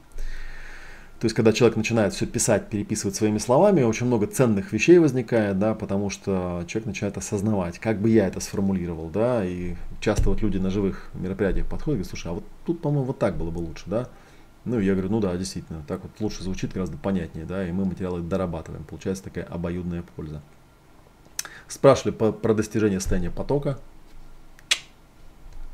То 1.19 1.25
есть, 1.25 1.35
когда 1.35 1.53
человек 1.53 1.77
начинает 1.77 2.13
все 2.13 2.25
писать, 2.25 2.69
переписывать 2.69 3.15
своими 3.15 3.37
словами, 3.37 3.83
очень 3.83 4.05
много 4.05 4.27
ценных 4.27 4.73
вещей 4.73 4.99
возникает, 4.99 5.57
да, 5.57 5.73
потому 5.73 6.09
что 6.09 6.65
человек 6.67 6.87
начинает 6.87 7.17
осознавать, 7.17 7.79
как 7.79 8.01
бы 8.01 8.09
я 8.09 8.27
это 8.27 8.41
сформулировал, 8.41 9.07
да, 9.07 9.45
и 9.45 9.75
часто 10.01 10.29
вот 10.29 10.41
люди 10.41 10.57
на 10.57 10.69
живых 10.69 11.09
мероприятиях 11.13 11.67
подходят 11.67 11.99
и 11.99 12.03
говорят, 12.03 12.09
слушай, 12.09 12.27
а 12.27 12.33
вот 12.33 12.43
тут, 12.65 12.81
по-моему, 12.81 13.05
вот 13.05 13.19
так 13.19 13.37
было 13.37 13.49
бы 13.49 13.59
лучше, 13.59 13.83
да. 13.85 14.09
Ну, 14.65 14.79
я 14.79 14.93
говорю, 14.93 15.09
ну 15.09 15.19
да, 15.21 15.37
действительно, 15.37 15.83
так 15.87 16.01
вот 16.03 16.11
лучше 16.19 16.43
звучит, 16.43 16.73
гораздо 16.73 16.97
понятнее, 16.97 17.45
да, 17.45 17.65
и 17.65 17.71
мы 17.71 17.85
материалы 17.85 18.21
дорабатываем. 18.21 18.83
Получается 18.83 19.23
такая 19.23 19.45
обоюдная 19.45 20.03
польза. 20.15 20.41
Спрашивали 21.67 22.13
по, 22.13 22.31
про 22.31 22.53
достижение 22.53 22.99
состояния 22.99 23.29
потока. 23.29 23.79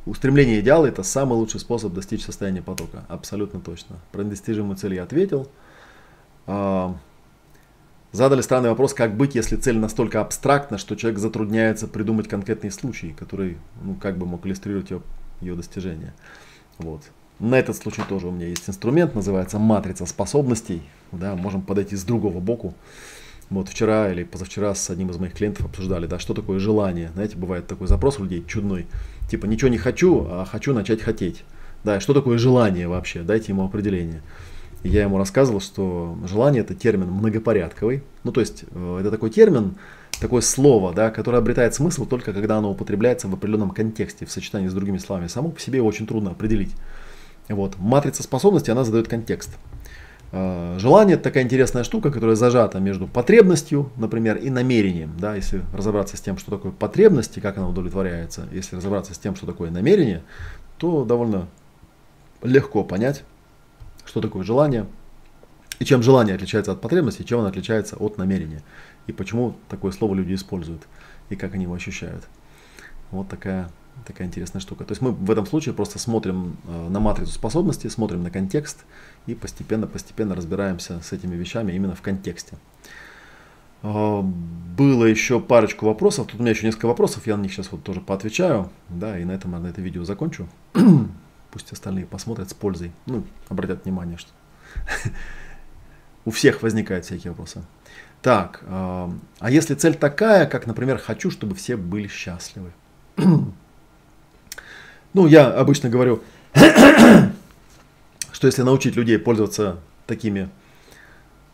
Устремление 0.05 0.61
идеала– 0.61 0.85
это 0.87 1.03
самый 1.03 1.33
лучший 1.33 1.59
способ 1.59 1.93
достичь 1.93 2.25
состояния 2.25 2.61
потока. 2.61 3.05
Абсолютно 3.07 3.59
точно. 3.59 3.97
Про 4.11 4.23
недостижимую 4.23 4.75
цель 4.75 4.95
я 4.95 5.03
ответил. 5.03 5.47
А, 6.47 6.95
задали 8.11 8.41
странный 8.41 8.69
вопрос, 8.69 8.95
как 8.95 9.15
быть, 9.15 9.35
если 9.35 9.57
цель 9.57 9.77
настолько 9.77 10.19
абстрактна, 10.21 10.79
что 10.79 10.95
человек 10.95 11.19
затрудняется 11.19 11.87
придумать 11.87 12.27
конкретный 12.27 12.71
случай, 12.71 13.11
который 13.11 13.57
ну, 13.83 13.93
как 13.93 14.17
бы 14.17 14.25
мог 14.25 14.45
иллюстрировать 14.45 14.89
ее, 14.89 15.01
ее 15.39 15.55
достижение. 15.55 16.13
Вот. 16.79 17.03
На 17.39 17.55
этот 17.59 17.77
случай 17.77 18.01
тоже 18.07 18.27
у 18.27 18.31
меня 18.31 18.47
есть 18.47 18.67
инструмент, 18.67 19.13
называется 19.13 19.59
матрица 19.59 20.07
способностей. 20.07 20.81
Да, 21.11 21.35
можем 21.35 21.61
подойти 21.61 21.95
с 21.95 22.03
другого 22.03 22.39
боку. 22.39 22.73
Вот 23.51 23.67
вчера 23.67 24.09
или 24.09 24.23
позавчера 24.23 24.73
с 24.73 24.89
одним 24.89 25.09
из 25.09 25.17
моих 25.17 25.33
клиентов 25.33 25.65
обсуждали, 25.65 26.07
да, 26.07 26.19
что 26.19 26.33
такое 26.33 26.57
желание. 26.57 27.11
Знаете, 27.13 27.35
бывает 27.35 27.67
такой 27.67 27.87
запрос 27.87 28.17
у 28.17 28.23
людей 28.23 28.45
чудной. 28.47 28.87
Типа 29.29 29.45
ничего 29.45 29.67
не 29.67 29.77
хочу, 29.77 30.25
а 30.29 30.45
хочу 30.49 30.73
начать 30.73 31.01
хотеть. 31.01 31.43
Да, 31.83 31.99
что 31.99 32.13
такое 32.13 32.37
желание 32.37 32.87
вообще? 32.87 33.23
Дайте 33.23 33.51
ему 33.51 33.65
определение. 33.65 34.21
И 34.83 34.89
я 34.89 35.01
ему 35.01 35.17
рассказывал, 35.17 35.59
что 35.59 36.17
желание 36.25 36.61
это 36.61 36.75
термин 36.75 37.07
многопорядковый. 37.07 38.03
Ну, 38.23 38.31
то 38.31 38.39
есть 38.39 38.63
э, 38.71 38.97
это 39.01 39.11
такой 39.11 39.29
термин, 39.29 39.75
такое 40.21 40.39
слово, 40.39 40.93
да, 40.93 41.11
которое 41.11 41.39
обретает 41.39 41.75
смысл 41.75 42.05
только 42.05 42.31
когда 42.31 42.57
оно 42.57 42.71
употребляется 42.71 43.27
в 43.27 43.33
определенном 43.33 43.71
контексте, 43.71 44.25
в 44.25 44.31
сочетании 44.31 44.69
с 44.69 44.73
другими 44.73 44.97
словами. 44.97 45.27
Само 45.27 45.49
по 45.49 45.59
себе 45.59 45.81
очень 45.81 46.07
трудно 46.07 46.31
определить. 46.31 46.71
Вот. 47.49 47.77
Матрица 47.77 48.23
способностей, 48.23 48.71
она 48.71 48.85
задает 48.85 49.09
контекст. 49.09 49.49
Э, 50.31 50.77
желание 50.79 51.15
это 51.15 51.25
такая 51.25 51.43
интересная 51.43 51.83
штука, 51.83 52.09
которая 52.09 52.35
зажата 52.35 52.79
между 52.79 53.07
потребностью, 53.07 53.91
например, 53.97 54.37
и 54.37 54.49
намерением. 54.49 55.13
Да, 55.19 55.35
если 55.35 55.61
разобраться 55.73 56.15
с 56.17 56.21
тем, 56.21 56.37
что 56.37 56.51
такое 56.51 56.71
потребность 56.71 57.37
и 57.37 57.41
как 57.41 57.57
она 57.57 57.67
удовлетворяется, 57.67 58.47
если 58.51 58.77
разобраться 58.77 59.13
с 59.13 59.17
тем, 59.17 59.35
что 59.35 59.45
такое 59.45 59.71
намерение, 59.71 60.23
то 60.77 61.03
довольно 61.03 61.47
легко 62.41 62.83
понять, 62.83 63.23
что 64.05 64.21
такое 64.21 64.43
желание, 64.43 64.85
и 65.79 65.85
чем 65.85 66.01
желание 66.01 66.35
отличается 66.35 66.71
от 66.71 66.81
потребности, 66.81 67.23
и 67.23 67.25
чем 67.25 67.39
оно 67.39 67.49
отличается 67.49 67.97
от 67.97 68.17
намерения, 68.17 68.61
и 69.07 69.11
почему 69.11 69.55
такое 69.67 69.91
слово 69.91 70.15
люди 70.15 70.33
используют, 70.33 70.83
и 71.29 71.35
как 71.35 71.55
они 71.55 71.63
его 71.63 71.73
ощущают. 71.73 72.23
Вот 73.11 73.27
такая 73.27 73.69
такая 74.05 74.27
интересная 74.27 74.61
штука. 74.61 74.83
То 74.83 74.91
есть 74.91 75.01
мы 75.01 75.11
в 75.11 75.31
этом 75.31 75.45
случае 75.45 75.73
просто 75.73 75.99
смотрим 75.99 76.57
э, 76.65 76.89
на 76.89 76.99
матрицу 76.99 77.31
способностей, 77.31 77.89
смотрим 77.89 78.23
на 78.23 78.31
контекст 78.31 78.85
и 79.25 79.35
постепенно-постепенно 79.35 80.35
разбираемся 80.35 81.01
с 81.01 81.11
этими 81.13 81.35
вещами 81.35 81.73
именно 81.73 81.95
в 81.95 82.01
контексте. 82.01 82.57
Э, 83.83 84.21
было 84.21 85.05
еще 85.05 85.39
парочку 85.39 85.85
вопросов. 85.85 86.27
Тут 86.27 86.39
у 86.39 86.43
меня 86.43 86.51
еще 86.51 86.65
несколько 86.65 86.87
вопросов, 86.87 87.27
я 87.27 87.37
на 87.37 87.41
них 87.43 87.53
сейчас 87.53 87.71
вот 87.71 87.83
тоже 87.83 88.01
поотвечаю. 88.01 88.69
Да, 88.89 89.17
и 89.17 89.23
на 89.23 89.31
этом 89.31 89.53
я 89.53 89.59
на 89.59 89.67
это 89.67 89.81
видео 89.81 90.03
закончу. 90.03 90.47
Пусть 91.51 91.71
остальные 91.71 92.05
посмотрят 92.05 92.49
с 92.49 92.53
пользой. 92.53 92.91
Ну, 93.05 93.23
обратят 93.49 93.85
внимание, 93.85 94.17
что 94.17 94.31
у 96.25 96.31
всех 96.31 96.61
возникают 96.61 97.05
всякие 97.05 97.31
вопросы. 97.31 97.63
Так, 98.21 98.63
э, 98.63 99.09
а 99.39 99.51
если 99.51 99.73
цель 99.73 99.95
такая, 99.95 100.45
как, 100.45 100.67
например, 100.67 100.97
хочу, 100.97 101.31
чтобы 101.31 101.55
все 101.55 101.75
были 101.75 102.07
счастливы? 102.07 102.71
Ну, 105.13 105.27
я 105.27 105.47
обычно 105.47 105.89
говорю, 105.89 106.21
что 108.31 108.47
если 108.47 108.61
научить 108.61 108.95
людей 108.95 109.19
пользоваться 109.19 109.79
такими 110.07 110.49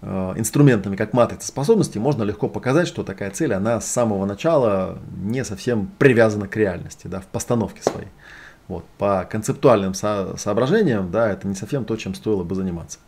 э, 0.02 0.34
инструментами, 0.38 0.96
как 0.96 1.14
матрица 1.14 1.48
способностей, 1.48 1.98
можно 1.98 2.22
легко 2.22 2.50
показать, 2.50 2.88
что 2.88 3.04
такая 3.04 3.32
цель, 3.32 3.54
она 3.54 3.82
с 3.82 3.88
самого 3.88 4.26
начала 4.26 5.00
не 5.24 5.44
совсем 5.44 5.90
привязана 5.98 6.48
к 6.48 6.56
реальности, 6.56 7.08
да, 7.08 7.20
в 7.20 7.26
постановке 7.26 7.82
своей. 7.82 8.10
Вот, 8.68 8.86
по 9.00 9.28
концептуальным 9.30 9.96
со- 9.96 10.36
соображениям, 10.38 11.10
да, 11.10 11.32
это 11.32 11.48
не 11.48 11.56
совсем 11.56 11.84
то, 11.84 11.96
чем 11.96 12.14
стоило 12.14 12.44
бы 12.44 12.54
заниматься. 12.54 13.00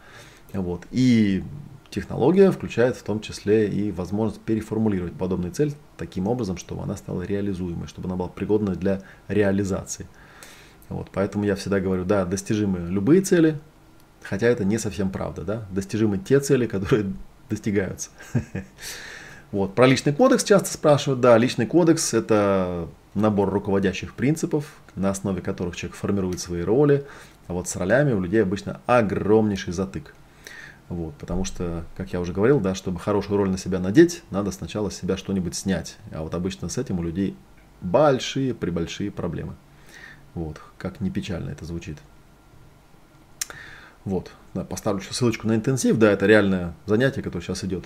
Вот, 0.53 0.87
и 0.89 1.43
технология 1.91 2.49
включает 2.51 2.95
в 2.95 3.03
том 3.03 3.19
числе 3.19 3.67
и 3.67 3.91
возможность 3.91 4.41
переформулировать 4.41 5.13
подобную 5.13 5.51
цель 5.51 5.75
таким 5.97 6.27
образом, 6.27 6.57
чтобы 6.57 6.83
она 6.83 6.95
стала 6.95 7.21
реализуемой, 7.21 7.87
чтобы 7.87 8.07
она 8.07 8.15
была 8.15 8.29
пригодна 8.29 8.73
для 8.73 9.01
реализации. 9.27 10.07
Вот, 10.89 11.09
поэтому 11.13 11.45
я 11.45 11.55
всегда 11.55 11.79
говорю, 11.79 12.03
да, 12.03 12.25
достижимы 12.25 12.79
любые 12.79 13.21
цели, 13.21 13.59
хотя 14.23 14.47
это 14.47 14.65
не 14.65 14.77
совсем 14.79 15.11
правда, 15.11 15.43
да, 15.43 15.65
достижимы 15.71 16.17
те 16.17 16.39
цели, 16.39 16.65
которые 16.65 17.13
достигаются. 17.49 18.09
Вот, 19.51 19.73
про 19.73 19.87
личный 19.87 20.13
кодекс 20.13 20.43
часто 20.43 20.71
спрашивают, 20.71 21.21
да, 21.21 21.35
личный 21.35 21.65
кодекс 21.65 22.13
это 22.13 22.87
набор 23.15 23.49
руководящих 23.49 24.13
принципов, 24.13 24.65
на 24.95 25.09
основе 25.09 25.41
которых 25.41 25.75
человек 25.75 25.97
формирует 25.97 26.39
свои 26.39 26.61
роли, 26.61 27.03
а 27.47 27.53
вот 27.53 27.67
с 27.67 27.75
ролями 27.75 28.13
у 28.13 28.21
людей 28.21 28.43
обычно 28.43 28.79
огромнейший 28.85 29.73
затык. 29.73 30.13
Вот, 30.87 31.15
потому 31.15 31.45
что, 31.45 31.83
как 31.97 32.13
я 32.13 32.19
уже 32.19 32.31
говорил, 32.33 32.59
да, 32.59 32.75
чтобы 32.75 32.99
хорошую 32.99 33.37
роль 33.37 33.49
на 33.49 33.57
себя 33.57 33.79
надеть, 33.79 34.23
надо 34.29 34.51
сначала 34.51 34.89
с 34.89 34.95
себя 34.95 35.17
что-нибудь 35.17 35.55
снять. 35.55 35.97
А 36.11 36.21
вот 36.21 36.35
обычно 36.35 36.69
с 36.69 36.77
этим 36.77 36.99
у 36.99 37.03
людей 37.03 37.35
большие, 37.81 38.53
прибольшие 38.53 39.09
проблемы. 39.09 39.55
Вот, 40.35 40.61
как 40.77 41.01
не 41.01 41.09
печально 41.09 41.49
это 41.49 41.65
звучит. 41.65 41.97
Вот, 44.05 44.31
да, 44.53 44.63
поставлю 44.63 45.01
еще 45.01 45.13
ссылочку 45.13 45.47
на 45.47 45.55
интенсив, 45.55 45.97
да, 45.97 46.11
это 46.11 46.25
реальное 46.25 46.73
занятие, 46.85 47.21
которое 47.21 47.43
сейчас 47.43 47.63
идет. 47.63 47.85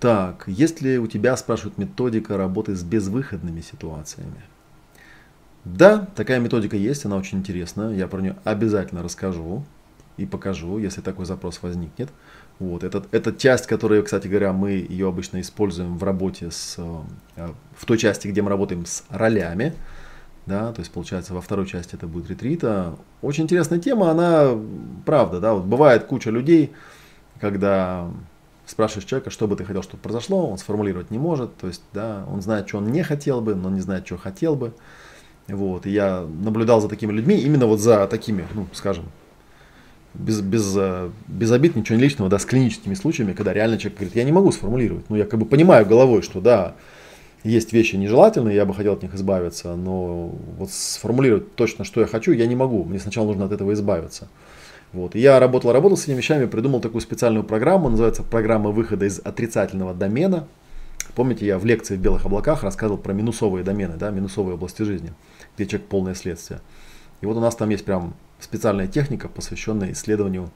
Так, 0.00 0.44
есть 0.46 0.82
ли 0.82 0.98
у 0.98 1.06
тебя, 1.06 1.36
спрашивают, 1.36 1.78
методика 1.78 2.36
работы 2.36 2.74
с 2.74 2.82
безвыходными 2.82 3.60
ситуациями? 3.60 4.42
Да, 5.64 6.06
такая 6.14 6.38
методика 6.38 6.76
есть, 6.76 7.04
она 7.06 7.16
очень 7.16 7.38
интересная, 7.38 7.94
я 7.94 8.06
про 8.06 8.20
нее 8.20 8.36
обязательно 8.44 9.02
расскажу 9.02 9.64
и 10.16 10.24
покажу, 10.24 10.78
если 10.78 11.00
такой 11.00 11.26
запрос 11.26 11.62
возникнет. 11.62 12.10
Вот, 12.58 12.84
это, 12.84 13.04
это 13.10 13.34
часть, 13.34 13.66
которую, 13.66 14.02
кстати 14.04 14.28
говоря, 14.28 14.52
мы 14.52 14.70
ее 14.70 15.08
обычно 15.08 15.40
используем 15.40 15.98
в 15.98 16.04
работе 16.04 16.50
с, 16.50 16.76
э, 16.78 17.48
в 17.76 17.84
той 17.84 17.98
части, 17.98 18.28
где 18.28 18.40
мы 18.40 18.48
работаем 18.48 18.86
с 18.86 19.04
ролями, 19.10 19.74
да, 20.46 20.72
то 20.72 20.80
есть 20.80 20.92
получается 20.92 21.34
во 21.34 21.40
второй 21.40 21.66
части 21.66 21.94
это 21.94 22.06
будет 22.06 22.30
ретрита. 22.30 22.94
Очень 23.20 23.44
интересная 23.44 23.80
тема, 23.80 24.10
она 24.10 24.56
правда, 25.04 25.40
да, 25.40 25.54
вот 25.54 25.64
бывает 25.64 26.04
куча 26.04 26.30
людей, 26.30 26.72
когда 27.40 28.08
спрашиваешь 28.64 29.04
человека, 29.04 29.30
что 29.30 29.46
бы 29.48 29.56
ты 29.56 29.64
хотел, 29.64 29.82
чтобы 29.82 30.02
произошло, 30.02 30.48
он 30.48 30.58
сформулировать 30.58 31.10
не 31.10 31.18
может, 31.18 31.56
то 31.56 31.66
есть, 31.66 31.82
да, 31.92 32.24
он 32.30 32.42
знает, 32.42 32.68
что 32.68 32.78
он 32.78 32.90
не 32.90 33.02
хотел 33.02 33.40
бы, 33.40 33.54
но 33.54 33.70
не 33.70 33.80
знает, 33.80 34.06
что 34.06 34.16
хотел 34.18 34.56
бы, 34.56 34.72
вот, 35.48 35.86
и 35.86 35.90
я 35.90 36.26
наблюдал 36.42 36.80
за 36.80 36.88
такими 36.88 37.12
людьми, 37.12 37.36
именно 37.38 37.66
вот 37.66 37.80
за 37.80 38.06
такими, 38.06 38.44
ну, 38.54 38.66
скажем, 38.72 39.04
без, 40.14 40.40
без, 40.40 40.74
э, 40.76 41.10
без 41.28 41.52
обид, 41.52 41.76
ничего 41.76 41.96
не 41.96 42.02
личного, 42.02 42.30
да, 42.30 42.38
с 42.38 42.44
клиническими 42.44 42.94
случаями, 42.94 43.34
когда 43.34 43.52
реально 43.52 43.78
человек 43.78 43.98
говорит, 43.98 44.16
я 44.16 44.24
не 44.24 44.32
могу 44.32 44.50
сформулировать, 44.50 45.04
ну, 45.10 45.16
я 45.16 45.24
как 45.24 45.38
бы 45.38 45.46
понимаю 45.46 45.86
головой, 45.86 46.22
что, 46.22 46.40
да, 46.40 46.74
есть 47.46 47.72
вещи 47.72 47.96
нежелательные, 47.96 48.56
я 48.56 48.64
бы 48.64 48.74
хотел 48.74 48.94
от 48.94 49.02
них 49.02 49.14
избавиться, 49.14 49.74
но 49.76 50.28
вот 50.58 50.70
сформулировать 50.70 51.54
точно, 51.54 51.84
что 51.84 52.00
я 52.00 52.06
хочу, 52.06 52.32
я 52.32 52.46
не 52.46 52.56
могу. 52.56 52.84
Мне 52.84 52.98
сначала 52.98 53.26
нужно 53.26 53.46
от 53.46 53.52
этого 53.52 53.72
избавиться. 53.72 54.28
Вот. 54.92 55.14
Я 55.14 55.38
работал, 55.40 55.72
работал 55.72 55.96
с 55.96 56.04
этими 56.04 56.16
вещами, 56.16 56.46
придумал 56.46 56.80
такую 56.80 57.00
специальную 57.00 57.44
программу, 57.44 57.88
называется 57.88 58.22
программа 58.22 58.70
выхода 58.70 59.06
из 59.06 59.20
отрицательного 59.20 59.94
домена. 59.94 60.48
Помните, 61.14 61.46
я 61.46 61.58
в 61.58 61.64
лекции 61.64 61.96
в 61.96 62.00
белых 62.00 62.26
облаках 62.26 62.62
рассказывал 62.62 62.98
про 62.98 63.12
минусовые 63.12 63.64
домены, 63.64 63.96
да, 63.96 64.10
минусовые 64.10 64.54
области 64.54 64.82
жизни, 64.82 65.12
где 65.54 65.66
человек 65.66 65.88
полное 65.88 66.14
следствие. 66.14 66.60
И 67.20 67.26
вот 67.26 67.36
у 67.36 67.40
нас 67.40 67.56
там 67.56 67.70
есть 67.70 67.84
прям 67.84 68.14
специальная 68.38 68.86
техника, 68.86 69.28
посвященная 69.28 69.92
исследованию 69.92 70.50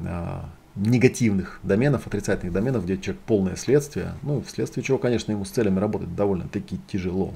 а, 0.00 0.48
негативных 0.76 1.60
доменов, 1.62 2.06
отрицательных 2.06 2.52
доменов, 2.52 2.84
где 2.84 2.98
человек 2.98 3.22
полное 3.26 3.56
следствие, 3.56 4.14
ну, 4.22 4.42
вследствие 4.42 4.84
чего, 4.84 4.98
конечно, 4.98 5.32
ему 5.32 5.44
с 5.44 5.50
целями 5.50 5.78
работать 5.78 6.14
довольно-таки 6.14 6.78
тяжело. 6.86 7.34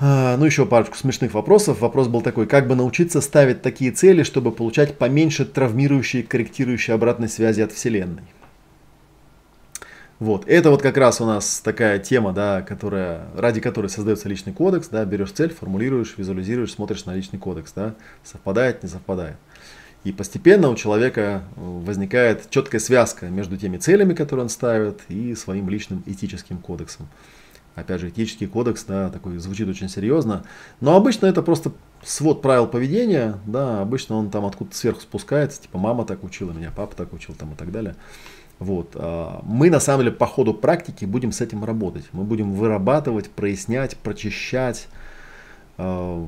А, 0.00 0.36
ну, 0.36 0.44
еще 0.44 0.64
парочку 0.64 0.96
смешных 0.96 1.34
вопросов. 1.34 1.80
Вопрос 1.80 2.06
был 2.06 2.22
такой, 2.22 2.46
как 2.46 2.68
бы 2.68 2.76
научиться 2.76 3.20
ставить 3.20 3.62
такие 3.62 3.90
цели, 3.90 4.22
чтобы 4.22 4.52
получать 4.52 4.96
поменьше 4.96 5.44
травмирующие, 5.44 6.22
корректирующие 6.22 6.94
обратной 6.94 7.28
связи 7.28 7.62
от 7.62 7.72
Вселенной? 7.72 8.22
Вот, 10.20 10.48
это 10.48 10.70
вот 10.70 10.82
как 10.82 10.96
раз 10.96 11.20
у 11.20 11.26
нас 11.26 11.60
такая 11.60 12.00
тема, 12.00 12.32
да, 12.32 12.62
которая, 12.62 13.26
ради 13.36 13.60
которой 13.60 13.86
создается 13.86 14.28
личный 14.28 14.52
кодекс, 14.52 14.88
да, 14.88 15.04
берешь 15.04 15.30
цель, 15.30 15.54
формулируешь, 15.54 16.14
визуализируешь, 16.16 16.72
смотришь 16.72 17.04
на 17.04 17.14
личный 17.14 17.38
кодекс, 17.38 17.72
да, 17.72 17.94
совпадает, 18.24 18.82
не 18.82 18.88
совпадает. 18.88 19.36
И 20.08 20.12
постепенно 20.12 20.70
у 20.70 20.74
человека 20.74 21.42
возникает 21.54 22.48
четкая 22.48 22.80
связка 22.80 23.26
между 23.26 23.58
теми 23.58 23.76
целями, 23.76 24.14
которые 24.14 24.44
он 24.44 24.48
ставит, 24.48 25.02
и 25.10 25.34
своим 25.34 25.68
личным 25.68 26.02
этическим 26.06 26.56
кодексом. 26.56 27.08
Опять 27.74 28.00
же, 28.00 28.08
этический 28.08 28.46
кодекс, 28.46 28.84
да, 28.84 29.10
такой 29.10 29.36
звучит 29.36 29.68
очень 29.68 29.90
серьезно, 29.90 30.44
но 30.80 30.96
обычно 30.96 31.26
это 31.26 31.42
просто 31.42 31.72
свод 32.02 32.40
правил 32.40 32.66
поведения, 32.66 33.38
да, 33.44 33.82
обычно 33.82 34.16
он 34.16 34.30
там 34.30 34.46
откуда-то 34.46 34.74
сверху 34.74 35.02
спускается, 35.02 35.60
типа 35.60 35.76
мама 35.76 36.06
так 36.06 36.24
учила 36.24 36.52
меня, 36.52 36.72
папа 36.74 36.96
так 36.96 37.12
учил 37.12 37.34
там 37.34 37.52
и 37.52 37.54
так 37.54 37.70
далее. 37.70 37.94
Вот. 38.58 38.92
А, 38.94 39.42
мы 39.44 39.68
на 39.68 39.78
самом 39.78 40.04
деле 40.04 40.16
по 40.16 40.26
ходу 40.26 40.54
практики 40.54 41.04
будем 41.04 41.32
с 41.32 41.42
этим 41.42 41.66
работать. 41.66 42.06
Мы 42.12 42.24
будем 42.24 42.54
вырабатывать, 42.54 43.28
прояснять, 43.28 43.98
прочищать, 43.98 44.88
а, 45.76 46.26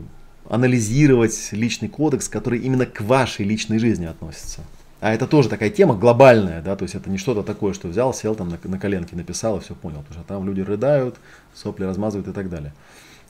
анализировать 0.50 1.50
личный 1.52 1.88
кодекс, 1.88 2.28
который 2.28 2.58
именно 2.58 2.84
к 2.84 3.00
вашей 3.00 3.46
личной 3.46 3.78
жизни 3.78 4.04
относится. 4.04 4.62
А 5.00 5.14
это 5.14 5.26
тоже 5.26 5.48
такая 5.48 5.70
тема 5.70 5.94
глобальная, 5.94 6.60
да, 6.60 6.76
то 6.76 6.82
есть 6.82 6.94
это 6.94 7.08
не 7.08 7.16
что-то 7.16 7.42
такое, 7.42 7.72
что 7.72 7.88
взял, 7.88 8.12
сел 8.12 8.34
там 8.34 8.50
на, 8.50 8.58
на 8.62 8.78
коленке, 8.78 9.16
написал 9.16 9.56
и 9.56 9.60
все 9.60 9.74
понял, 9.74 10.00
потому 10.00 10.12
что 10.12 10.24
там 10.24 10.44
люди 10.44 10.60
рыдают, 10.60 11.16
сопли 11.54 11.84
размазывают 11.84 12.28
и 12.28 12.32
так 12.32 12.50
далее. 12.50 12.74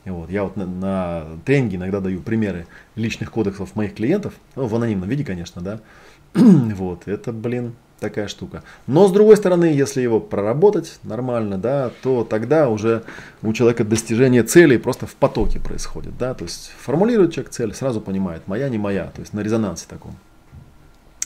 И 0.04 0.10
вот, 0.10 0.30
я 0.30 0.44
вот 0.44 0.56
на, 0.56 0.66
на 0.66 1.26
тренинге 1.44 1.76
иногда 1.76 2.00
даю 2.00 2.22
примеры 2.22 2.66
личных 2.96 3.30
кодексов 3.30 3.76
моих 3.76 3.94
клиентов, 3.94 4.34
ну, 4.56 4.66
в 4.66 4.74
анонимном 4.74 5.08
виде, 5.08 5.24
конечно, 5.24 5.60
да. 5.60 5.80
вот, 6.34 7.06
это, 7.06 7.32
блин, 7.32 7.74
такая 8.00 8.28
штука. 8.28 8.62
Но 8.86 9.06
с 9.06 9.12
другой 9.12 9.36
стороны, 9.36 9.66
если 9.66 10.00
его 10.00 10.18
проработать 10.18 10.98
нормально, 11.02 11.58
да, 11.58 11.90
то 12.02 12.24
тогда 12.24 12.68
уже 12.68 13.04
у 13.42 13.52
человека 13.52 13.84
достижение 13.84 14.42
цели 14.42 14.76
просто 14.76 15.06
в 15.06 15.14
потоке 15.14 15.60
происходит, 15.60 16.16
да, 16.18 16.34
то 16.34 16.44
есть 16.44 16.72
формулирует 16.80 17.32
человек 17.32 17.52
цель, 17.52 17.74
сразу 17.74 18.00
понимает, 18.00 18.42
моя, 18.46 18.68
не 18.68 18.78
моя, 18.78 19.06
то 19.06 19.20
есть 19.20 19.32
на 19.32 19.40
резонансе 19.40 19.86
таком 19.88 20.16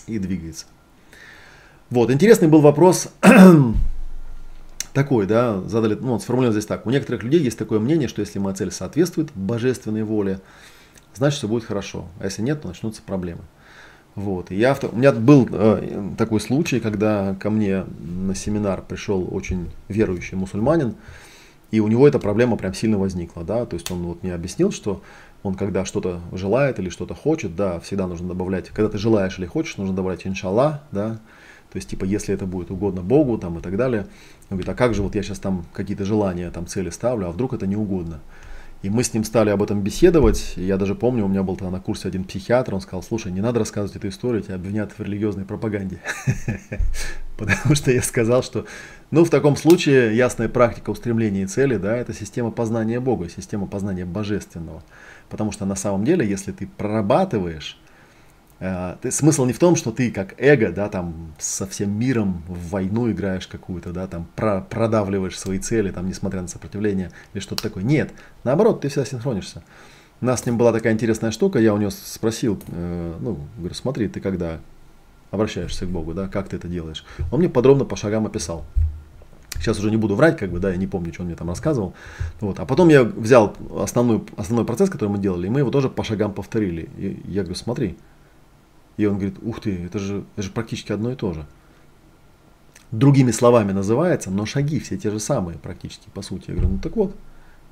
и 0.07 0.19
двигается. 0.19 0.67
Вот, 1.91 2.11
интересный 2.11 2.49
был 2.49 2.61
вопрос 2.61 3.09
такой, 4.93 5.27
да, 5.27 5.61
задали, 5.63 5.95
ну, 5.95 6.19
сформулирован 6.19 6.53
здесь 6.53 6.67
так. 6.67 6.87
У 6.87 6.91
некоторых 6.91 7.23
людей 7.23 7.41
есть 7.41 7.59
такое 7.59 7.79
мнение, 7.79 8.09
что 8.09 8.21
если 8.21 8.39
моя 8.39 8.55
цель 8.55 8.71
соответствует 8.71 9.31
божественной 9.35 10.03
воле, 10.03 10.41
значит, 11.15 11.39
все 11.39 11.49
будет 11.49 11.65
хорошо. 11.65 12.07
А 12.21 12.25
если 12.25 12.43
нет, 12.43 12.63
то 12.63 12.69
начнутся 12.69 13.03
проблемы. 13.03 13.43
Вот. 14.15 14.51
Я, 14.51 14.77
у 14.93 14.97
меня 14.97 15.13
был 15.13 15.49
э, 15.51 16.13
такой 16.17 16.41
случай, 16.41 16.81
когда 16.81 17.35
ко 17.35 17.51
мне 17.51 17.85
на 18.01 18.35
семинар 18.35 18.83
пришел 18.83 19.29
очень 19.35 19.71
верующий 19.89 20.37
мусульманин, 20.37 20.95
и 21.71 21.81
у 21.81 21.89
него 21.89 22.07
эта 22.07 22.19
проблема 22.21 22.57
прям 22.57 22.75
сильно 22.75 22.99
возникла, 22.99 23.43
да, 23.43 23.67
то 23.67 23.75
есть 23.75 23.91
он 23.91 24.05
вот 24.05 24.23
мне 24.23 24.33
объяснил, 24.33 24.71
что 24.71 25.03
он 25.43 25.57
когда 25.57 25.85
что-то 25.85 26.21
желает 26.33 26.79
или 26.79 26.89
что-то 26.89 27.15
хочет, 27.15 27.57
да, 27.57 27.81
всегда 27.81 28.07
нужно 28.07 28.29
добавлять, 28.29 28.69
когда 28.69 28.89
ты 28.89 28.99
желаешь 28.99 29.39
или 29.39 29.47
хочешь, 29.47 29.77
нужно 29.77 29.97
добавлять 29.97 30.27
иншалла, 30.27 30.85
да, 30.93 31.19
то 31.75 31.79
есть, 31.79 31.91
типа, 31.91 32.05
если 32.05 32.33
это 32.33 32.47
будет 32.47 32.71
угодно 32.71 33.03
Богу, 33.03 33.37
там, 33.37 33.59
и 33.59 33.61
так 33.61 33.77
далее. 33.77 34.03
Он 34.49 34.59
говорит, 34.59 34.69
а 34.69 34.75
как 34.75 34.95
же 34.95 35.03
вот 35.03 35.17
я 35.17 35.25
сейчас 35.25 35.41
там 35.41 35.67
какие-то 35.73 36.05
желания, 36.05 36.49
там, 36.53 36.69
цели 36.69 36.89
ставлю, 36.89 37.27
а 37.27 37.33
вдруг 37.33 37.53
это 37.53 37.67
не 37.67 37.75
угодно? 37.75 38.21
И 38.85 38.91
мы 38.91 39.03
с 39.03 39.15
ним 39.15 39.25
стали 39.25 39.49
об 39.49 39.63
этом 39.63 39.81
беседовать. 39.81 40.53
И 40.57 40.63
я 40.63 40.77
даже 40.77 40.95
помню, 40.95 41.25
у 41.25 41.29
меня 41.29 41.43
был 41.43 41.57
на 41.59 41.81
курсе 41.81 42.07
один 42.07 42.25
психиатр, 42.25 42.75
он 42.75 42.83
сказал, 42.83 43.03
слушай, 43.03 43.33
не 43.33 43.41
надо 43.41 43.59
рассказывать 43.59 43.97
эту 43.97 44.09
историю, 44.09 44.43
тебя 44.43 44.57
обвинят 44.57 44.93
в 44.93 45.01
религиозной 45.03 45.47
пропаганде. 45.47 46.01
Потому 47.39 47.77
что 47.77 47.91
я 47.91 48.03
сказал, 48.03 48.43
что, 48.43 48.67
ну, 49.11 49.25
в 49.25 49.31
таком 49.31 49.57
случае 49.57 50.15
ясная 50.15 50.51
практика 50.51 50.91
устремления 50.91 51.45
и 51.45 51.47
цели, 51.47 51.79
да, 51.79 51.97
это 51.97 52.13
система 52.13 52.51
познания 52.51 53.01
Бога, 53.01 53.31
система 53.31 53.67
познания 53.67 54.05
Божественного. 54.05 54.85
Потому 55.31 55.51
что 55.51 55.65
на 55.65 55.77
самом 55.77 56.05
деле, 56.05 56.29
если 56.29 56.53
ты 56.53 56.67
прорабатываешь, 56.67 57.79
ты, 58.59 59.11
смысл 59.11 59.45
не 59.45 59.53
в 59.53 59.59
том, 59.59 59.77
что 59.77 59.91
ты 59.91 60.11
как 60.11 60.35
эго, 60.39 60.71
да, 60.71 60.89
там 60.89 61.35
со 61.39 61.67
всем 61.67 61.99
миром 61.99 62.43
в 62.47 62.71
войну 62.71 63.11
играешь 63.11 63.47
какую-то, 63.47 63.93
да, 63.93 64.07
там 64.07 64.27
про, 64.37 64.61
продавливаешь 64.61 65.39
свои 65.39 65.59
цели, 65.59 65.91
там, 65.91 66.07
несмотря 66.09 66.41
на 66.41 66.49
сопротивление 66.49 67.11
или 67.33 67.41
что-то 67.41 67.63
такое. 67.63 67.83
Нет, 67.83 68.13
наоборот, 68.45 68.81
ты 68.81 68.89
всегда 68.89 69.05
синхронишься. 69.05 69.63
У 70.21 70.27
нас 70.27 70.43
с 70.43 70.47
ним 70.47 70.57
была 70.57 70.73
такая 70.73 70.93
интересная 70.93 71.33
штука, 71.33 71.59
я 71.59 71.75
у 71.75 71.79
него 71.79 71.91
спросил, 71.91 72.59
э, 72.69 73.15
ну, 73.21 73.39
говорю, 73.59 73.75
смотри, 73.75 74.09
ты 74.09 74.21
когда 74.21 74.61
обращаешься 75.31 75.87
к 75.87 75.91
Богу, 75.91 76.15
да, 76.15 76.29
как 76.29 76.49
ты 76.49 76.57
это 76.57 76.69
делаешь? 76.69 77.05
Он 77.33 77.41
мне 77.41 77.49
подробно 77.49 77.85
по 77.85 77.97
шагам 77.97 78.25
описал. 78.25 78.65
Сейчас 79.57 79.79
уже 79.79 79.91
не 79.91 79.97
буду 79.97 80.15
врать, 80.15 80.37
как 80.37 80.51
бы, 80.51 80.59
да, 80.59 80.71
я 80.71 80.77
не 80.77 80.87
помню, 80.87 81.13
что 81.13 81.23
он 81.23 81.27
мне 81.27 81.37
там 81.37 81.49
рассказывал. 81.49 81.95
Вот. 82.41 82.59
А 82.59 82.67
потом 82.67 82.89
я 82.89 83.05
взял 83.05 83.57
основной, 83.77 84.25
основной 84.37 84.67
процесс, 84.67 84.91
который 84.91 85.11
мы 85.11 85.19
делали, 85.19 85.47
и 85.47 85.51
мы 85.51 85.61
его 85.61 85.71
тоже 85.71 85.89
по 85.89 86.05
шагам 86.05 86.33
повторили. 86.33 86.89
И 86.97 87.23
я 87.27 87.43
говорю, 87.43 87.57
смотри. 87.57 87.97
И 88.97 89.07
он 89.07 89.15
говорит, 89.15 89.37
ух 89.43 89.61
ты, 89.61 89.85
это 89.85 89.99
же, 89.99 90.25
это 90.35 90.43
же 90.43 90.51
практически 90.51 90.93
одно 90.93 91.13
и 91.13 91.17
то 91.17 91.33
же. 91.33 91.47
Другими 92.91 93.33
словами 93.33 93.73
называется, 93.73 94.31
но 94.31 94.47
шаги 94.47 94.79
все 94.79 94.97
те 94.97 95.11
же 95.11 95.19
самые 95.19 95.59
практически, 95.59 96.09
по 96.15 96.23
сути. 96.23 96.51
Я 96.51 96.55
говорю, 96.55 96.75
ну 96.75 96.79
так 96.79 96.95
вот, 96.97 97.17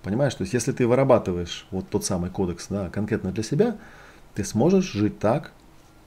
понимаешь, 0.02 0.34
то 0.34 0.42
есть 0.42 0.52
если 0.52 0.72
ты 0.72 0.86
вырабатываешь 0.86 1.66
вот 1.70 1.88
тот 1.88 2.04
самый 2.04 2.30
кодекс, 2.30 2.66
да, 2.68 2.90
конкретно 2.90 3.30
для 3.30 3.42
себя, 3.42 3.76
ты 4.34 4.44
сможешь 4.44 4.90
жить 4.90 5.18
так, 5.18 5.52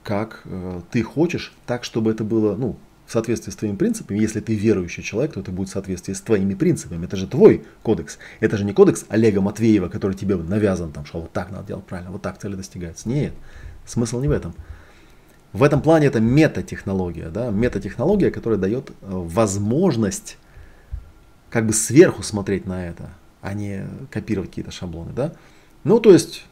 как 0.03 0.41
э, 0.45 0.81
ты 0.91 1.01
хочешь, 1.01 1.53
так, 1.65 1.83
чтобы 1.83 2.11
это 2.11 2.23
было, 2.23 2.55
ну, 2.55 2.77
в 3.05 3.11
соответствии 3.11 3.51
с 3.51 3.55
твоими 3.55 3.75
принципами. 3.75 4.17
Если 4.17 4.39
ты 4.39 4.55
верующий 4.55 5.03
человек, 5.03 5.33
то 5.33 5.39
это 5.39 5.51
будет 5.51 5.69
в 5.69 5.71
соответствии 5.71 6.13
с 6.13 6.21
твоими 6.21 6.55
принципами. 6.55 7.05
Это 7.05 7.17
же 7.17 7.27
твой 7.27 7.63
кодекс. 7.83 8.17
Это 8.39 8.57
же 8.57 8.65
не 8.65 8.73
кодекс 8.73 9.05
Олега 9.09 9.41
Матвеева, 9.41 9.89
который 9.89 10.15
тебе 10.15 10.35
навязан, 10.35 10.91
там, 10.91 11.05
что 11.05 11.21
вот 11.21 11.31
так 11.31 11.51
надо 11.51 11.67
делать 11.67 11.85
правильно, 11.85 12.11
вот 12.11 12.21
так 12.21 12.39
цели 12.39 12.55
достигаются. 12.55 13.07
Нет, 13.07 13.33
смысл 13.85 14.19
не 14.21 14.27
в 14.27 14.31
этом. 14.31 14.55
В 15.55 15.63
этом 15.63 15.81
плане 15.81 16.07
это 16.07 16.19
метатехнология, 16.19 17.29
да, 17.29 17.49
метатехнология, 17.49 18.29
которая 18.29 18.59
дает 18.59 18.89
э, 18.89 18.93
возможность 19.07 20.37
как 21.49 21.65
бы 21.65 21.71
сверху 21.71 22.23
смотреть 22.23 22.65
на 22.65 22.85
это, 22.85 23.11
а 23.41 23.53
не 23.53 23.87
копировать 24.11 24.49
какие-то 24.49 24.71
шаблоны, 24.71 25.13
да. 25.15 25.31
Ну, 25.85 26.01
то 26.01 26.11
есть 26.11 26.45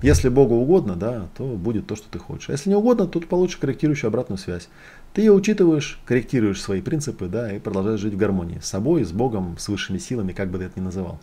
если 0.00 0.30
Богу 0.30 0.54
угодно, 0.54 0.96
да, 0.96 1.28
то 1.36 1.44
будет 1.44 1.86
то, 1.86 1.94
что 1.94 2.08
ты 2.08 2.18
хочешь. 2.18 2.48
А 2.48 2.52
если 2.52 2.70
не 2.70 2.74
угодно, 2.74 3.06
то 3.06 3.20
ты 3.20 3.26
получишь 3.26 3.58
корректирующую 3.58 4.08
обратную 4.08 4.38
связь. 4.38 4.70
Ты 5.12 5.20
ее 5.20 5.32
учитываешь, 5.32 6.00
корректируешь 6.06 6.62
свои 6.62 6.80
принципы, 6.80 7.26
да, 7.26 7.52
и 7.52 7.58
продолжаешь 7.58 8.00
жить 8.00 8.14
в 8.14 8.16
гармонии 8.16 8.60
с 8.62 8.66
собой, 8.66 9.04
с 9.04 9.12
Богом, 9.12 9.56
с 9.58 9.68
высшими 9.68 9.98
силами, 9.98 10.32
как 10.32 10.50
бы 10.50 10.56
ты 10.56 10.64
это 10.64 10.80
ни 10.80 10.84
называл. 10.84 11.20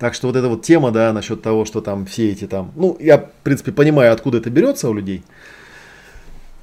Так 0.00 0.14
что 0.14 0.26
вот 0.26 0.34
эта 0.34 0.48
вот 0.48 0.64
тема, 0.64 0.90
да, 0.90 1.12
насчет 1.12 1.42
того, 1.42 1.64
что 1.64 1.80
там 1.80 2.06
все 2.06 2.28
эти 2.28 2.48
там, 2.48 2.72
ну, 2.74 2.96
я, 2.98 3.18
в 3.18 3.30
принципе, 3.44 3.70
понимаю, 3.70 4.12
откуда 4.12 4.38
это 4.38 4.50
берется 4.50 4.90
у 4.90 4.94
людей. 4.94 5.22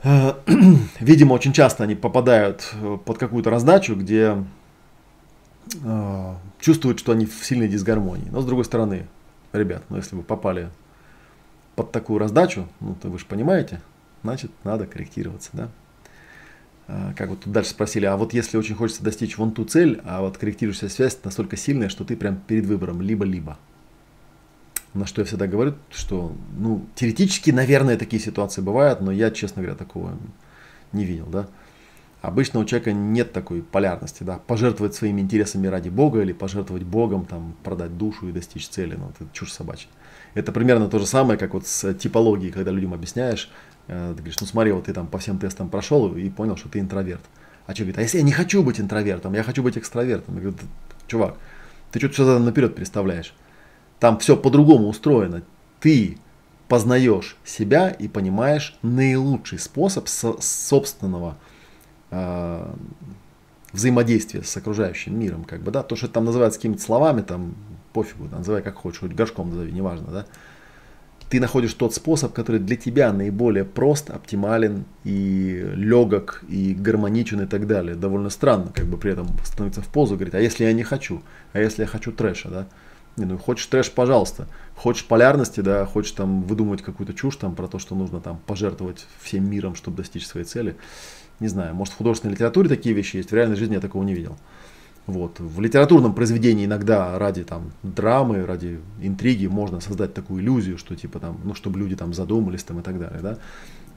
Видимо, 0.99 1.33
очень 1.33 1.51
часто 1.51 1.83
они 1.83 1.95
попадают 1.95 2.73
под 3.05 3.17
какую-то 3.17 3.49
раздачу, 3.49 3.95
где 3.95 4.45
э, 5.83 6.35
чувствуют, 6.59 6.99
что 6.99 7.11
они 7.11 7.25
в 7.25 7.45
сильной 7.45 7.67
дисгармонии. 7.67 8.29
Но 8.31 8.41
с 8.41 8.45
другой 8.45 8.63
стороны, 8.63 9.07
ребят, 9.51 9.83
ну 9.89 9.97
если 9.97 10.15
вы 10.15 10.23
попали 10.23 10.69
под 11.75 11.91
такую 11.91 12.19
раздачу, 12.19 12.67
ну, 12.79 12.95
то 12.95 13.09
вы 13.09 13.19
же 13.19 13.25
понимаете, 13.25 13.81
значит, 14.23 14.51
надо 14.63 14.85
корректироваться, 14.85 15.49
да. 15.53 15.69
Как 17.15 17.29
вот 17.29 17.41
тут 17.41 17.53
дальше 17.53 17.69
спросили, 17.69 18.05
а 18.05 18.17
вот 18.17 18.33
если 18.33 18.57
очень 18.57 18.73
хочется 18.73 19.03
достичь 19.03 19.37
вон 19.37 19.51
ту 19.51 19.63
цель, 19.63 20.01
а 20.05 20.21
вот 20.21 20.39
корректирующая 20.39 20.89
связь 20.89 21.17
настолько 21.23 21.55
сильная, 21.55 21.87
что 21.87 22.03
ты 22.03 22.15
прям 22.15 22.37
перед 22.37 22.65
выбором 22.65 23.01
либо-либо. 23.01 23.59
На 24.93 25.05
что 25.05 25.21
я 25.21 25.25
всегда 25.25 25.45
говорю, 25.47 25.75
что, 25.91 26.33
ну, 26.57 26.85
теоретически, 26.95 27.51
наверное, 27.51 27.97
такие 27.97 28.21
ситуации 28.21 28.61
бывают, 28.61 29.01
но 29.01 29.11
я, 29.11 29.29
честно 29.29 29.61
говоря, 29.61 29.77
такого 29.77 30.17
не 30.93 31.05
видел, 31.05 31.27
да. 31.27 31.47
Обычно 32.21 32.59
у 32.59 32.65
человека 32.65 32.91
нет 32.91 33.31
такой 33.31 33.61
полярности, 33.61 34.23
да, 34.23 34.39
пожертвовать 34.39 34.93
своими 34.93 35.21
интересами 35.21 35.67
ради 35.67 35.89
Бога 35.89 36.21
или 36.21 36.33
пожертвовать 36.33 36.83
Богом, 36.83 37.25
там, 37.25 37.55
продать 37.63 37.97
душу 37.97 38.27
и 38.27 38.31
достичь 38.31 38.67
цели, 38.67 38.95
ну, 38.95 39.09
это 39.09 39.29
чушь 39.31 39.53
собачья. 39.53 39.89
Это 40.33 40.51
примерно 40.51 40.89
то 40.89 40.99
же 40.99 41.05
самое, 41.05 41.39
как 41.39 41.53
вот 41.53 41.65
с 41.65 41.93
типологией, 41.93 42.51
когда 42.51 42.71
людям 42.71 42.93
объясняешь, 42.93 43.49
э, 43.87 44.13
ты 44.15 44.17
говоришь, 44.17 44.39
ну 44.41 44.47
смотри, 44.47 44.71
вот 44.71 44.85
ты 44.85 44.93
там 44.93 45.07
по 45.07 45.17
всем 45.17 45.39
тестам 45.39 45.69
прошел 45.69 46.13
и 46.15 46.29
понял, 46.29 46.57
что 46.57 46.67
ты 46.67 46.79
интроверт. 46.79 47.21
А 47.65 47.73
человек 47.73 47.95
говорит, 47.95 47.97
а 47.99 48.01
если 48.01 48.17
я 48.17 48.23
не 48.23 48.31
хочу 48.31 48.63
быть 48.63 48.79
интровертом, 48.79 49.33
я 49.33 49.43
хочу 49.43 49.63
быть 49.63 49.77
экстравертом? 49.77 50.35
Я 50.35 50.41
говорю, 50.41 50.57
чувак, 51.07 51.37
ты 51.91 51.99
что-то 51.99 52.13
все 52.13 52.39
наперед 52.39 52.75
представляешь. 52.75 53.33
Там 53.99 54.17
все 54.19 54.37
по-другому 54.37 54.87
устроено. 54.87 55.43
Ты 55.79 56.17
познаешь 56.67 57.35
себя 57.43 57.89
и 57.89 58.07
понимаешь 58.07 58.77
наилучший 58.81 59.59
способ 59.59 60.07
со- 60.07 60.39
собственного 60.39 61.37
э, 62.11 62.73
взаимодействия 63.73 64.43
с 64.43 64.55
окружающим 64.55 65.19
миром. 65.19 65.43
Как 65.43 65.61
бы, 65.61 65.71
да? 65.71 65.83
То, 65.83 65.95
что 65.95 66.05
это 66.05 66.15
там 66.15 66.25
называется 66.25 66.59
какими-то 66.59 66.81
словами, 66.81 67.21
там, 67.21 67.55
пофигу, 67.93 68.25
называй 68.25 68.61
как 68.61 68.75
хочешь, 68.75 68.99
хоть 68.99 69.13
горшком 69.13 69.49
назови, 69.49 69.71
неважно, 69.71 70.11
да. 70.11 70.25
Ты 71.29 71.39
находишь 71.39 71.73
тот 71.75 71.93
способ, 71.93 72.33
который 72.33 72.59
для 72.59 72.75
тебя 72.75 73.13
наиболее 73.13 73.63
прост, 73.63 74.09
оптимален 74.09 74.85
и 75.03 75.63
легок, 75.75 76.43
и 76.49 76.73
гармоничен 76.73 77.41
и 77.41 77.45
так 77.45 77.67
далее. 77.67 77.95
Довольно 77.95 78.31
странно, 78.31 78.71
как 78.73 78.85
бы 78.85 78.97
при 78.97 79.11
этом 79.11 79.27
становиться 79.43 79.81
в 79.81 79.87
позу, 79.87 80.15
говорить, 80.15 80.33
а 80.33 80.39
если 80.39 80.63
я 80.63 80.73
не 80.73 80.81
хочу, 80.81 81.21
а 81.53 81.59
если 81.59 81.83
я 81.83 81.87
хочу 81.87 82.11
трэша, 82.11 82.49
да. 82.49 82.67
Не, 83.19 83.25
ну 83.25 83.37
хочешь 83.37 83.65
трэш, 83.65 83.91
пожалуйста. 83.91 84.47
Хочешь 84.75 85.05
полярности, 85.05 85.59
да, 85.59 85.85
хочешь 85.85 86.13
там 86.13 86.41
выдумывать 86.43 86.81
какую-то 86.81 87.13
чушь 87.13 87.35
там 87.35 87.53
про 87.53 87.67
то, 87.67 87.77
что 87.77 87.95
нужно 87.95 88.21
там 88.21 88.39
пожертвовать 88.47 89.05
всем 89.21 89.49
миром, 89.49 89.75
чтобы 89.75 89.97
достичь 89.97 90.25
своей 90.25 90.45
цели. 90.45 90.77
Не 91.41 91.49
знаю, 91.49 91.75
может 91.75 91.93
в 91.93 91.97
художественной 91.97 92.33
литературе 92.33 92.69
такие 92.69 92.95
вещи 92.95 93.17
есть, 93.17 93.31
в 93.31 93.35
реальной 93.35 93.57
жизни 93.57 93.73
я 93.73 93.81
такого 93.81 94.03
не 94.03 94.13
видел. 94.13 94.37
Вот. 95.05 95.39
В 95.39 95.59
литературном 95.59 96.13
произведении 96.13 96.65
иногда 96.65 97.19
ради 97.19 97.43
там, 97.43 97.71
драмы, 97.83 98.45
ради 98.45 98.79
интриги 99.01 99.47
можно 99.47 99.81
создать 99.81 100.13
такую 100.13 100.41
иллюзию, 100.41 100.77
что 100.77 100.95
типа 100.95 101.19
там, 101.19 101.39
ну, 101.43 101.55
чтобы 101.55 101.79
люди 101.79 101.97
там 101.97 102.13
задумались 102.13 102.63
там, 102.63 102.79
и 102.79 102.83
так 102.83 102.99
далее. 102.99 103.19
Да? 103.21 103.37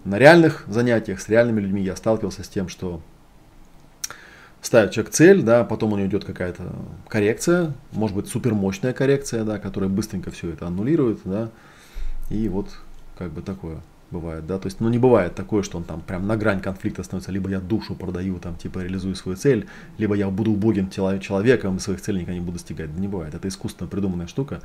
На 0.04 0.18
реальных 0.18 0.64
занятиях 0.66 1.20
с 1.20 1.28
реальными 1.28 1.60
людьми 1.60 1.82
я 1.82 1.94
сталкивался 1.94 2.42
с 2.42 2.48
тем, 2.48 2.68
что 2.68 3.02
ставит 4.62 4.92
человек 4.92 5.12
цель, 5.12 5.42
да, 5.42 5.64
потом 5.64 5.92
у 5.92 5.96
него 5.96 6.08
идет 6.08 6.24
какая-то 6.24 6.72
коррекция, 7.08 7.74
может 7.90 8.16
быть 8.16 8.28
супермощная 8.28 8.92
коррекция, 8.92 9.44
да, 9.44 9.58
которая 9.58 9.90
быстренько 9.90 10.30
все 10.30 10.50
это 10.50 10.66
аннулирует, 10.66 11.20
да, 11.24 11.50
и 12.30 12.48
вот 12.48 12.68
как 13.18 13.32
бы 13.32 13.42
такое 13.42 13.80
бывает, 14.12 14.46
да, 14.46 14.58
то 14.58 14.66
есть, 14.66 14.78
ну, 14.80 14.88
не 14.88 14.98
бывает 14.98 15.34
такое, 15.34 15.62
что 15.62 15.78
он 15.78 15.84
там 15.84 16.00
прям 16.00 16.26
на 16.26 16.36
грань 16.36 16.60
конфликта 16.60 17.02
становится, 17.02 17.32
либо 17.32 17.50
я 17.50 17.60
душу 17.60 17.94
продаю, 17.94 18.38
там, 18.38 18.56
типа, 18.56 18.80
реализую 18.80 19.16
свою 19.16 19.36
цель, 19.36 19.66
либо 19.98 20.14
я 20.14 20.28
буду 20.28 20.52
убогим 20.52 20.90
человеком, 20.90 21.78
своих 21.80 22.00
целей 22.00 22.20
никогда 22.20 22.38
не 22.38 22.44
буду 22.44 22.58
достигать, 22.58 22.94
да 22.94 23.00
не 23.00 23.08
бывает, 23.08 23.34
это 23.34 23.48
искусственно 23.48 23.88
придуманная 23.88 24.26
штука. 24.26 24.60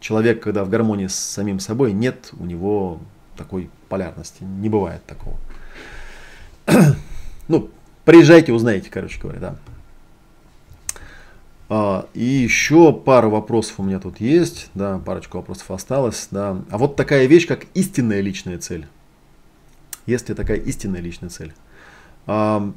Человек, 0.00 0.42
когда 0.42 0.64
в 0.64 0.68
гармонии 0.68 1.06
с 1.06 1.14
самим 1.14 1.60
собой, 1.60 1.92
нет 1.92 2.30
у 2.38 2.44
него 2.44 3.00
такой 3.36 3.70
полярности, 3.88 4.44
не 4.44 4.68
бывает 4.68 5.02
такого. 5.06 5.36
ну, 7.48 7.70
приезжайте, 8.04 8.52
узнаете, 8.52 8.90
короче 8.90 9.20
говоря, 9.20 9.40
да. 9.40 9.56
А, 11.68 12.06
и 12.14 12.24
еще 12.24 12.92
пару 12.92 13.30
вопросов 13.30 13.74
у 13.78 13.82
меня 13.82 13.98
тут 13.98 14.20
есть, 14.20 14.70
да, 14.74 14.98
парочку 14.98 15.38
вопросов 15.38 15.70
осталось, 15.70 16.28
да. 16.30 16.62
А 16.70 16.78
вот 16.78 16.96
такая 16.96 17.26
вещь, 17.26 17.46
как 17.46 17.66
истинная 17.74 18.20
личная 18.20 18.58
цель. 18.58 18.86
Есть 20.06 20.28
ли 20.28 20.34
такая 20.34 20.58
истинная 20.58 21.00
личная 21.00 21.30
цель? 21.30 21.54
А, 22.26 22.70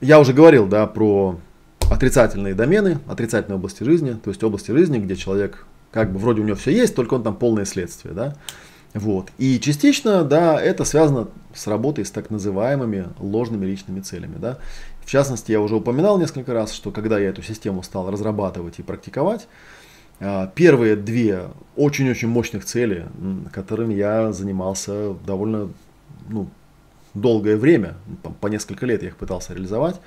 я 0.00 0.20
уже 0.20 0.32
говорил, 0.32 0.66
да, 0.66 0.86
про 0.86 1.38
отрицательные 1.90 2.54
домены, 2.54 2.98
отрицательные 3.06 3.56
области 3.56 3.84
жизни, 3.84 4.12
то 4.12 4.30
есть 4.30 4.42
области 4.42 4.70
жизни, 4.70 4.98
где 4.98 5.16
человек, 5.16 5.66
как 5.92 6.12
бы 6.12 6.18
вроде 6.18 6.42
у 6.42 6.44
него 6.44 6.56
все 6.56 6.72
есть, 6.72 6.94
только 6.94 7.14
он 7.14 7.22
там 7.22 7.36
полное 7.36 7.64
следствие, 7.64 8.12
да. 8.12 8.34
Вот. 8.94 9.30
И 9.38 9.58
частично, 9.58 10.22
да, 10.22 10.60
это 10.60 10.84
связано 10.84 11.28
с 11.52 11.66
работой 11.66 12.04
с 12.04 12.10
так 12.10 12.30
называемыми 12.30 13.08
ложными 13.18 13.66
личными 13.66 14.00
целями, 14.00 14.36
да. 14.38 14.58
В 15.04 15.10
частности, 15.10 15.52
я 15.52 15.60
уже 15.60 15.74
упоминал 15.74 16.16
несколько 16.18 16.54
раз, 16.54 16.72
что 16.72 16.92
когда 16.92 17.18
я 17.18 17.30
эту 17.30 17.42
систему 17.42 17.82
стал 17.82 18.10
разрабатывать 18.10 18.78
и 18.78 18.82
практиковать, 18.82 19.48
а, 20.20 20.46
первые 20.54 20.94
две 20.94 21.48
очень-очень 21.76 22.28
мощных 22.28 22.64
цели, 22.64 23.06
которыми 23.52 23.94
я 23.94 24.32
занимался 24.32 25.14
довольно 25.26 25.70
ну, 26.28 26.48
долгое 27.14 27.56
время, 27.56 27.94
по 28.40 28.46
несколько 28.46 28.86
лет 28.86 29.02
я 29.02 29.08
их 29.08 29.16
пытался 29.16 29.54
реализовать, 29.54 30.00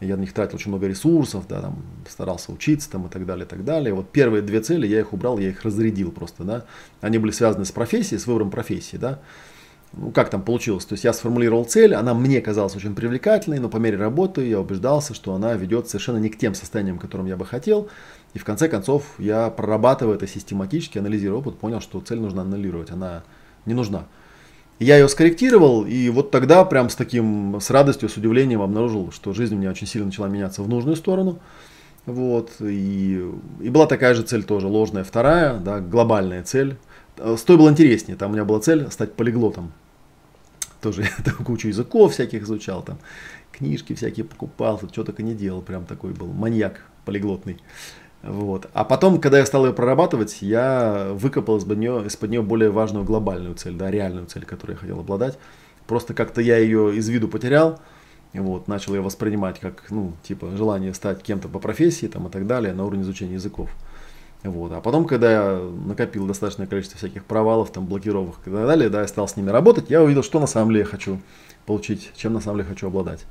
я 0.00 0.16
на 0.16 0.20
них 0.20 0.32
тратил 0.32 0.56
очень 0.56 0.70
много 0.70 0.86
ресурсов, 0.86 1.46
да, 1.48 1.60
там, 1.60 1.82
старался 2.08 2.52
учиться 2.52 2.90
там, 2.90 3.06
и 3.06 3.10
так 3.10 3.26
далее, 3.26 3.44
и 3.44 3.48
так 3.48 3.64
далее. 3.64 3.92
Вот 3.92 4.10
первые 4.10 4.42
две 4.42 4.60
цели 4.60 4.86
я 4.86 5.00
их 5.00 5.12
убрал, 5.12 5.38
я 5.38 5.48
их 5.48 5.62
разрядил 5.62 6.10
просто, 6.10 6.44
да. 6.44 6.64
Они 7.00 7.18
были 7.18 7.32
связаны 7.32 7.64
с 7.64 7.72
профессией, 7.72 8.18
с 8.18 8.26
выбором 8.26 8.50
профессии, 8.50 8.96
да 8.96 9.20
ну, 9.92 10.10
как 10.10 10.30
там 10.30 10.42
получилось. 10.42 10.84
То 10.84 10.94
есть 10.94 11.04
я 11.04 11.12
сформулировал 11.12 11.64
цель, 11.64 11.94
она 11.94 12.14
мне 12.14 12.40
казалась 12.40 12.76
очень 12.76 12.94
привлекательной, 12.94 13.58
но 13.58 13.68
по 13.68 13.78
мере 13.78 13.96
работы 13.96 14.46
я 14.46 14.60
убеждался, 14.60 15.14
что 15.14 15.34
она 15.34 15.54
ведет 15.54 15.88
совершенно 15.88 16.18
не 16.18 16.28
к 16.28 16.38
тем 16.38 16.54
состояниям, 16.54 16.98
которым 16.98 17.26
я 17.26 17.36
бы 17.36 17.44
хотел. 17.44 17.88
И 18.34 18.38
в 18.38 18.44
конце 18.44 18.68
концов 18.68 19.04
я 19.18 19.50
прорабатывая 19.50 20.14
это 20.14 20.26
систематически, 20.26 20.98
анализируя 20.98 21.40
опыт, 21.40 21.58
понял, 21.58 21.80
что 21.80 22.00
цель 22.00 22.20
нужно 22.20 22.42
аннулировать, 22.42 22.90
она 22.90 23.24
не 23.66 23.74
нужна. 23.74 24.06
Я 24.80 24.96
ее 24.98 25.08
скорректировал, 25.08 25.84
и 25.84 26.08
вот 26.08 26.32
тогда 26.32 26.64
прям 26.64 26.90
с 26.90 26.96
таким, 26.96 27.60
с 27.60 27.70
радостью, 27.70 28.08
с 28.08 28.16
удивлением 28.16 28.62
обнаружил, 28.62 29.12
что 29.12 29.32
жизнь 29.32 29.54
у 29.54 29.58
меня 29.58 29.70
очень 29.70 29.86
сильно 29.86 30.06
начала 30.06 30.26
меняться 30.26 30.62
в 30.62 30.68
нужную 30.68 30.96
сторону. 30.96 31.38
Вот, 32.06 32.50
и, 32.60 33.24
и 33.60 33.68
была 33.68 33.86
такая 33.86 34.14
же 34.14 34.22
цель 34.22 34.42
тоже, 34.42 34.66
ложная 34.66 35.04
вторая, 35.04 35.58
да, 35.58 35.80
глобальная 35.80 36.42
цель. 36.42 36.76
С 37.16 37.42
той 37.42 37.56
было 37.56 37.70
интереснее, 37.70 38.16
там 38.16 38.30
у 38.30 38.34
меня 38.34 38.44
была 38.44 38.58
цель 38.60 38.90
стать 38.90 39.12
полиглотом 39.12 39.70
тоже 40.80 41.02
я 41.26 41.32
кучу 41.32 41.68
языков 41.68 42.12
всяких 42.12 42.42
изучал, 42.42 42.82
там 42.82 42.98
книжки 43.52 43.94
всякие 43.94 44.24
покупал, 44.24 44.80
что 44.90 45.04
только 45.04 45.22
не 45.22 45.34
делал, 45.34 45.62
прям 45.62 45.84
такой 45.86 46.12
был 46.12 46.28
маньяк 46.28 46.80
полиглотный. 47.04 47.58
Вот. 48.22 48.68
А 48.74 48.84
потом, 48.84 49.20
когда 49.20 49.38
я 49.38 49.46
стал 49.46 49.66
ее 49.66 49.72
прорабатывать, 49.72 50.42
я 50.42 51.08
выкопал 51.12 51.56
из-под 51.56 51.78
нее, 51.78 52.04
из-под 52.06 52.30
нее 52.30 52.42
более 52.42 52.70
важную 52.70 53.04
глобальную 53.04 53.54
цель, 53.54 53.74
да, 53.74 53.90
реальную 53.90 54.26
цель, 54.26 54.44
которую 54.44 54.76
я 54.76 54.80
хотел 54.80 55.00
обладать. 55.00 55.38
Просто 55.86 56.12
как-то 56.12 56.40
я 56.40 56.58
ее 56.58 56.94
из 56.94 57.08
виду 57.08 57.28
потерял, 57.28 57.80
вот, 58.32 58.68
начал 58.68 58.94
ее 58.94 59.00
воспринимать 59.00 59.58
как, 59.58 59.90
ну, 59.90 60.12
типа, 60.22 60.50
желание 60.56 60.94
стать 60.94 61.22
кем-то 61.22 61.48
по 61.48 61.58
профессии 61.58 62.06
там, 62.06 62.28
и 62.28 62.30
так 62.30 62.46
далее 62.46 62.74
на 62.74 62.84
уровне 62.84 63.02
изучения 63.02 63.34
языков. 63.34 63.70
Вот. 64.42 64.72
А 64.72 64.80
потом, 64.80 65.06
когда 65.06 65.32
я 65.32 65.58
накопил 65.86 66.26
достаточное 66.26 66.66
количество 66.66 66.98
всяких 66.98 67.24
провалов, 67.24 67.70
там, 67.70 67.86
блокировок 67.86 68.36
и 68.46 68.50
так 68.50 68.66
далее, 68.66 68.88
да, 68.88 69.00
я 69.00 69.08
стал 69.08 69.28
с 69.28 69.36
ними 69.36 69.50
работать, 69.50 69.90
я 69.90 70.02
увидел, 70.02 70.22
что 70.22 70.40
на 70.40 70.46
самом 70.46 70.68
деле 70.68 70.80
я 70.80 70.86
хочу 70.86 71.20
получить, 71.66 72.12
чем 72.16 72.34
на 72.34 72.40
самом 72.40 72.58
деле 72.58 72.68
хочу 72.68 72.86
обладать. 72.86 73.24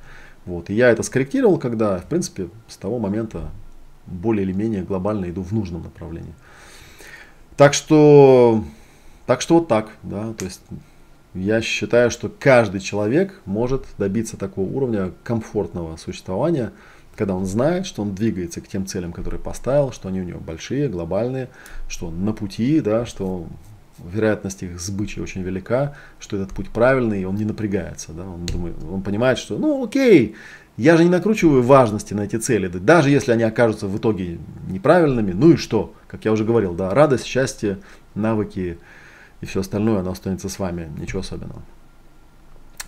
Вот. 0.46 0.70
И 0.70 0.74
я 0.74 0.90
это 0.90 1.04
скорректировал, 1.04 1.60
когда, 1.60 2.00
в 2.00 2.06
принципе, 2.06 2.50
с 2.68 2.78
того 2.78 3.00
момента 3.00 3.52
более 4.10 4.43
или 4.43 4.51
менее 4.51 4.84
глобально 4.84 5.30
иду 5.30 5.41
в 5.41 5.51
нужном 5.51 5.84
направлении. 5.84 6.34
Так 7.57 7.74
что, 7.74 8.64
так 9.26 9.41
что 9.41 9.55
вот 9.55 9.68
так, 9.68 9.89
да, 10.03 10.34
то 10.34 10.45
есть 10.45 10.62
я 11.34 11.62
считаю, 11.62 12.10
что 12.10 12.30
каждый 12.30 12.80
человек 12.80 13.41
может 13.45 13.86
добиться 13.97 14.38
такого 14.38 14.68
уровня 14.68 15.12
комфортного 15.24 15.97
существования, 15.97 16.72
когда 17.16 17.36
он 17.36 17.45
знает, 17.45 17.86
что 17.86 18.01
он 18.01 18.16
двигается 18.16 18.62
к 18.62 18.68
тем 18.68 18.86
целям, 18.86 19.12
которые 19.12 19.41
поставил, 19.41 19.91
что 19.91 20.07
они 20.07 20.22
у 20.22 20.24
него 20.24 20.39
большие, 20.39 20.88
глобальные, 20.88 21.49
что 21.89 22.07
он 22.07 22.24
на 22.24 22.34
пути, 22.34 22.80
да, 22.80 23.05
что 23.05 23.45
вероятность 24.06 24.64
их 24.64 24.80
сбычи 24.80 25.20
очень 25.20 25.41
велика, 25.41 25.95
что 26.20 26.38
этот 26.38 26.50
путь 26.50 26.70
правильный, 26.70 27.22
и 27.22 27.26
он 27.26 27.36
не 27.36 27.45
напрягается. 27.45 28.14
Да, 28.14 28.24
он, 28.24 28.45
думает, 28.45 28.76
он 28.89 29.02
понимает, 29.02 29.38
что 29.38 29.58
ну 29.58 29.84
окей, 29.84 30.36
я 30.78 30.95
же 30.95 31.04
не 31.04 31.10
накручиваю 31.10 31.62
важности 31.62 32.14
на 32.14 32.22
эти 32.22 32.38
цели, 32.38 32.68
даже 32.68 33.10
если 33.10 33.32
они 33.32 33.43
окажутся 33.43 33.88
в 33.88 33.97
итоге 33.97 34.39
неправильными, 34.70 35.34
ну 35.34 35.52
и 35.52 35.58
что, 35.58 35.93
как 36.08 36.26
я 36.26 36.32
уже 36.32 36.45
говорил, 36.45 36.74
да, 36.74 36.93
радость, 36.93 37.26
счастье, 37.26 37.80
навыки 38.16 38.78
и 39.41 39.45
все 39.45 39.60
остальное, 39.60 40.00
оно 40.00 40.12
останется 40.12 40.47
с 40.50 40.58
вами, 40.58 40.89
ничего 40.97 41.20
особенного. 41.20 41.62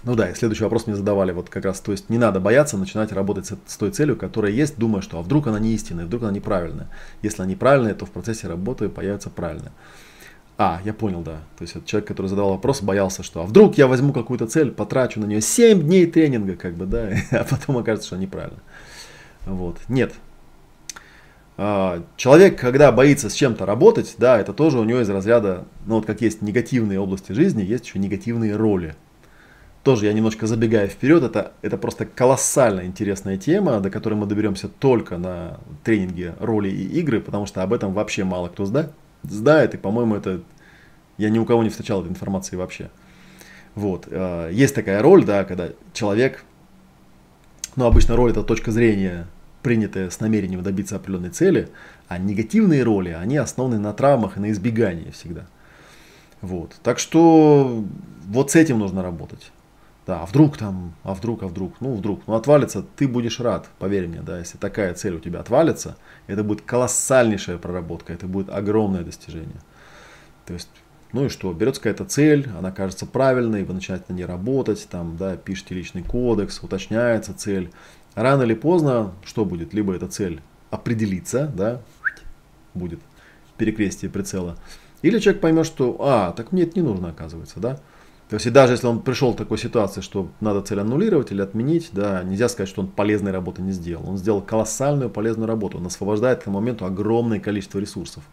Ну 0.04 0.16
да, 0.16 0.30
и 0.30 0.34
следующий 0.34 0.64
вопрос 0.64 0.88
мне 0.88 0.96
задавали, 0.96 1.32
вот 1.32 1.50
как 1.50 1.66
раз, 1.66 1.80
то 1.80 1.92
есть 1.92 2.10
не 2.10 2.18
надо 2.18 2.40
бояться 2.40 2.76
начинать 2.76 3.12
работать 3.12 3.46
с, 3.46 3.54
с 3.68 3.78
той 3.78 3.92
целью, 3.92 4.16
которая 4.16 4.52
есть, 4.52 4.78
думая, 4.78 5.02
что 5.02 5.20
а 5.20 5.22
вдруг 5.22 5.48
она 5.48 5.60
не 5.60 5.74
истинная, 5.74 6.06
вдруг 6.06 6.24
она 6.24 6.32
неправильная. 6.32 6.90
Если 7.22 7.42
она 7.42 7.52
неправильная, 7.52 7.94
то 7.94 8.08
в 8.08 8.12
процессе 8.12 8.48
работы 8.48 8.90
появится 8.90 9.30
правильная. 9.30 9.74
А, 10.64 10.80
я 10.86 10.94
понял, 10.94 11.24
да. 11.24 11.40
То 11.58 11.64
есть 11.64 11.74
человек, 11.88 12.08
который 12.08 12.28
задал 12.28 12.52
вопрос, 12.52 12.84
боялся, 12.84 13.24
что 13.24 13.42
а 13.42 13.46
вдруг 13.46 13.80
я 13.80 13.88
возьму 13.88 14.14
какую-то 14.14 14.46
цель, 14.46 14.70
потрачу 14.70 15.20
на 15.20 15.26
нее 15.26 15.42
7 15.42 15.82
дней 15.82 16.06
тренинга, 16.06 16.56
как 16.56 16.76
бы, 16.76 16.86
да, 16.86 17.10
а 17.32 17.44
потом 17.44 17.80
окажется, 17.80 18.10
что 18.10 18.18
неправильно. 18.18 18.60
Вот. 19.48 19.80
Нет. 19.90 20.14
А, 21.58 22.04
человек, 22.16 22.60
когда 22.60 22.92
боится 22.92 23.32
с 23.32 23.34
чем-то 23.34 23.66
работать, 23.66 24.14
да, 24.20 24.40
это 24.40 24.54
тоже 24.54 24.78
у 24.78 24.84
него 24.84 25.00
из 25.00 25.10
разряда, 25.10 25.66
ну 25.88 25.96
вот 25.96 26.06
как 26.06 26.22
есть 26.22 26.44
негативные 26.44 27.00
области 27.00 27.32
жизни, 27.32 27.64
есть 27.64 27.88
еще 27.88 27.98
негативные 27.98 28.56
роли 28.56 28.96
тоже 29.84 30.06
я 30.06 30.14
немножко 30.14 30.46
забегаю 30.46 30.88
вперед, 30.88 31.24
это, 31.24 31.54
это 31.62 31.78
просто 31.78 32.06
колоссально 32.06 32.86
интересная 32.86 33.38
тема, 33.38 33.80
до 33.80 33.90
которой 33.90 34.14
мы 34.14 34.28
доберемся 34.28 34.68
только 34.68 35.18
на 35.18 35.60
тренинге 35.84 36.36
роли 36.40 36.70
и 36.70 37.00
игры, 37.00 37.20
потому 37.20 37.48
что 37.48 37.64
об 37.64 37.74
этом 37.74 37.94
вообще 37.94 38.24
мало 38.24 38.50
кто 38.50 38.66
знает, 38.66 38.92
знает 39.24 39.74
и, 39.74 39.78
по-моему, 39.78 40.16
это 40.16 40.42
я 41.18 41.30
ни 41.30 41.40
у 41.40 41.46
кого 41.46 41.64
не 41.64 41.70
встречал 41.70 42.02
этой 42.02 42.10
информации 42.10 42.56
вообще. 42.56 42.90
Вот. 43.76 44.08
Э, 44.10 44.50
есть 44.52 44.76
такая 44.76 45.02
роль, 45.02 45.24
да, 45.24 45.44
когда 45.44 45.70
человек, 45.94 46.44
ну, 47.76 47.86
обычно 47.86 48.16
роль 48.16 48.32
это 48.32 48.44
точка 48.44 48.72
зрения, 48.72 49.28
принятая 49.62 50.10
с 50.10 50.20
намерением 50.20 50.64
добиться 50.64 50.96
определенной 50.96 51.30
цели, 51.30 51.70
а 52.08 52.18
негативные 52.18 52.84
роли, 52.84 53.10
они 53.10 53.38
основаны 53.38 53.80
на 53.80 53.94
травмах 53.94 54.38
и 54.38 54.40
на 54.40 54.52
избегании 54.52 55.12
всегда. 55.12 55.46
Вот. 56.42 56.76
Так 56.84 57.00
что 57.00 57.84
вот 58.28 58.52
с 58.52 58.56
этим 58.56 58.80
нужно 58.80 59.04
работать. 59.04 59.52
Да, 60.08 60.22
а 60.22 60.26
вдруг 60.26 60.58
там, 60.58 60.96
а 61.04 61.14
вдруг, 61.14 61.44
а 61.44 61.48
вдруг, 61.48 61.80
ну 61.80 61.94
вдруг, 61.94 62.22
ну 62.26 62.34
отвалится, 62.34 62.84
ты 62.96 63.08
будешь 63.08 63.40
рад, 63.40 63.70
поверь 63.78 64.08
мне, 64.08 64.22
да, 64.22 64.40
если 64.40 64.58
такая 64.58 64.96
цель 64.96 65.16
у 65.16 65.20
тебя 65.20 65.40
отвалится, 65.40 65.96
это 66.26 66.44
будет 66.44 66.64
колоссальнейшая 66.64 67.60
проработка, 67.60 68.12
это 68.12 68.26
будет 68.26 68.50
огромное 68.50 69.04
достижение. 69.04 69.62
То 70.48 70.54
есть, 70.54 70.70
ну 71.14 71.26
и 71.26 71.30
что, 71.30 71.54
берется 71.54 71.82
какая-то 71.82 72.06
цель, 72.06 72.50
она 72.58 72.72
кажется 72.72 73.06
правильной, 73.06 73.64
вы 73.64 73.76
начинаете 73.76 74.06
на 74.10 74.14
ней 74.14 74.26
работать, 74.26 74.88
там, 74.90 75.18
да, 75.18 75.36
пишете 75.36 75.76
личный 75.76 76.02
кодекс, 76.02 76.64
уточняется 76.64 77.36
цель. 77.36 77.72
Рано 78.16 78.44
или 78.44 78.56
поздно, 78.56 79.14
что 79.24 79.46
будет? 79.46 79.74
Либо 79.74 79.94
эта 79.94 80.08
цель 80.08 80.42
определится, 80.72 81.46
да, 81.48 81.82
будет 82.74 83.00
перекрестие 83.58 84.10
прицела. 84.10 84.58
Или 85.04 85.20
человек 85.20 85.42
поймет, 85.42 85.66
что, 85.68 85.96
а, 86.00 86.32
так 86.32 86.52
мне 86.52 86.64
это 86.64 86.80
не 86.80 86.86
нужно, 86.86 87.10
оказывается, 87.10 87.60
да. 87.60 87.80
То 88.32 88.36
есть 88.36 88.46
и 88.46 88.50
даже 88.50 88.72
если 88.72 88.88
он 88.88 89.02
пришел 89.02 89.34
к 89.34 89.38
такой 89.38 89.58
ситуации, 89.58 90.00
что 90.00 90.30
надо 90.40 90.62
цель 90.62 90.80
аннулировать 90.80 91.34
или 91.34 91.42
отменить, 91.42 91.90
да, 91.92 92.24
нельзя 92.24 92.48
сказать, 92.48 92.70
что 92.70 92.80
он 92.80 92.88
полезной 92.88 93.34
работы 93.34 93.62
не 93.62 93.74
сделал. 93.74 94.10
Он 94.10 94.18
сделал 94.18 94.42
колоссальную 94.42 95.10
полезную 95.10 95.50
работу. 95.50 95.80
Он 95.80 95.88
освобождает 95.88 96.40
к 96.40 96.46
тому 96.46 96.62
моменту 96.62 96.86
огромное 96.86 97.42
количество 97.42 97.78
ресурсов. 97.78 98.24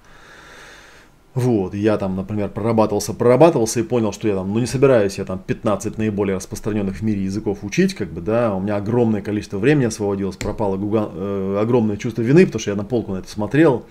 Вот, 1.35 1.75
я 1.75 1.99
там, 1.99 2.15
например, 2.15 2.49
прорабатывался, 2.51 3.13
прорабатывался 3.13 3.81
и 3.81 3.83
понял, 3.83 4.13
что 4.13 4.29
я 4.29 4.37
там, 4.37 4.53
ну 4.53 4.61
не 4.61 4.67
собираюсь 4.67 5.19
я 5.19 5.25
там 5.25 5.41
15 5.41 5.99
наиболее 5.99 6.37
распространенных 6.37 6.99
в 6.99 7.03
мире 7.03 7.25
языков 7.25 7.59
учить, 7.63 7.95
как 7.95 8.13
бы, 8.13 8.21
да, 8.21 8.55
у 8.55 8.61
меня 8.61 8.77
огромное 8.77 9.21
количество 9.21 9.59
времени 9.59 9.87
освободилось, 9.87 10.37
пропало 10.37 10.77
гуга, 10.77 11.11
э, 11.13 11.59
огромное 11.61 11.97
чувство 11.97 12.23
вины, 12.23 12.47
потому 12.47 12.61
что 12.61 12.71
я 12.71 12.77
на 12.77 12.85
полку 12.85 13.15
на 13.15 13.19
это 13.19 13.29
смотрел, 13.29 13.85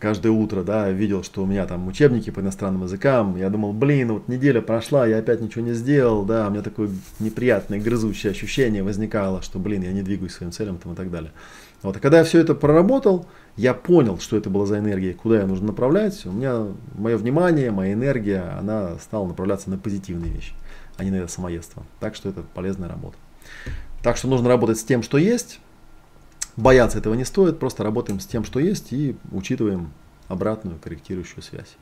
каждое 0.00 0.30
утро, 0.30 0.62
да, 0.62 0.90
видел, 0.90 1.22
что 1.22 1.42
у 1.42 1.46
меня 1.46 1.66
там 1.66 1.86
учебники 1.88 2.30
по 2.30 2.40
иностранным 2.40 2.84
языкам, 2.84 3.36
я 3.36 3.50
думал, 3.50 3.72
блин, 3.72 4.12
вот 4.12 4.28
неделя 4.28 4.60
прошла, 4.60 5.06
я 5.06 5.18
опять 5.18 5.40
ничего 5.40 5.64
не 5.64 5.72
сделал, 5.72 6.24
да, 6.24 6.48
у 6.48 6.50
меня 6.50 6.62
такое 6.62 6.90
неприятное, 7.20 7.80
грызущее 7.80 8.30
ощущение 8.30 8.82
возникало, 8.82 9.42
что, 9.42 9.58
блин, 9.58 9.82
я 9.82 9.92
не 9.92 10.02
двигаюсь 10.02 10.32
своим 10.32 10.52
целям 10.52 10.78
там, 10.78 10.92
и 10.92 10.96
так 10.96 11.10
далее. 11.10 11.32
Вот, 11.82 11.96
а 11.96 12.00
когда 12.00 12.18
я 12.18 12.24
все 12.24 12.40
это 12.40 12.54
проработал, 12.54 13.26
я 13.56 13.74
понял, 13.74 14.18
что 14.18 14.38
это 14.38 14.48
была 14.48 14.64
за 14.64 14.78
энергия, 14.78 15.12
куда 15.12 15.40
я 15.40 15.46
нужно 15.46 15.66
направлять, 15.66 16.24
у 16.24 16.32
меня 16.32 16.68
мое 16.94 17.18
внимание, 17.18 17.70
моя 17.70 17.92
энергия, 17.92 18.56
она 18.58 18.98
стала 18.98 19.26
направляться 19.26 19.68
на 19.68 19.76
позитивные 19.76 20.32
вещи, 20.32 20.54
а 20.96 21.04
не 21.04 21.10
на 21.10 21.16
это 21.16 21.28
самоедство. 21.28 21.84
Так 22.00 22.14
что 22.14 22.30
это 22.30 22.42
полезная 22.54 22.88
работа. 22.88 23.16
Так 24.02 24.16
что 24.16 24.28
нужно 24.28 24.48
работать 24.48 24.78
с 24.78 24.84
тем, 24.84 25.02
что 25.02 25.18
есть, 25.18 25.60
Бояться 26.56 26.98
этого 26.98 27.14
не 27.14 27.24
стоит, 27.24 27.58
просто 27.58 27.82
работаем 27.82 28.20
с 28.20 28.26
тем, 28.26 28.44
что 28.44 28.60
есть 28.60 28.92
и 28.92 29.16
учитываем 29.32 29.92
обратную 30.28 30.78
корректирующую 30.78 31.42
связь. 31.42 31.76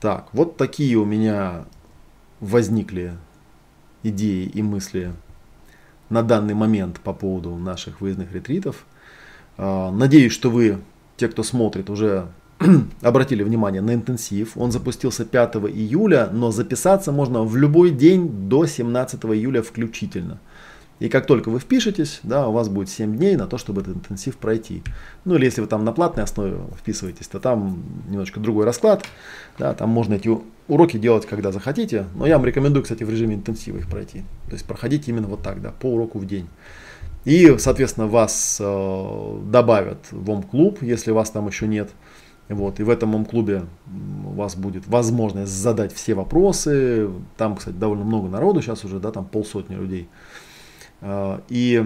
Так, 0.00 0.28
вот 0.32 0.56
такие 0.56 0.96
у 0.96 1.04
меня 1.04 1.64
возникли 2.40 3.14
идеи 4.02 4.44
и 4.44 4.62
мысли 4.62 5.12
на 6.08 6.22
данный 6.22 6.54
момент 6.54 7.00
по 7.00 7.12
поводу 7.12 7.56
наших 7.56 8.00
выездных 8.00 8.32
ретритов. 8.32 8.86
А, 9.56 9.90
надеюсь, 9.90 10.32
что 10.32 10.50
вы, 10.50 10.78
те, 11.16 11.28
кто 11.28 11.42
смотрит, 11.42 11.90
уже 11.90 12.28
обратили 13.02 13.42
внимание 13.42 13.82
на 13.82 13.94
интенсив. 13.94 14.56
Он 14.56 14.70
запустился 14.70 15.24
5 15.24 15.56
июля, 15.56 16.28
но 16.32 16.50
записаться 16.50 17.10
можно 17.10 17.42
в 17.42 17.56
любой 17.56 17.90
день 17.90 18.48
до 18.48 18.66
17 18.66 19.24
июля 19.24 19.62
включительно. 19.62 20.38
И 21.00 21.08
как 21.08 21.26
только 21.26 21.48
вы 21.48 21.60
впишетесь, 21.60 22.20
да, 22.22 22.48
у 22.48 22.52
вас 22.52 22.68
будет 22.68 22.88
7 22.88 23.16
дней 23.16 23.36
на 23.36 23.46
то, 23.46 23.56
чтобы 23.56 23.82
этот 23.82 23.96
интенсив 23.96 24.36
пройти. 24.36 24.82
Ну 25.24 25.36
или 25.36 25.44
если 25.44 25.60
вы 25.60 25.68
там 25.68 25.84
на 25.84 25.92
платной 25.92 26.24
основе 26.24 26.58
вписываетесь, 26.76 27.28
то 27.28 27.38
там 27.38 27.82
немножко 28.08 28.40
другой 28.40 28.64
расклад. 28.64 29.04
Да, 29.58 29.74
там 29.74 29.90
можно 29.90 30.14
эти 30.14 30.28
уроки 30.66 30.96
делать, 30.96 31.26
когда 31.26 31.52
захотите. 31.52 32.06
Но 32.16 32.26
я 32.26 32.36
вам 32.36 32.46
рекомендую, 32.46 32.82
кстати, 32.82 33.04
в 33.04 33.10
режиме 33.10 33.36
интенсива 33.36 33.78
их 33.78 33.88
пройти. 33.88 34.24
То 34.46 34.54
есть 34.54 34.64
проходите 34.64 35.12
именно 35.12 35.28
вот 35.28 35.42
так, 35.42 35.62
да, 35.62 35.70
по 35.70 35.86
уроку 35.86 36.18
в 36.18 36.26
день. 36.26 36.48
И, 37.24 37.56
соответственно, 37.58 38.06
вас 38.06 38.58
э, 38.60 39.40
добавят 39.44 39.98
в 40.10 40.30
ОМ-клуб, 40.30 40.78
если 40.82 41.10
вас 41.10 41.30
там 41.30 41.46
еще 41.46 41.68
нет. 41.68 41.90
Вот, 42.48 42.80
и 42.80 42.82
в 42.82 42.88
этом 42.88 43.14
ОМ-клубе 43.14 43.66
у 44.26 44.30
вас 44.30 44.56
будет 44.56 44.86
возможность 44.86 45.52
задать 45.52 45.92
все 45.92 46.14
вопросы. 46.14 47.10
Там, 47.36 47.56
кстати, 47.56 47.76
довольно 47.76 48.04
много 48.04 48.28
народу, 48.28 48.62
сейчас 48.62 48.84
уже, 48.84 48.98
да, 48.98 49.10
там 49.10 49.26
полсотни 49.26 49.74
людей. 49.74 50.08
А, 51.00 51.42
и 51.48 51.84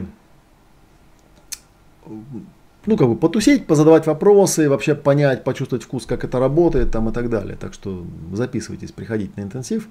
ну, 2.86 2.96
как 2.96 3.08
бы 3.08 3.16
потусить, 3.16 3.66
позадавать 3.66 4.06
вопросы, 4.06 4.68
вообще 4.68 4.94
понять, 4.94 5.44
почувствовать 5.44 5.84
вкус, 5.84 6.06
как 6.06 6.24
это 6.24 6.38
работает 6.38 6.90
там 6.90 7.08
и 7.08 7.12
так 7.12 7.30
далее. 7.30 7.56
Так 7.56 7.74
что 7.74 8.04
записывайтесь, 8.32 8.92
приходите 8.92 9.32
на 9.36 9.42
интенсив. 9.42 9.88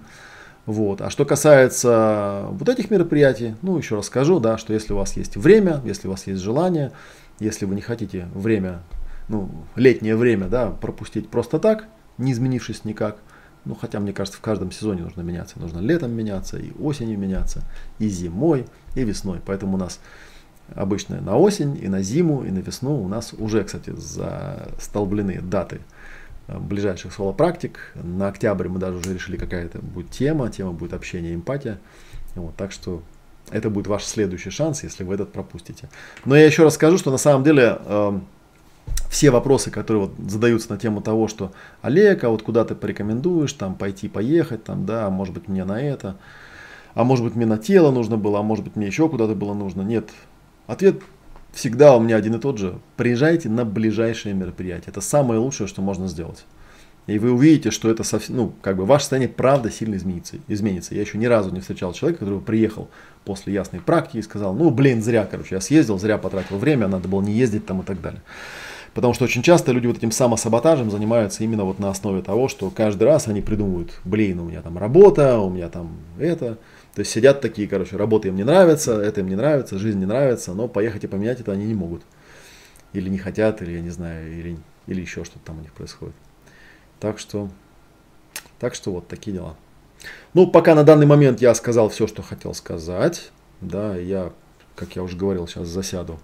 Вот. 0.65 1.01
А 1.01 1.09
что 1.09 1.26
касается 1.26 2.47
вот 2.51 2.69
этих 2.69 2.91
мероприятий, 2.91 3.55
ну, 3.61 3.78
еще 3.78 3.95
раз 3.95 4.07
скажу, 4.07 4.39
да, 4.39 4.57
что 4.57 4.74
если 4.74 4.93
у 4.93 4.97
вас 4.97 5.17
есть 5.17 5.38
время, 5.38 5.82
если 5.86 6.07
у 6.07 6.11
вас 6.11 6.28
есть 6.28 6.41
желание, 6.41 6.91
если 7.39 7.65
вы 7.65 7.76
не 7.76 7.82
хотите 7.82 8.28
время, 8.34 8.84
ну, 9.28 9.49
летнее 9.76 10.15
время, 10.15 10.47
да, 10.47 10.67
пропустить 10.69 11.30
просто 11.30 11.59
так, 11.59 11.86
не 12.17 12.34
изменившись 12.34 12.86
никак, 12.86 13.17
ну, 13.66 13.76
хотя, 13.76 13.99
мне 13.99 14.12
кажется, 14.12 14.39
в 14.39 14.41
каждом 14.41 14.72
сезоне 14.72 15.03
нужно 15.03 15.22
меняться. 15.22 15.59
Нужно 15.59 15.80
летом 15.80 16.12
меняться, 16.12 16.57
и 16.57 16.72
осенью 16.80 17.20
меняться, 17.20 17.64
и 17.99 18.07
зимой, 18.07 18.66
и 18.95 19.03
весной. 19.03 19.39
Поэтому 19.45 19.76
у 19.76 19.78
нас 19.78 19.99
обычно 20.74 21.22
на 21.22 21.38
осень, 21.38 21.78
и 21.82 21.88
на 21.88 22.01
зиму, 22.01 22.43
и 22.43 22.49
на 22.49 22.59
весну 22.59 23.01
у 23.01 23.07
нас 23.07 23.34
уже, 23.34 23.64
кстати, 23.64 23.91
застолблены 23.95 25.41
даты 25.41 25.82
э, 26.47 26.57
ближайших 26.57 27.14
соло-практик. 27.14 27.93
На 27.95 28.30
октябрь 28.30 28.68
мы 28.68 28.80
даже 28.80 28.97
уже 28.97 29.14
решили, 29.14 29.38
какая 29.38 29.66
это 29.66 29.80
будет 29.80 30.09
тема. 30.09 30.49
Тема 30.49 30.72
будет 30.72 30.93
общение, 30.93 31.36
эмпатия. 31.36 31.80
Вот, 32.36 32.55
так 32.55 32.72
что 32.72 33.03
это 33.51 33.70
будет 33.70 33.88
ваш 33.88 34.05
следующий 34.05 34.49
шанс, 34.49 34.84
если 34.84 35.03
вы 35.03 35.16
этот 35.16 35.32
пропустите. 35.32 35.89
Но 36.26 36.36
я 36.36 36.45
еще 36.45 36.64
раз 36.64 36.76
скажу, 36.76 36.97
что 36.97 37.12
на 37.12 37.18
самом 37.18 37.43
деле 37.43 37.78
эм, 37.86 38.26
все 39.09 39.29
вопросы, 39.29 39.71
которые 39.71 40.07
вот 40.07 40.29
задаются 40.29 40.71
на 40.71 40.77
тему 40.77 41.01
того, 41.01 41.27
что 41.27 41.51
Олег, 41.82 42.23
а 42.23 42.29
вот 42.29 42.43
куда 42.43 42.63
ты 42.63 42.75
порекомендуешь, 42.75 43.53
там 43.53 43.75
пойти 43.75 44.07
поехать, 44.07 44.63
там, 44.63 44.86
да, 44.86 45.09
может 45.09 45.34
быть 45.34 45.47
мне 45.47 45.65
на 45.65 45.82
это, 45.82 46.17
а 46.93 47.03
может 47.03 47.25
быть 47.25 47.36
мне 47.36 47.45
на 47.45 47.57
тело 47.57 47.91
нужно 47.91 48.17
было, 48.17 48.39
а 48.39 48.43
может 48.43 48.63
быть 48.63 48.75
мне 48.75 48.88
еще 48.88 49.09
куда-то 49.09 49.36
было 49.36 49.53
нужно. 49.53 49.82
Нет, 49.82 50.09
ответ 50.65 51.01
всегда 51.51 51.95
у 51.95 51.99
меня 51.99 52.15
один 52.15 52.36
и 52.36 52.39
тот 52.39 52.57
же. 52.57 52.79
Приезжайте 52.95 53.49
на 53.49 53.65
ближайшее 53.65 54.34
мероприятие. 54.34 54.88
Это 54.88 55.01
самое 55.01 55.39
лучшее, 55.39 55.67
что 55.67 55.82
можно 55.82 56.07
сделать. 56.07 56.45
И 57.12 57.20
вы 57.20 57.32
увидите, 57.32 57.72
что 57.72 57.89
это 57.89 58.03
совсем, 58.03 58.38
ну, 58.38 58.53
как 58.62 58.78
бы 58.78 58.86
ваше 58.86 59.03
состояние 59.03 59.30
правда 59.30 59.70
сильно 59.70 59.95
изменится. 59.95 60.38
изменится. 60.47 60.95
Я 60.95 61.01
еще 61.01 61.18
ни 61.18 61.26
разу 61.26 61.51
не 61.51 61.59
встречал 61.59 61.93
человека, 61.93 62.20
который 62.20 62.39
приехал 62.39 62.89
после 63.26 63.53
ясной 63.53 63.82
практики 63.82 64.18
и 64.18 64.22
сказал, 64.22 64.53
ну, 64.53 64.70
блин, 64.72 65.03
зря, 65.03 65.28
короче, 65.30 65.55
я 65.55 65.62
съездил, 65.62 65.99
зря 65.99 66.18
потратил 66.18 66.57
время, 66.57 66.88
надо 66.88 67.07
было 67.07 67.22
не 67.22 67.34
ездить 67.34 67.66
там 67.66 67.82
и 67.82 67.84
так 67.84 68.01
далее. 68.01 68.22
Потому 68.93 69.14
что 69.14 69.26
очень 69.26 69.41
часто 69.41 69.72
люди 69.72 69.88
вот 69.88 69.97
этим 69.97 70.12
самосаботажем 70.12 70.91
занимаются 70.91 71.43
именно 71.43 71.64
вот 71.64 71.80
на 71.80 71.89
основе 71.89 72.22
того, 72.22 72.47
что 72.47 72.70
каждый 72.70 73.03
раз 73.03 73.28
они 73.28 73.41
придумывают, 73.41 73.91
блин, 74.03 74.39
у 74.39 74.45
меня 74.45 74.62
там 74.62 74.78
работа, 74.78 75.39
у 75.39 75.49
меня 75.49 75.70
там 75.70 75.97
это. 76.20 76.57
То 76.93 76.99
есть 76.99 77.12
сидят 77.12 77.39
такие, 77.39 77.68
короче, 77.68 77.95
работа 77.95 78.28
им 78.28 78.36
не 78.36 78.43
нравится, 78.43 79.01
это 79.01 79.22
им 79.22 79.30
не 79.30 79.36
нравится, 79.36 79.78
жизнь 79.78 79.99
не 79.99 80.05
нравится, 80.05 80.53
но 80.53 80.68
поехать 80.68 81.05
и 81.05 81.07
поменять 81.07 81.39
это 81.39 81.53
они 81.53 81.66
не 81.66 81.74
могут. 81.74 82.03
Или 82.91 83.07
не 83.07 83.18
хотят, 83.18 83.62
или 83.62 83.72
я 83.72 83.82
не 83.82 83.91
знаю, 83.91 84.30
или, 84.30 84.57
или 84.88 85.01
еще 85.01 85.24
что-то 85.24 85.45
там 85.45 85.59
у 85.59 85.62
них 85.62 85.72
происходит. 85.72 86.16
Так 87.02 87.20
что, 87.20 87.49
так 88.60 88.76
что 88.76 88.91
вот 88.91 89.08
такие 89.08 89.34
дела. 89.36 89.58
Ну, 90.34 90.47
пока 90.47 90.76
на 90.76 90.84
данный 90.84 91.08
момент 91.08 91.41
я 91.41 91.54
сказал 91.56 91.89
все, 91.89 92.08
что 92.08 92.22
хотел 92.22 92.54
сказать. 92.54 93.32
Да, 93.60 93.97
я, 93.97 94.32
как 94.76 94.95
я 94.95 95.04
уже 95.04 95.18
говорил, 95.18 95.47
сейчас 95.47 95.68
засяду 95.68 96.20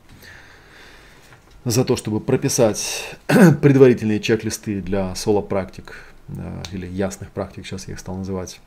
за 1.65 1.84
то, 1.84 1.95
чтобы 1.97 2.21
прописать 2.21 3.17
предварительные 3.61 4.19
чек-листы 4.19 4.82
для 4.82 5.13
соло-практик 5.15 5.93
э, 6.30 6.61
или 6.71 6.86
ясных 6.88 7.32
практик, 7.32 7.65
сейчас 7.65 7.88
я 7.88 7.93
их 7.95 7.99
стал 7.99 8.15
называть, 8.15 8.61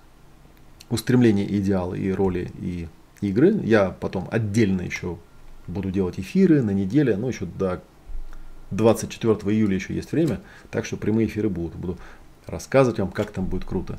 устремления, 0.91 1.47
идеалы 1.47 1.99
и 1.99 2.13
роли 2.13 2.51
и 2.61 2.89
игры. 3.21 3.59
Я 3.63 3.91
потом 3.91 4.29
отдельно 4.31 4.83
еще 4.83 5.19
буду 5.67 5.91
делать 5.91 6.19
эфиры 6.19 6.61
на 6.61 6.73
неделе, 6.73 7.17
ну 7.17 7.29
еще 7.29 7.47
до 7.47 7.81
24 8.71 9.35
июля 9.55 9.75
еще 9.75 9.95
есть 9.95 10.13
время, 10.13 10.41
так 10.71 10.85
что 10.85 10.97
прямые 10.97 11.27
эфиры 11.27 11.49
будут. 11.49 11.75
Буду 11.75 11.99
рассказывать 12.47 12.99
вам, 12.99 13.11
как 13.11 13.31
там 13.31 13.47
будет 13.47 13.65
круто. 13.65 13.99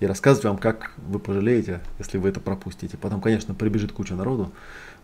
И 0.00 0.06
рассказывать 0.06 0.46
вам, 0.46 0.58
как 0.58 0.92
вы 0.96 1.18
пожалеете, 1.18 1.80
если 1.98 2.18
вы 2.18 2.28
это 2.28 2.40
пропустите. 2.40 2.96
Потом, 2.96 3.20
конечно, 3.20 3.54
прибежит 3.54 3.92
куча 3.92 4.14
народу, 4.14 4.52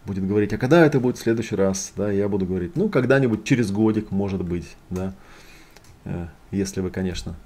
будет 0.05 0.27
говорить, 0.27 0.53
а 0.53 0.59
когда 0.59 0.85
это 0.85 0.99
будет 1.01 1.19
в 1.19 1.21
следующий 1.21 1.55
раз, 1.55 1.93
да, 1.97 2.11
я 2.11 2.29
буду 2.29 2.47
говорить, 2.47 2.77
ну, 2.77 2.89
когда-нибудь 2.89 3.45
через 3.45 3.71
годик, 3.71 4.11
может 4.11 4.43
быть, 4.43 4.77
да, 4.91 5.15
э, 6.05 6.27
если 6.51 6.81
вы, 6.81 6.91
конечно, 6.91 7.37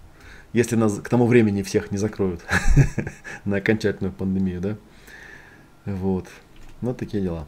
если 0.52 0.76
нас 0.76 0.98
к 0.98 1.08
тому 1.08 1.26
времени 1.26 1.62
всех 1.62 1.90
не 1.90 1.98
закроют 1.98 2.42
на 3.44 3.56
окончательную 3.56 4.12
пандемию, 4.12 4.60
да, 4.60 4.76
вот, 5.84 6.28
вот 6.80 6.96
такие 6.96 7.22
дела. 7.22 7.46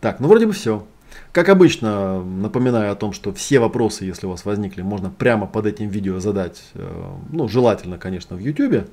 Так, 0.00 0.20
ну, 0.20 0.28
вроде 0.28 0.46
бы 0.46 0.52
все. 0.52 0.86
Как 1.32 1.48
обычно, 1.48 2.22
напоминаю 2.22 2.92
о 2.92 2.96
том, 2.96 3.12
что 3.12 3.32
все 3.32 3.58
вопросы, 3.58 4.04
если 4.04 4.26
у 4.26 4.30
вас 4.30 4.44
возникли, 4.44 4.82
можно 4.82 5.10
прямо 5.10 5.46
под 5.46 5.66
этим 5.66 5.88
видео 5.88 6.20
задать, 6.20 6.62
э, 6.74 7.10
ну, 7.30 7.48
желательно, 7.48 7.98
конечно, 7.98 8.36
в 8.36 8.40
YouTube, 8.40 8.88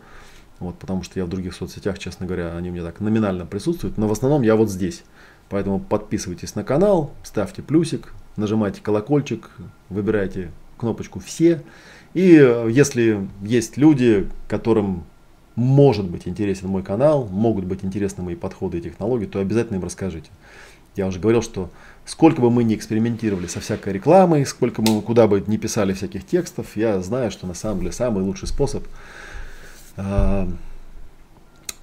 вот, 0.60 0.78
потому 0.78 1.04
что 1.04 1.20
я 1.20 1.26
в 1.26 1.30
других 1.30 1.54
соцсетях, 1.54 2.00
честно 2.00 2.26
говоря, 2.26 2.56
они 2.56 2.70
мне 2.70 2.82
так 2.82 3.00
номинально 3.00 3.46
присутствуют, 3.46 3.98
но 3.98 4.08
в 4.08 4.12
основном 4.12 4.42
я 4.42 4.56
вот 4.56 4.70
здесь. 4.70 5.04
Поэтому 5.50 5.80
подписывайтесь 5.80 6.56
на 6.56 6.64
канал, 6.64 7.12
ставьте 7.24 7.62
плюсик, 7.62 8.14
нажимайте 8.38 8.82
колокольчик, 8.82 9.50
выбирайте 9.90 10.52
кнопочку 10.78 11.20
«Все». 11.20 11.62
И 12.14 12.36
э, 12.36 12.70
если 12.70 13.28
есть 13.42 13.78
люди, 13.78 14.30
которым 14.48 15.06
может 15.56 16.10
быть 16.10 16.28
интересен 16.28 16.68
мой 16.68 16.84
канал, 16.84 17.28
могут 17.28 17.66
быть 17.66 17.84
интересны 17.84 18.24
мои 18.24 18.36
подходы 18.36 18.80
и 18.80 18.82
технологии, 18.82 19.26
то 19.26 19.40
обязательно 19.40 19.78
им 19.78 19.84
расскажите. 19.84 20.30
Я 20.96 21.08
уже 21.08 21.20
говорил, 21.20 21.42
что 21.42 21.70
сколько 22.06 22.42
бы 22.42 22.52
мы 22.52 22.64
ни 22.64 22.76
экспериментировали 22.76 23.48
со 23.48 23.60
всякой 23.60 23.94
рекламой, 23.94 24.46
сколько 24.46 24.82
мы 24.82 25.02
куда 25.02 25.28
бы 25.28 25.44
ни 25.48 25.58
писали 25.58 25.94
всяких 25.94 26.26
текстов, 26.26 26.76
я 26.76 27.02
знаю, 27.02 27.32
что 27.32 27.48
на 27.48 27.54
самом 27.54 27.80
деле 27.80 27.92
самый 27.92 28.24
лучший 28.24 28.48
способ 28.48 28.84
э, 29.98 30.48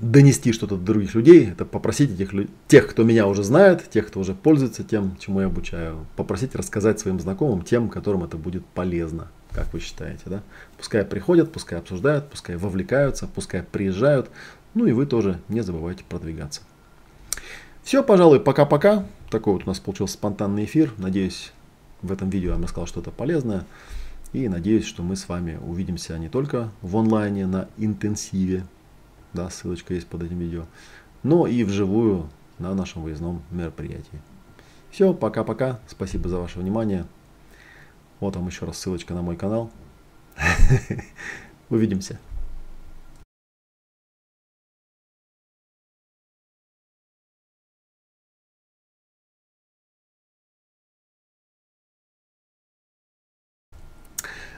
донести 0.00 0.52
что-то 0.52 0.76
до 0.76 0.84
других 0.84 1.14
людей, 1.14 1.50
это 1.50 1.64
попросить 1.64 2.12
этих, 2.12 2.32
тех, 2.68 2.86
кто 2.88 3.02
меня 3.02 3.26
уже 3.26 3.42
знает, 3.42 3.90
тех, 3.90 4.06
кто 4.06 4.20
уже 4.20 4.34
пользуется 4.34 4.82
тем, 4.82 5.16
чему 5.18 5.40
я 5.40 5.46
обучаю, 5.46 6.06
попросить 6.16 6.54
рассказать 6.54 7.00
своим 7.00 7.20
знакомым, 7.20 7.62
тем, 7.62 7.88
которым 7.88 8.24
это 8.24 8.36
будет 8.36 8.64
полезно, 8.64 9.28
как 9.50 9.72
вы 9.72 9.80
считаете, 9.80 10.22
да? 10.26 10.42
Пускай 10.76 11.04
приходят, 11.04 11.52
пускай 11.52 11.78
обсуждают, 11.78 12.30
пускай 12.30 12.56
вовлекаются, 12.56 13.26
пускай 13.26 13.62
приезжают, 13.62 14.30
ну 14.74 14.86
и 14.86 14.92
вы 14.92 15.04
тоже 15.04 15.40
не 15.48 15.60
забывайте 15.60 16.04
продвигаться. 16.08 16.62
Все, 17.82 18.02
пожалуй, 18.02 18.40
пока-пока. 18.40 19.06
Такой 19.30 19.54
вот 19.54 19.64
у 19.64 19.66
нас 19.66 19.80
получился 19.80 20.14
спонтанный 20.14 20.64
эфир. 20.64 20.92
Надеюсь, 20.98 21.52
в 22.02 22.12
этом 22.12 22.30
видео 22.30 22.48
я 22.48 22.54
вам 22.54 22.64
рассказал 22.64 22.86
что-то 22.86 23.10
полезное. 23.10 23.64
И 24.32 24.48
надеюсь, 24.48 24.84
что 24.84 25.02
мы 25.02 25.16
с 25.16 25.28
вами 25.28 25.58
увидимся 25.66 26.16
не 26.18 26.28
только 26.28 26.70
в 26.82 26.96
онлайне 26.96 27.46
на 27.46 27.68
интенсиве, 27.78 28.64
да, 29.32 29.50
ссылочка 29.50 29.94
есть 29.94 30.06
под 30.06 30.22
этим 30.22 30.38
видео, 30.38 30.66
но 31.22 31.46
и 31.46 31.64
вживую 31.64 32.28
на 32.58 32.74
нашем 32.74 33.02
выездном 33.02 33.42
мероприятии. 33.50 34.20
Все, 34.90 35.14
пока-пока, 35.14 35.80
спасибо 35.88 36.28
за 36.28 36.38
ваше 36.38 36.60
внимание. 36.60 37.06
Вот 38.20 38.36
вам 38.36 38.46
еще 38.46 38.66
раз 38.66 38.78
ссылочка 38.78 39.14
на 39.14 39.22
мой 39.22 39.36
канал. 39.36 39.70
Увидимся. 41.70 42.18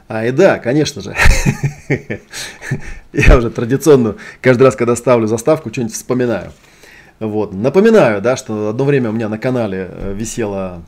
А, 0.09 0.25
и 0.27 0.31
да, 0.31 0.59
конечно 0.59 1.01
же. 1.03 1.15
Я 3.13 3.37
уже 3.37 3.51
традиционно 3.51 4.17
каждый 4.41 4.65
раз, 4.65 4.77
когда 4.77 4.97
ставлю 4.97 5.27
заставку, 5.27 5.71
что-нибудь 5.71 5.95
вспоминаю. 5.95 6.53
Вот. 7.23 7.55
Напоминаю, 7.55 8.21
да, 8.21 8.37
что 8.37 8.71
одно 8.71 8.85
время 8.85 9.11
у 9.11 9.13
меня 9.13 9.29
на 9.29 9.39
канале 9.39 9.89
э, 9.89 10.13
висело 10.13 10.83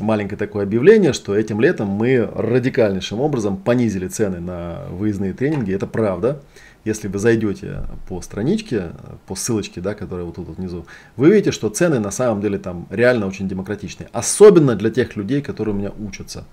маленькое 0.00 0.38
такое 0.38 0.62
объявление, 0.62 1.12
что 1.12 1.36
этим 1.36 1.60
летом 1.60 1.88
мы 1.88 2.30
радикальнейшим 2.34 3.20
образом 3.20 3.58
понизили 3.58 4.08
цены 4.08 4.40
на 4.40 4.86
выездные 4.90 5.34
тренинги. 5.34 5.74
Это 5.74 5.86
правда. 5.86 6.40
Если 6.86 7.08
вы 7.08 7.18
зайдете 7.18 7.82
по 8.08 8.22
страничке, 8.22 8.92
по 9.26 9.34
ссылочке, 9.34 9.82
да, 9.82 9.94
которая 9.94 10.24
вот 10.24 10.36
тут 10.36 10.56
внизу, 10.56 10.86
вы 11.16 11.28
увидите, 11.28 11.50
что 11.50 11.68
цены 11.68 11.98
на 11.98 12.10
самом 12.10 12.40
деле 12.40 12.58
там 12.58 12.86
реально 12.90 13.26
очень 13.26 13.46
демократичные. 13.46 14.08
Особенно 14.12 14.76
для 14.76 14.90
тех 14.90 15.14
людей, 15.16 15.42
которые 15.42 15.74
у 15.74 15.78
меня 15.78 15.92
учатся 15.98 16.46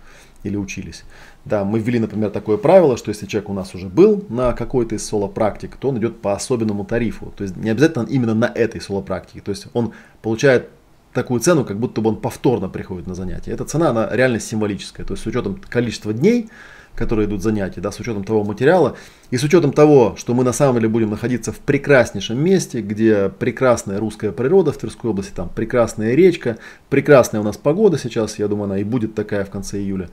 или 0.43 0.55
учились. 0.55 1.03
Да, 1.45 1.65
мы 1.65 1.79
ввели, 1.79 1.99
например, 1.99 2.29
такое 2.29 2.57
правило, 2.57 2.97
что 2.97 3.09
если 3.09 3.25
человек 3.25 3.49
у 3.49 3.53
нас 3.53 3.75
уже 3.75 3.87
был 3.87 4.25
на 4.29 4.53
какой-то 4.53 4.95
из 4.95 5.05
соло-практик, 5.05 5.75
то 5.77 5.89
он 5.89 5.97
идет 5.97 6.21
по 6.21 6.33
особенному 6.33 6.85
тарифу. 6.85 7.33
То 7.35 7.43
есть 7.43 7.57
не 7.57 7.69
обязательно 7.69 8.05
именно 8.09 8.33
на 8.33 8.45
этой 8.45 8.79
соло-практике. 8.79 9.41
То 9.41 9.51
есть 9.51 9.67
он 9.73 9.93
получает 10.21 10.69
такую 11.13 11.39
цену, 11.39 11.63
как 11.63 11.79
будто 11.79 12.01
бы 12.01 12.09
он 12.09 12.17
повторно 12.17 12.69
приходит 12.69 13.07
на 13.07 13.15
занятие. 13.15 13.51
Эта 13.51 13.65
цена, 13.65 13.89
она 13.89 14.09
реально 14.11 14.39
символическая. 14.39 15.05
То 15.05 15.13
есть 15.13 15.23
с 15.23 15.27
учетом 15.27 15.61
количества 15.69 16.13
дней, 16.13 16.49
которые 16.95 17.27
идут 17.27 17.41
занятия, 17.41 17.81
да, 17.81 17.91
с 17.91 17.99
учетом 17.99 18.23
того 18.23 18.43
материала 18.43 18.95
и 19.31 19.37
с 19.37 19.43
учетом 19.43 19.73
того, 19.73 20.15
что 20.17 20.33
мы 20.33 20.43
на 20.43 20.53
самом 20.53 20.75
деле 20.75 20.89
будем 20.89 21.09
находиться 21.09 21.51
в 21.51 21.59
прекраснейшем 21.59 22.37
месте, 22.37 22.81
где 22.81 23.29
прекрасная 23.29 23.99
русская 23.99 24.31
природа 24.31 24.71
в 24.71 24.77
Тверской 24.77 25.09
области, 25.09 25.31
там 25.31 25.49
прекрасная 25.49 26.13
речка, 26.13 26.57
прекрасная 26.89 27.41
у 27.41 27.43
нас 27.43 27.57
погода 27.57 27.97
сейчас, 27.97 28.37
я 28.39 28.47
думаю, 28.47 28.65
она 28.65 28.77
и 28.77 28.83
будет 28.83 29.15
такая 29.15 29.45
в 29.45 29.49
конце 29.49 29.79
июля. 29.79 30.09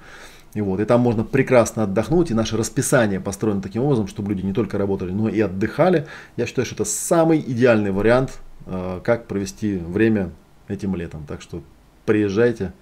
И, 0.54 0.60
вот, 0.60 0.80
и 0.80 0.84
там 0.84 1.00
можно 1.00 1.22
прекрасно 1.22 1.84
отдохнуть, 1.84 2.30
и 2.30 2.34
наше 2.34 2.56
расписание 2.56 3.20
построено 3.20 3.62
таким 3.62 3.84
образом, 3.84 4.08
чтобы 4.08 4.32
люди 4.32 4.44
не 4.44 4.52
только 4.52 4.78
работали, 4.78 5.12
но 5.12 5.28
и 5.28 5.38
отдыхали. 5.40 6.06
Я 6.36 6.46
считаю, 6.46 6.66
что 6.66 6.74
это 6.74 6.84
самый 6.84 7.38
идеальный 7.38 7.92
вариант, 7.92 8.40
э, 8.66 9.00
как 9.04 9.28
провести 9.28 9.76
время 9.76 10.30
этим 10.66 10.96
летом. 10.96 11.24
Так 11.28 11.40
что 11.40 11.62
приезжайте. 12.04 12.72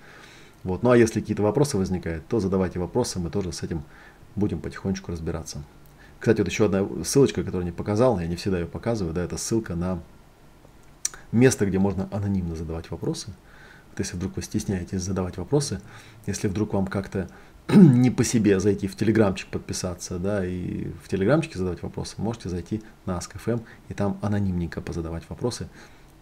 Вот. 0.68 0.82
Ну 0.82 0.90
а 0.90 0.96
если 0.96 1.20
какие-то 1.20 1.42
вопросы 1.42 1.78
возникают, 1.78 2.26
то 2.26 2.40
задавайте 2.40 2.78
вопросы, 2.78 3.18
мы 3.18 3.30
тоже 3.30 3.52
с 3.52 3.62
этим 3.62 3.84
будем 4.36 4.60
потихонечку 4.60 5.10
разбираться. 5.10 5.62
Кстати, 6.20 6.40
вот 6.42 6.48
еще 6.48 6.66
одна 6.66 6.86
ссылочка, 7.04 7.42
которую 7.42 7.64
не 7.64 7.72
показал, 7.72 8.20
я 8.20 8.26
не 8.26 8.36
всегда 8.36 8.58
ее 8.60 8.66
показываю, 8.66 9.14
да, 9.14 9.24
это 9.24 9.38
ссылка 9.38 9.74
на 9.74 10.02
место, 11.32 11.64
где 11.64 11.78
можно 11.78 12.06
анонимно 12.12 12.54
задавать 12.54 12.90
вопросы. 12.90 13.28
Вот 13.90 13.98
если 14.00 14.16
вдруг 14.16 14.36
вы 14.36 14.42
стесняетесь 14.42 15.00
задавать 15.00 15.38
вопросы, 15.38 15.80
если 16.26 16.48
вдруг 16.48 16.74
вам 16.74 16.86
как-то 16.86 17.30
не 17.74 18.10
по 18.10 18.22
себе 18.22 18.60
зайти 18.60 18.88
в 18.88 18.96
телеграмчик 18.96 19.48
подписаться, 19.48 20.18
да, 20.18 20.44
и 20.44 20.88
в 21.02 21.08
телеграмчике 21.08 21.56
задавать 21.56 21.82
вопросы, 21.82 22.16
можете 22.18 22.50
зайти 22.50 22.82
на 23.06 23.16
Ask.fm 23.16 23.62
и 23.88 23.94
там 23.94 24.18
анонимненько 24.20 24.82
позадавать 24.82 25.22
вопросы. 25.30 25.68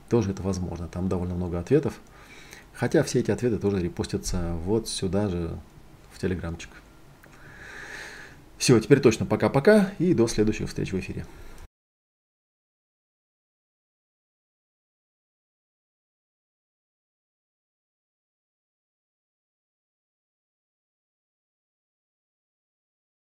Тоже 0.08 0.30
это 0.30 0.42
возможно. 0.42 0.86
Там 0.86 1.08
довольно 1.08 1.34
много 1.34 1.58
ответов. 1.58 1.94
Хотя 2.76 3.02
все 3.02 3.20
эти 3.20 3.30
ответы 3.30 3.58
тоже 3.58 3.80
репостятся 3.80 4.52
вот 4.64 4.88
сюда 4.88 5.28
же 5.28 5.58
в 6.12 6.18
телеграмчик. 6.18 6.70
Все, 8.58 8.78
теперь 8.80 9.00
точно 9.00 9.24
пока-пока 9.26 9.92
и 9.98 10.12
до 10.12 10.28
следующих 10.28 10.68
встреч 10.68 10.92
в 10.92 10.98
эфире. 10.98 11.26